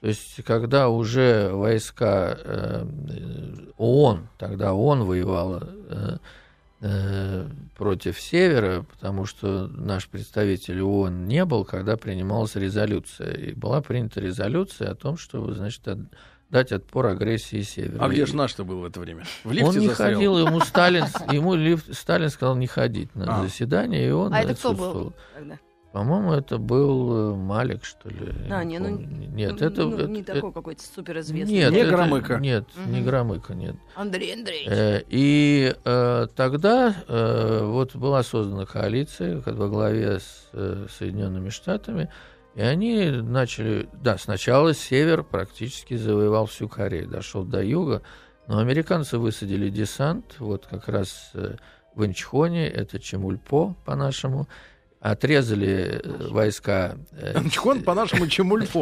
То 0.00 0.08
есть, 0.08 0.42
когда 0.44 0.88
уже 0.88 1.50
войска 1.52 2.36
э, 2.42 2.86
ООН, 3.76 4.28
тогда 4.38 4.72
ООН 4.72 5.04
воевала 5.04 5.68
э, 5.90 6.16
э, 6.80 7.46
против 7.76 8.18
Севера, 8.20 8.82
потому 8.90 9.26
что 9.26 9.66
наш 9.68 10.08
представитель 10.08 10.80
ООН 10.80 11.26
не 11.26 11.44
был, 11.44 11.64
когда 11.64 11.96
принималась 11.96 12.56
резолюция. 12.56 13.32
И 13.34 13.52
была 13.52 13.80
принята 13.82 14.20
резолюция 14.20 14.90
о 14.90 14.94
том, 14.94 15.16
что, 15.18 15.52
значит, 15.52 15.86
от- 15.86 15.98
дать 16.48 16.72
отпор 16.72 17.06
агрессии 17.06 17.60
Севера. 17.62 18.02
А 18.04 18.08
где 18.08 18.24
же 18.26 18.34
наш-то 18.34 18.64
был 18.64 18.80
в 18.80 18.84
это 18.86 18.98
время? 19.00 19.24
В 19.44 19.52
лифте 19.52 19.68
он 19.68 19.78
не 19.78 19.86
застрял? 19.88 20.14
ходил, 20.14 20.38
ему 20.38 20.60
Сталин, 20.64 21.04
ему 21.30 21.54
лифт- 21.54 21.92
Сталин 21.94 22.30
сказал 22.30 22.56
не 22.56 22.66
ходить 22.66 23.14
на 23.14 23.40
А. 23.40 23.42
заседание, 23.42 24.08
и 24.08 24.10
он 24.10 24.32
А 24.32 24.40
это 24.40 24.54
кто 24.54 24.70
отсутствовал. 24.70 25.04
был 25.04 25.12
тогда? 25.34 25.58
По-моему, 25.92 26.32
это 26.32 26.58
был 26.58 27.32
э, 27.32 27.36
Малик, 27.36 27.84
что 27.84 28.08
ли. 28.08 28.32
А, 28.48 28.62
не 28.62 28.74
не, 28.74 28.78
ну. 28.78 28.96
Нет, 29.00 29.56
Ну, 29.60 29.66
это... 29.66 29.82
ну, 29.86 29.94
это- 29.98 30.08
не 30.08 30.20
это- 30.20 30.34
такой 30.34 30.52
какой-то 30.52 30.82
суперизвестный. 30.84 31.52
Нет, 31.52 31.72
Не 31.72 31.78
это- 31.78 31.90
Громыко. 31.90 32.36
Нет, 32.38 32.64
не 32.86 32.98
Мгм. 33.00 33.06
Громыко, 33.06 33.54
нет. 33.54 33.74
Андрей 33.96 34.34
Андреевич. 34.34 34.68
Э, 34.70 35.02
И 35.08 35.74
э, 35.84 36.26
тогда 36.36 36.94
э, 37.08 37.64
вот 37.64 37.96
была 37.96 38.22
создана 38.22 38.66
коалиция 38.66 39.40
как 39.40 39.56
во 39.56 39.68
главе 39.68 40.20
с 40.20 40.48
э, 40.52 40.86
Соединенными 40.96 41.48
Штатами, 41.48 42.08
и 42.54 42.60
они 42.62 43.10
начали, 43.10 43.88
да, 43.92 44.16
сначала 44.16 44.74
север 44.74 45.24
практически 45.24 45.96
завоевал 45.96 46.46
всю 46.46 46.68
Корею, 46.68 47.08
дошел 47.08 47.42
до 47.44 47.64
юга, 47.64 48.02
но 48.46 48.58
американцы 48.58 49.18
высадили 49.18 49.68
десант, 49.70 50.36
вот 50.38 50.66
как 50.66 50.86
раз 50.88 51.30
э, 51.34 51.56
в 51.96 52.04
Инчхоне, 52.06 52.68
это 52.68 53.00
Чемульпо 53.00 53.74
по-нашему, 53.84 54.46
отрезали 55.00 56.02
войска. 56.30 56.96
э, 57.12 57.32
Анчхон 57.34 57.82
по-нашему. 57.82 58.26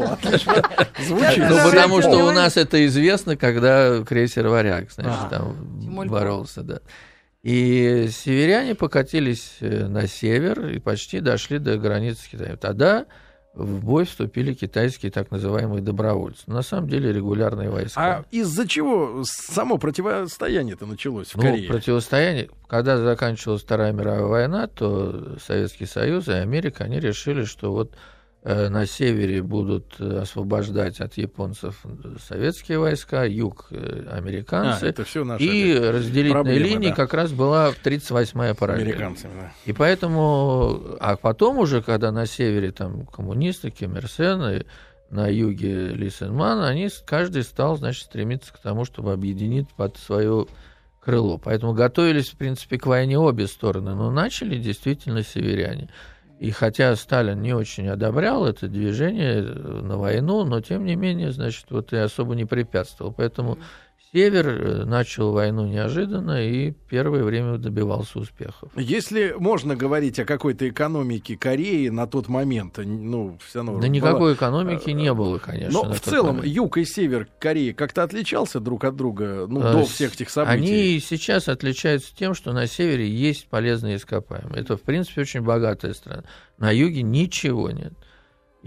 Отлично 0.02 0.62
звучит. 1.06 1.38
ну, 1.48 1.56
потому 1.70 2.02
что 2.02 2.26
у 2.26 2.30
нас 2.32 2.56
это 2.56 2.84
известно, 2.86 3.36
когда 3.36 4.02
крейсер 4.04 4.48
«Варяг», 4.48 4.90
значит, 4.90 5.20
А. 5.26 5.28
там 5.30 6.06
боролся, 6.08 6.62
да. 6.62 6.80
И 7.44 8.08
северяне 8.10 8.74
покатились 8.74 9.58
э, 9.60 9.86
на 9.86 10.08
север 10.08 10.66
и 10.66 10.80
почти 10.80 11.20
дошли 11.20 11.58
до 11.58 11.76
границы 11.78 12.22
с 12.24 12.26
Китаем. 12.26 12.58
Тогда 12.58 13.06
в 13.58 13.84
бой 13.84 14.04
вступили 14.04 14.54
китайские 14.54 15.10
так 15.10 15.30
называемые 15.30 15.82
добровольцы. 15.82 16.42
На 16.46 16.62
самом 16.62 16.88
деле 16.88 17.12
регулярные 17.12 17.68
войска. 17.70 18.00
А 18.18 18.24
из-за 18.30 18.66
чего 18.68 19.22
само 19.24 19.78
противостояние-то 19.78 20.86
началось 20.86 21.28
в 21.28 21.36
Ну, 21.36 21.42
Корее? 21.42 21.68
противостояние, 21.68 22.48
когда 22.68 22.96
заканчивалась 22.96 23.62
Вторая 23.62 23.92
мировая 23.92 24.24
война, 24.26 24.66
то 24.68 25.36
Советский 25.44 25.86
Союз 25.86 26.28
и 26.28 26.32
Америка, 26.32 26.84
они 26.84 27.00
решили, 27.00 27.44
что 27.44 27.72
вот 27.72 27.92
на 28.68 28.86
севере 28.86 29.42
будут 29.42 29.96
э, 29.98 30.20
освобождать 30.20 31.00
от 31.00 31.16
японцев 31.16 31.84
советские 32.26 32.78
войска, 32.78 33.24
юг 33.24 33.66
э, 33.70 34.04
А, 34.08 34.16
американцы. 34.16 34.86
это 34.86 35.04
все 35.04 35.24
наши 35.24 35.44
и 35.44 35.74
разделительной 35.76 36.32
проблемы, 36.32 36.58
линией 36.60 36.90
да. 36.90 36.96
как 36.96 37.14
раз 37.14 37.32
была 37.32 37.72
38-я 37.82 38.54
параллель. 38.54 38.92
американцами. 38.92 39.32
да. 39.40 39.52
И 39.66 39.72
поэтому, 39.72 40.96
а 41.00 41.16
потом 41.16 41.58
уже, 41.58 41.82
когда 41.82 42.12
на 42.12 42.26
севере 42.26 42.70
там 42.70 43.06
коммунисты, 43.06 43.70
Ким 43.70 43.96
Ир 43.96 44.08
Сен, 44.08 44.42
и 44.48 44.62
на 45.10 45.26
юге 45.28 45.88
Ли 45.88 46.08
Сен 46.08 46.34
Ман, 46.34 46.62
они 46.62 46.88
каждый 47.04 47.42
стал, 47.42 47.76
значит, 47.76 48.04
стремиться 48.04 48.52
к 48.52 48.58
тому, 48.58 48.84
чтобы 48.84 49.12
объединить 49.12 49.68
под 49.70 49.96
свое 49.96 50.46
крыло. 51.00 51.38
Поэтому 51.38 51.72
готовились, 51.72 52.28
в 52.30 52.36
принципе, 52.36 52.78
к 52.78 52.86
войне 52.86 53.18
обе 53.18 53.46
стороны, 53.46 53.94
но 53.94 54.10
начали 54.10 54.58
действительно 54.58 55.22
северяне. 55.22 55.88
И 56.38 56.50
хотя 56.52 56.94
Сталин 56.94 57.42
не 57.42 57.52
очень 57.52 57.88
одобрял 57.88 58.46
это 58.46 58.68
движение 58.68 59.42
э, 59.42 59.80
на 59.82 59.98
войну, 59.98 60.44
но 60.44 60.60
тем 60.60 60.84
не 60.84 60.94
менее, 60.94 61.32
значит, 61.32 61.66
вот 61.70 61.92
и 61.92 61.96
особо 61.96 62.34
не 62.36 62.44
препятствовал. 62.44 63.12
Поэтому 63.12 63.58
Север 64.12 64.48
э, 64.48 64.84
начал 64.84 65.32
войну 65.32 65.66
неожиданно 65.66 66.42
и 66.42 66.72
первое 66.88 67.22
время 67.24 67.58
добивался 67.58 68.18
успехов. 68.20 68.70
Если 68.74 69.34
можно 69.38 69.76
говорить 69.76 70.18
о 70.18 70.24
какой-то 70.24 70.66
экономике 70.68 71.36
Кореи 71.36 71.88
на 71.88 72.06
тот 72.06 72.28
момент, 72.28 72.78
ну, 72.78 73.38
все 73.44 73.58
равно... 73.58 73.72
Да 73.80 73.86
была- 73.86 73.90
никакой 73.90 74.34
экономики 74.34 74.90
не 74.90 75.12
было, 75.12 75.38
конечно. 75.38 75.82
Но 75.84 75.92
в 75.92 76.00
целом 76.00 76.36
момент. 76.36 76.46
юг 76.46 76.78
и 76.78 76.84
север 76.86 77.28
Кореи 77.38 77.72
как-то 77.72 78.02
отличался 78.02 78.60
друг 78.60 78.84
от 78.84 78.96
друга, 78.96 79.46
ну, 79.46 79.60
Э, 79.62 79.72
до 79.72 79.84
всех 79.84 80.14
этих 80.14 80.30
событий. 80.30 80.56
Они 80.58 81.00
сейчас 81.00 81.48
отличаются 81.48 82.14
тем, 82.16 82.32
что 82.32 82.52
на 82.52 82.66
севере 82.66 83.08
есть 83.10 83.46
полезные 83.48 83.96
ископаемые. 83.96 84.62
Это, 84.62 84.78
в 84.78 84.82
принципе, 84.82 85.20
очень 85.20 85.42
богатая 85.42 85.92
страна. 85.92 86.24
На 86.56 86.70
юге 86.70 87.02
ничего 87.02 87.70
нет. 87.70 87.92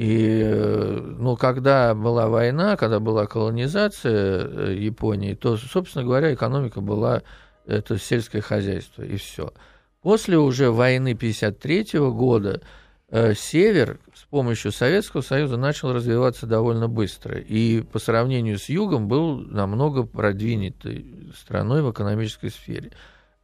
И, 0.02 0.42
э, 0.44 1.00
ну, 1.20 1.38
когда 1.38 1.94
была 1.94 2.28
война, 2.28 2.76
когда 2.76 3.00
была 3.00 3.28
колонизация 3.28 4.48
э, 4.48 4.76
Японии, 4.76 5.36
то, 5.36 5.58
собственно 5.58 6.04
говоря, 6.04 6.34
экономика 6.34 6.82
была 6.82 7.22
это 7.68 8.00
сельское 8.00 8.42
хозяйство, 8.42 9.04
и 9.04 9.18
все. 9.18 9.54
После 10.02 10.40
уже 10.40 10.72
войны 10.72 11.12
1953 11.12 12.00
года 12.00 12.64
э, 13.10 13.36
север 13.36 14.00
с 14.16 14.24
помощью 14.24 14.72
Советского 14.72 15.22
Союза 15.22 15.58
начал 15.58 15.94
развиваться 15.94 16.48
довольно 16.48 16.88
быстро. 16.88 17.38
И 17.38 17.82
по 17.82 18.00
сравнению 18.00 18.58
с 18.58 18.70
югом 18.70 19.08
был 19.08 19.38
намного 19.38 20.02
продвинутой 20.02 21.32
страной 21.38 21.84
в 21.84 21.92
экономической 21.92 22.50
сфере. 22.50 22.92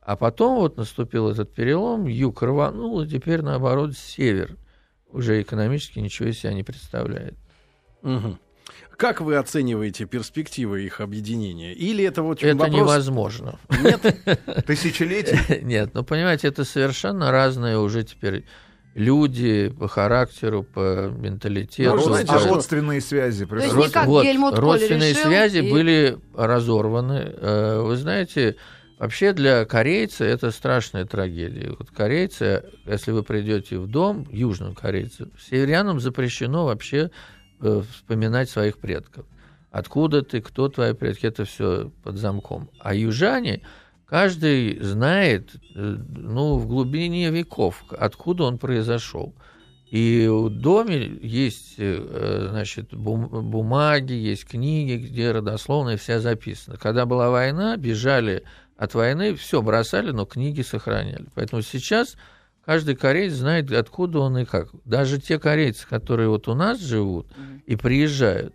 А 0.01 0.15
потом 0.15 0.55
вот 0.55 0.77
наступил 0.77 1.29
этот 1.29 1.53
перелом, 1.53 2.07
юг 2.07 2.41
рванул, 2.41 3.01
и 3.01 3.07
теперь, 3.07 3.43
наоборот, 3.43 3.95
север 3.95 4.57
уже 5.11 5.41
экономически 5.41 5.99
ничего 5.99 6.29
из 6.29 6.39
себя 6.39 6.53
не 6.53 6.63
представляет. 6.63 7.35
Мгм. 8.01 8.39
Как 8.97 9.21
вы 9.21 9.35
оцениваете 9.35 10.05
перспективы 10.05 10.83
их 10.83 11.01
объединения? 11.01 11.71
Или 11.73 12.03
это 12.03 12.23
вот 12.23 12.43
Это 12.43 12.55
вопрос... 12.57 12.75
невозможно. 12.75 13.59
Нет? 13.83 14.01
Тысячелетий. 14.65 15.61
Нет, 15.61 15.91
ну 15.93 16.03
понимаете, 16.03 16.47
это 16.47 16.63
совершенно 16.65 17.31
разные 17.31 17.77
уже 17.79 18.03
теперь 18.03 18.45
люди 18.95 19.69
по 19.79 19.87
характеру, 19.87 20.63
по 20.63 21.07
менталитету. 21.09 21.95
Ну, 21.95 22.01
А 22.01 22.03
знаете, 22.05 22.31
а 22.33 22.47
родственные 22.49 23.01
связи 23.01 23.45
То 23.45 23.55
есть 23.57 23.75
не 23.75 23.89
как 23.89 24.07
вот, 24.07 24.23
Гельмут 24.25 24.57
родственные 24.57 25.11
решил, 25.11 25.25
связи 25.25 25.59
и- 25.59 25.71
были 25.71 26.17
разорваны. 26.35 27.33
Э, 27.37 27.81
Вы 27.81 27.95
знаете, 27.97 28.55
вообще 28.97 29.33
для 29.33 29.65
корейца 29.65 30.25
это 30.25 30.51
страшная 30.51 31.05
трагедия. 31.05 31.75
Вот 31.77 31.89
корейцы, 31.91 32.63
если 32.85 33.11
вы 33.11 33.23
придете 33.23 33.77
в 33.77 33.87
дом, 33.87 34.27
южным 34.31 34.75
корейцам, 34.75 35.31
северянам 35.39 35.99
запрещено 35.99 36.65
вообще 36.65 37.11
э, 37.61 37.81
вспоминать 37.91 38.49
своих 38.49 38.77
предков. 38.77 39.25
Откуда 39.71 40.21
ты, 40.21 40.41
кто 40.41 40.69
твои 40.69 40.93
предки, 40.93 41.25
это 41.25 41.45
все 41.45 41.91
под 42.03 42.17
замком. 42.17 42.69
А 42.79 42.95
южане, 42.95 43.61
каждый 44.05 44.79
знает, 44.79 45.55
э, 45.75 45.97
ну, 46.15 46.57
в 46.57 46.67
глубине 46.67 47.29
веков, 47.29 47.83
откуда 47.89 48.45
он 48.45 48.57
произошел. 48.57 49.35
И 49.89 50.27
в 50.29 50.49
доме 50.49 51.17
есть, 51.21 51.75
э, 51.77 52.47
значит, 52.49 52.93
бум- 52.93 53.49
бумаги, 53.49 54.13
есть 54.13 54.45
книги, 54.45 54.97
где 54.97 55.31
родословная 55.31 55.95
вся 55.95 56.19
записана. 56.19 56.77
Когда 56.77 57.05
была 57.05 57.29
война, 57.29 57.77
бежали 57.77 58.43
от 58.77 58.93
войны, 58.93 59.35
все 59.35 59.61
бросали, 59.61 60.11
но 60.11 60.25
книги 60.25 60.61
сохраняли. 60.61 61.25
Поэтому 61.33 61.61
сейчас 61.61 62.15
каждый 62.63 62.95
кореец 62.95 63.33
знает, 63.33 63.71
откуда 63.71 64.19
он 64.19 64.37
и 64.37 64.45
как. 64.45 64.69
Даже 64.85 65.19
те 65.19 65.39
корейцы, 65.39 65.87
которые 65.87 66.29
вот 66.29 66.47
у 66.47 66.53
нас 66.53 66.79
живут 66.79 67.27
и 67.65 67.75
приезжают, 67.75 68.53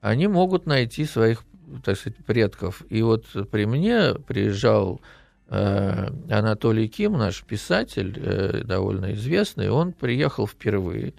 они 0.00 0.26
могут 0.26 0.66
найти 0.66 1.04
своих, 1.04 1.44
так 1.84 1.98
сказать, 1.98 2.16
предков. 2.24 2.82
И 2.88 3.02
вот 3.02 3.26
при 3.50 3.66
мне 3.66 4.14
приезжал 4.14 5.00
э, 5.48 6.08
Анатолий 6.30 6.88
Ким, 6.88 7.18
наш 7.18 7.42
писатель, 7.42 8.14
э, 8.16 8.62
довольно 8.64 9.12
известный, 9.12 9.68
он 9.70 9.92
приехал 9.92 10.46
впервые. 10.46 11.14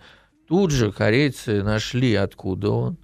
Тут 0.47 0.71
же 0.71 0.91
корейцы 0.91 1.61
нашли, 1.61 2.15
откуда 2.15 2.71
он. 2.71 2.97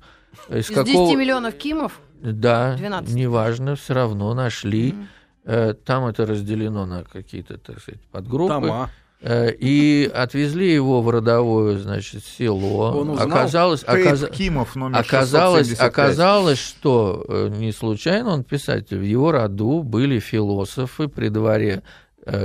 Из, 0.49 0.71
Из 0.71 0.83
10 0.83 1.17
миллионов 1.17 1.53
кимов? 1.55 2.01
Да, 2.19 2.75
12. 2.77 3.13
неважно, 3.13 3.75
все 3.75 3.93
равно 3.93 4.33
нашли. 4.33 4.93
Мгм. 4.93 5.07
Э, 5.45 5.73
Там 5.85 6.05
это 6.07 6.25
разделено 6.25 6.85
на 6.85 7.03
какие-то, 7.03 7.57
так 7.57 7.79
сказать, 7.79 8.01
подгруппы. 8.11 8.53
Тома. 8.53 8.89
Э, 9.21 9.51
И 9.51 10.09
отвезли 10.13 10.71
его 10.73 11.01
в 11.01 11.09
родовое, 11.09 11.77
значит, 11.77 12.23
село. 12.23 12.91
Он 12.99 13.09
узнал? 13.11 13.27
Оказалось, 13.27 13.83
оказ- 13.83 14.29
Кимов 14.31 14.75
номер 14.75 14.97
оказалось, 14.99 15.67
675. 15.69 15.87
оказалось, 15.89 16.59
что 16.59 17.25
э, 17.27 17.49
не 17.55 17.71
случайно 17.71 18.29
он 18.33 18.43
писатель. 18.43 18.97
В 18.97 19.03
его 19.03 19.31
роду 19.31 19.83
были 19.83 20.19
философы 20.19 21.07
при 21.07 21.29
дворе 21.29 21.81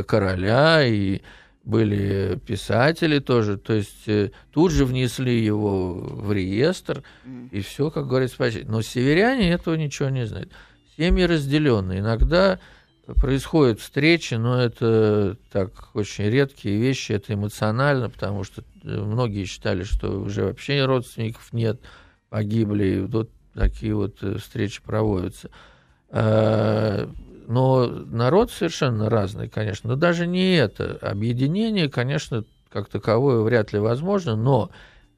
короля 0.07 0.85
и 0.87 1.21
были 1.65 2.39
писатели 2.47 3.19
тоже. 3.19 3.57
То 3.57 3.73
есть 3.75 4.07
тут 4.53 4.73
же 4.73 4.85
внесли 4.85 5.43
его 5.43 5.93
в 5.95 6.33
реестр, 6.33 7.03
и 7.51 7.61
все, 7.61 7.91
как 7.91 8.07
говорится, 8.07 8.37
почти. 8.37 8.65
Но 8.65 8.83
северяне 8.83 9.51
этого 9.53 9.75
ничего 9.77 10.09
не 10.11 10.27
знают. 10.27 10.51
Семьи 10.97 11.25
разделены. 11.25 11.99
Иногда 11.99 12.59
происходят 13.15 13.81
встречи, 13.81 14.35
но 14.35 14.61
это 14.61 15.37
так 15.53 15.95
очень 15.95 16.25
редкие 16.25 16.79
вещи, 16.79 17.13
это 17.13 17.35
эмоционально, 17.35 18.11
потому 18.11 18.45
что 18.45 18.63
э, 18.63 18.89
многие 18.89 19.45
считали, 19.45 19.85
что 19.85 20.21
уже 20.21 20.45
вообще 20.45 20.85
родственников 20.85 21.53
нет, 21.53 21.81
погибли, 22.29 22.85
и 22.85 23.01
вот 23.01 23.31
такие 23.55 23.95
вот 23.95 24.23
э, 24.23 24.39
встречи 24.39 24.83
проводятся. 24.83 25.51
Э, 26.11 27.07
Но 27.49 27.87
народ 27.87 28.51
совершенно 28.51 29.11
разный, 29.11 29.49
конечно. 29.49 29.91
Но 29.91 29.97
даже 29.97 30.27
не 30.27 30.57
это. 30.57 30.99
Объединение, 31.03 31.89
конечно, 31.89 32.45
как 32.71 32.89
таковое 32.89 33.41
вряд 33.41 33.73
ли 33.73 33.79
возможно, 33.79 34.37
но 34.37 34.71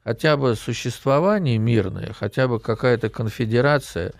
хотя 0.03 0.37
бы 0.37 0.55
существование 0.55 1.57
мирное, 1.57 2.13
хотя 2.13 2.47
бы 2.47 2.59
какая-то 2.59 3.09
конфедерация, 3.09 4.13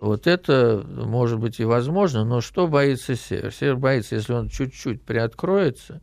вот 0.00 0.26
это 0.26 0.84
может 0.88 1.38
быть 1.38 1.60
и 1.60 1.64
возможно, 1.64 2.24
но 2.24 2.40
что 2.40 2.66
боится 2.66 3.14
Север? 3.16 3.52
Север 3.52 3.76
боится, 3.76 4.14
если 4.16 4.32
он 4.32 4.48
чуть-чуть 4.48 5.02
приоткроется 5.02 6.00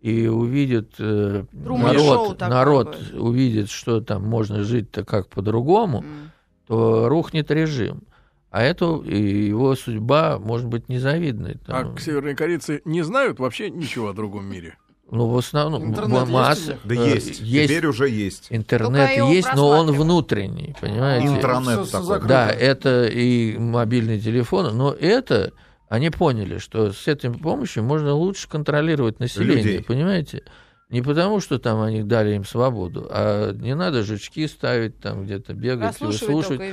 и 0.00 0.28
увидит 0.28 0.94
э, 0.98 1.44
народ, 1.52 2.38
такое 2.38 2.48
народ 2.48 2.96
будет. 2.96 3.14
увидит, 3.20 3.68
что 3.68 4.00
там 4.00 4.24
можно 4.24 4.62
жить-то 4.62 5.04
как 5.04 5.28
по-другому, 5.28 5.98
М. 5.98 6.30
то 6.66 7.08
рухнет 7.08 7.50
режим. 7.50 8.02
А 8.50 8.62
это 8.62 8.96
и 9.04 9.46
его 9.46 9.76
судьба 9.76 10.38
может 10.38 10.66
быть 10.66 10.88
незавидной. 10.88 11.58
А 11.66 11.82
Там, 11.84 11.98
северные 11.98 12.34
корейцы 12.34 12.82
не 12.84 13.02
знают 13.02 13.38
вообще 13.38 13.70
ничего 13.70 14.08
о 14.08 14.12
другом 14.12 14.46
мире. 14.46 14.76
Ну, 15.10 15.26
в 15.26 15.36
основном 15.36 15.90
Интернет 15.90 16.28
масса- 16.28 16.72
есть? 16.72 16.80
Да 16.84 16.94
э, 16.94 17.14
есть. 17.14 17.40
есть 17.40 17.68
Теперь 17.70 17.86
уже 17.86 18.08
есть. 18.08 18.46
интернет 18.50 19.08
Только 19.10 19.32
есть, 19.32 19.48
но 19.54 19.68
он 19.68 19.92
внутренний, 19.92 20.74
понимаете? 20.80 21.26
Интранет 21.26 21.86
С- 21.86 21.88
с 21.88 21.90
такой. 21.90 22.26
Да, 22.26 22.50
это 22.50 23.06
и 23.06 23.56
мобильный 23.58 24.20
телефон, 24.20 24.76
но 24.76 24.92
это 24.92 25.52
они 25.88 26.10
поняли, 26.10 26.58
что 26.58 26.92
с 26.92 27.08
этой 27.08 27.30
помощью 27.32 27.82
можно 27.82 28.14
лучше 28.14 28.48
контролировать 28.48 29.18
население, 29.18 29.62
Людей. 29.64 29.84
понимаете? 29.84 30.44
Не 30.88 31.02
потому, 31.02 31.38
что 31.40 31.58
там 31.60 31.80
они 31.82 32.02
дали 32.02 32.34
им 32.34 32.44
свободу, 32.44 33.06
а 33.10 33.52
не 33.52 33.74
надо 33.76 34.02
жучки 34.02 34.46
ставить, 34.48 34.98
там 34.98 35.24
где-то 35.24 35.52
бегать, 35.54 35.94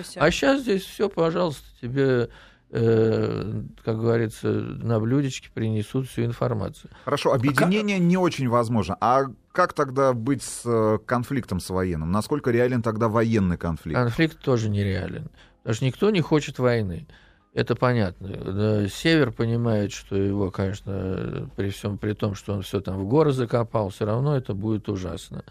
всё. 0.03 0.21
А 0.21 0.31
сейчас 0.31 0.61
здесь 0.61 0.83
все, 0.83 1.07
пожалуйста, 1.07 1.63
тебе, 1.81 2.29
как 2.69 3.97
говорится, 3.97 4.49
на 4.49 4.99
блюдечке 4.99 5.49
принесут 5.53 6.07
всю 6.09 6.25
информацию. 6.25 6.91
Хорошо, 7.05 7.33
объединение 7.33 7.97
не 7.97 8.17
очень 8.17 8.49
возможно. 8.49 8.97
А 8.99 9.25
как 9.53 9.73
тогда 9.73 10.13
быть 10.13 10.43
с 10.43 10.63
э, 10.65 10.99
конфликтом 11.05 11.59
с 11.59 11.69
военным? 11.69 12.11
Насколько 12.11 12.51
реален 12.51 12.81
тогда 12.81 13.07
военный 13.07 13.57
конфликт? 13.57 13.97
Конфликт 13.97 14.39
тоже 14.39 14.69
нереален. 14.69 15.29
Потому 15.63 15.75
что 15.75 15.85
никто 15.85 16.09
не 16.09 16.21
хочет 16.21 16.59
войны. 16.59 17.07
Это 17.53 17.75
понятно. 17.75 18.87
Север 18.87 19.31
понимает, 19.31 19.91
что 19.91 20.15
его, 20.15 20.51
конечно, 20.51 21.49
при 21.55 21.69
всем 21.69 21.97
при 21.97 22.13
том, 22.13 22.35
что 22.35 22.53
он 22.53 22.61
все 22.61 22.81
там 22.81 22.99
в 22.99 23.07
горы 23.07 23.31
закопал, 23.31 23.89
все 23.89 24.05
равно 24.05 24.37
это 24.37 24.53
будет 24.53 24.89
ужасно. 24.89 25.43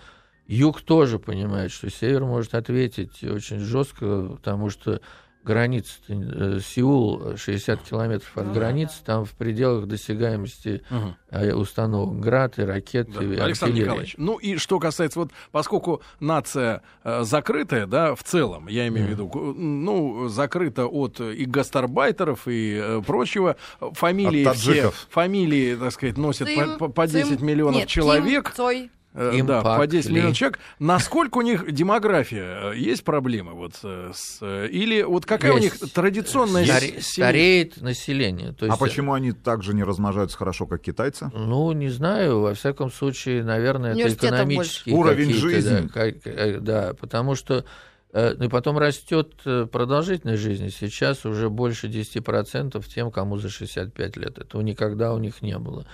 Юг 0.46 0.82
тоже 0.82 1.18
понимает, 1.18 1.72
что 1.72 1.90
Север 1.90 2.24
может 2.24 2.54
ответить 2.54 3.24
очень 3.24 3.58
жестко, 3.58 4.36
потому 4.36 4.70
что 4.70 5.00
граница, 5.46 5.92
э, 6.08 6.58
Сеул 6.62 7.36
60 7.36 7.80
километров 7.82 8.30
от 8.36 8.46
Ну 8.46 8.52
да, 8.52 8.60
границы, 8.60 8.94
там 9.04 9.24
в 9.24 9.32
пределах 9.32 9.86
досягаемости 9.86 10.82
э, 11.30 11.52
установок 11.52 12.18
град 12.20 12.58
и 12.58 12.62
ракет, 12.62 13.08
Да. 13.12 13.22
и 13.22 13.36
Александр 13.36 13.72
артиллерии. 13.72 13.80
Николаевич, 13.84 14.14
ну 14.18 14.36
и 14.38 14.56
что 14.56 14.78
касается, 14.78 15.18
вот 15.20 15.30
поскольку 15.52 16.02
нация 16.20 16.82
э, 17.04 17.22
закрытая, 17.22 17.86
да, 17.86 18.14
в 18.14 18.22
целом, 18.22 18.66
я 18.68 18.88
имею 18.88 19.06
в 19.06 19.10
виду, 19.10 19.30
ну, 19.56 20.28
закрыта 20.28 20.86
от 20.86 21.20
и 21.20 21.44
гастарбайтеров, 21.44 22.48
и 22.48 22.78
э, 22.82 23.02
прочего, 23.06 23.56
фамилии 23.92 24.46
все, 24.54 24.90
фамилии, 25.10 25.76
так 25.76 25.92
сказать, 25.92 26.16
носят 26.16 26.48
по, 26.54 26.62
Цим, 26.64 26.78
по- 26.78 26.88
по 26.88 27.06
10 27.06 27.38
Цим. 27.38 27.46
миллионов 27.46 27.76
Нет, 27.76 27.88
человек. 27.88 28.46
Ким, 28.46 28.54
Цой. 28.56 28.90
Э, 29.16 29.30
Импакт 29.40 29.64
да, 29.64 29.76
по 29.78 29.86
10 29.86 30.08
ли? 30.10 30.14
миллионов 30.16 30.36
человек. 30.36 30.58
Насколько 30.78 31.38
у 31.38 31.42
них 31.42 31.72
демография? 31.72 32.72
Э, 32.72 32.76
Есть 32.76 33.02
проблемы? 33.02 33.52
Вот, 33.54 33.72
э, 33.82 34.10
с, 34.14 34.38
э, 34.42 34.68
или 34.70 35.02
вот 35.02 35.24
какая 35.24 35.52
у 35.54 35.58
них 35.58 35.80
Есть. 35.80 35.94
традиционная 35.94 36.64
Старе- 36.66 37.00
Стареет 37.00 37.80
население. 37.80 38.52
То 38.52 38.66
А 38.66 38.68
есть, 38.68 38.78
почему 38.78 39.14
они 39.14 39.32
также 39.32 39.72
не 39.74 39.84
размножаются 39.84 40.36
хорошо, 40.36 40.66
как 40.66 40.82
китайцы? 40.82 41.30
Ну, 41.34 41.72
не 41.72 41.88
знаю, 41.88 42.40
во 42.40 42.52
всяком 42.54 42.92
случае, 42.92 43.42
наверное, 43.42 43.94
это 43.96 44.12
экономические 44.14 44.94
Уровень 44.94 45.32
жизни. 45.32 45.80
Да, 45.86 45.88
как- 45.88 46.26
э, 46.26 46.58
да, 46.60 46.92
потому 47.00 47.34
что 47.34 47.64
э, 48.12 48.34
ну 48.38 48.44
и 48.44 48.48
потом 48.48 48.76
растет 48.78 49.32
э, 49.46 49.66
продолжительность 49.70 50.42
жизни. 50.42 50.68
Сейчас 50.68 51.24
уже 51.24 51.48
больше 51.50 51.88
10% 51.88 52.86
тем, 52.86 53.10
кому 53.10 53.38
за 53.38 53.48
65 53.48 54.16
лет. 54.16 54.38
Этого 54.38 54.60
никогда 54.62 55.12
у 55.14 55.18
них 55.18 55.42
не 55.42 55.58
было. 55.58 55.86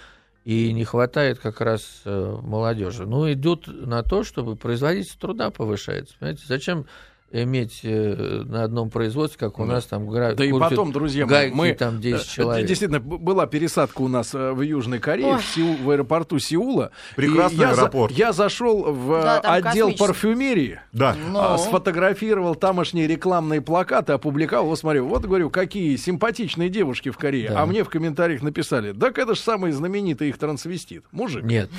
И 0.44 0.72
не 0.72 0.84
хватает 0.84 1.38
как 1.38 1.60
раз 1.60 2.02
э, 2.04 2.36
молодежи. 2.42 3.06
Ну, 3.06 3.32
идут 3.32 3.68
на 3.68 4.02
то, 4.02 4.24
чтобы 4.24 4.56
производительность 4.56 5.20
труда 5.20 5.50
повышается. 5.50 6.16
Понимаете, 6.18 6.44
зачем 6.48 6.86
иметь 7.32 7.80
э, 7.82 8.42
на 8.46 8.64
одном 8.64 8.90
производстве, 8.90 9.38
как 9.38 9.58
у 9.58 9.66
Да. 9.66 9.72
нас 9.74 9.84
там 9.86 10.06
гра- 10.08 10.34
Да 10.34 10.44
и 10.44 10.52
потом, 10.52 10.92
друзья 10.92 11.24
гайки, 11.26 11.54
мы 11.54 11.72
там 11.74 12.00
10 12.00 12.26
э, 12.26 12.28
человек. 12.30 12.66
Действительно, 12.66 13.00
была 13.00 13.46
пересадка 13.46 14.02
у 14.02 14.08
нас 14.08 14.34
э, 14.34 14.52
в 14.52 14.60
Южной 14.60 14.98
Корее, 14.98 15.34
Ой. 15.34 15.38
в, 15.38 15.56
Сеул- 15.56 15.82
в 15.82 15.90
аэропорту 15.90 16.38
Сеула. 16.38 16.90
Прекрасный 17.16 17.58
я 17.60 17.74
за- 17.74 17.82
аэропорт. 17.82 18.12
я 18.12 18.32
зашел 18.32 18.92
в 18.92 19.08
Да, 19.22 19.40
отдел 19.40 19.92
парфюмерии. 19.96 20.80
Да. 20.92 21.16
а, 21.34 21.56
сфотографировал 21.58 22.54
тамошние 22.54 23.06
рекламные 23.06 23.60
плакаты, 23.60 24.12
опубликовал. 24.12 24.66
Вот 24.66 24.78
смотрю, 24.78 25.06
вот 25.06 25.24
говорю, 25.24 25.50
какие 25.50 25.96
симпатичные 25.96 26.68
девушки 26.68 27.10
в 27.10 27.16
Корее. 27.18 27.48
Да. 27.50 27.62
А 27.62 27.66
мне 27.66 27.82
в 27.84 27.88
комментариях 27.88 28.42
написали, 28.42 28.92
так 28.92 29.18
это 29.18 29.34
же 29.34 29.40
самый 29.40 29.72
знаменитый 29.72 30.28
их 30.28 30.38
трансвестит, 30.38 31.04
мужик. 31.12 31.44
Нет. 31.44 31.70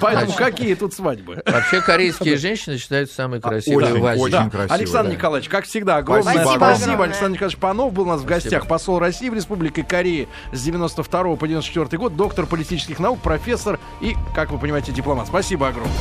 Поэтому 0.00 0.26
Значит, 0.32 0.36
какие 0.36 0.74
тут 0.74 0.94
свадьбы? 0.94 1.42
Вообще 1.46 1.80
корейские 1.80 2.36
женщины 2.36 2.78
считаются 2.78 3.14
самой 3.14 3.40
красивой 3.40 3.84
очень, 3.84 4.00
в 4.00 4.06
Азии. 4.06 4.20
очень 4.20 4.32
Да. 4.32 4.50
Александр. 5.00 5.18
Николаевич, 5.18 5.48
как 5.48 5.64
всегда, 5.64 5.96
огромное 5.96 6.22
Спасибо 6.22 6.56
спасибо. 6.56 6.70
огромное. 6.70 7.06
Александр 7.06 7.34
Николаевич 7.34 7.58
Панов 7.58 7.92
был 7.92 8.02
у 8.04 8.06
нас 8.06 8.20
в 8.20 8.24
гостях, 8.24 8.66
посол 8.66 8.98
России 8.98 9.28
в 9.28 9.34
Республике 9.34 9.82
Кореи 9.82 10.28
с 10.52 10.62
92 10.62 11.36
по 11.36 11.48
94 11.48 11.98
год, 11.98 12.16
доктор 12.16 12.46
политических 12.46 12.98
наук, 12.98 13.20
профессор 13.20 13.78
и, 14.00 14.14
как 14.34 14.50
вы 14.50 14.58
понимаете, 14.58 14.92
дипломат. 14.92 15.26
Спасибо 15.26 15.68
огромное. 15.68 15.96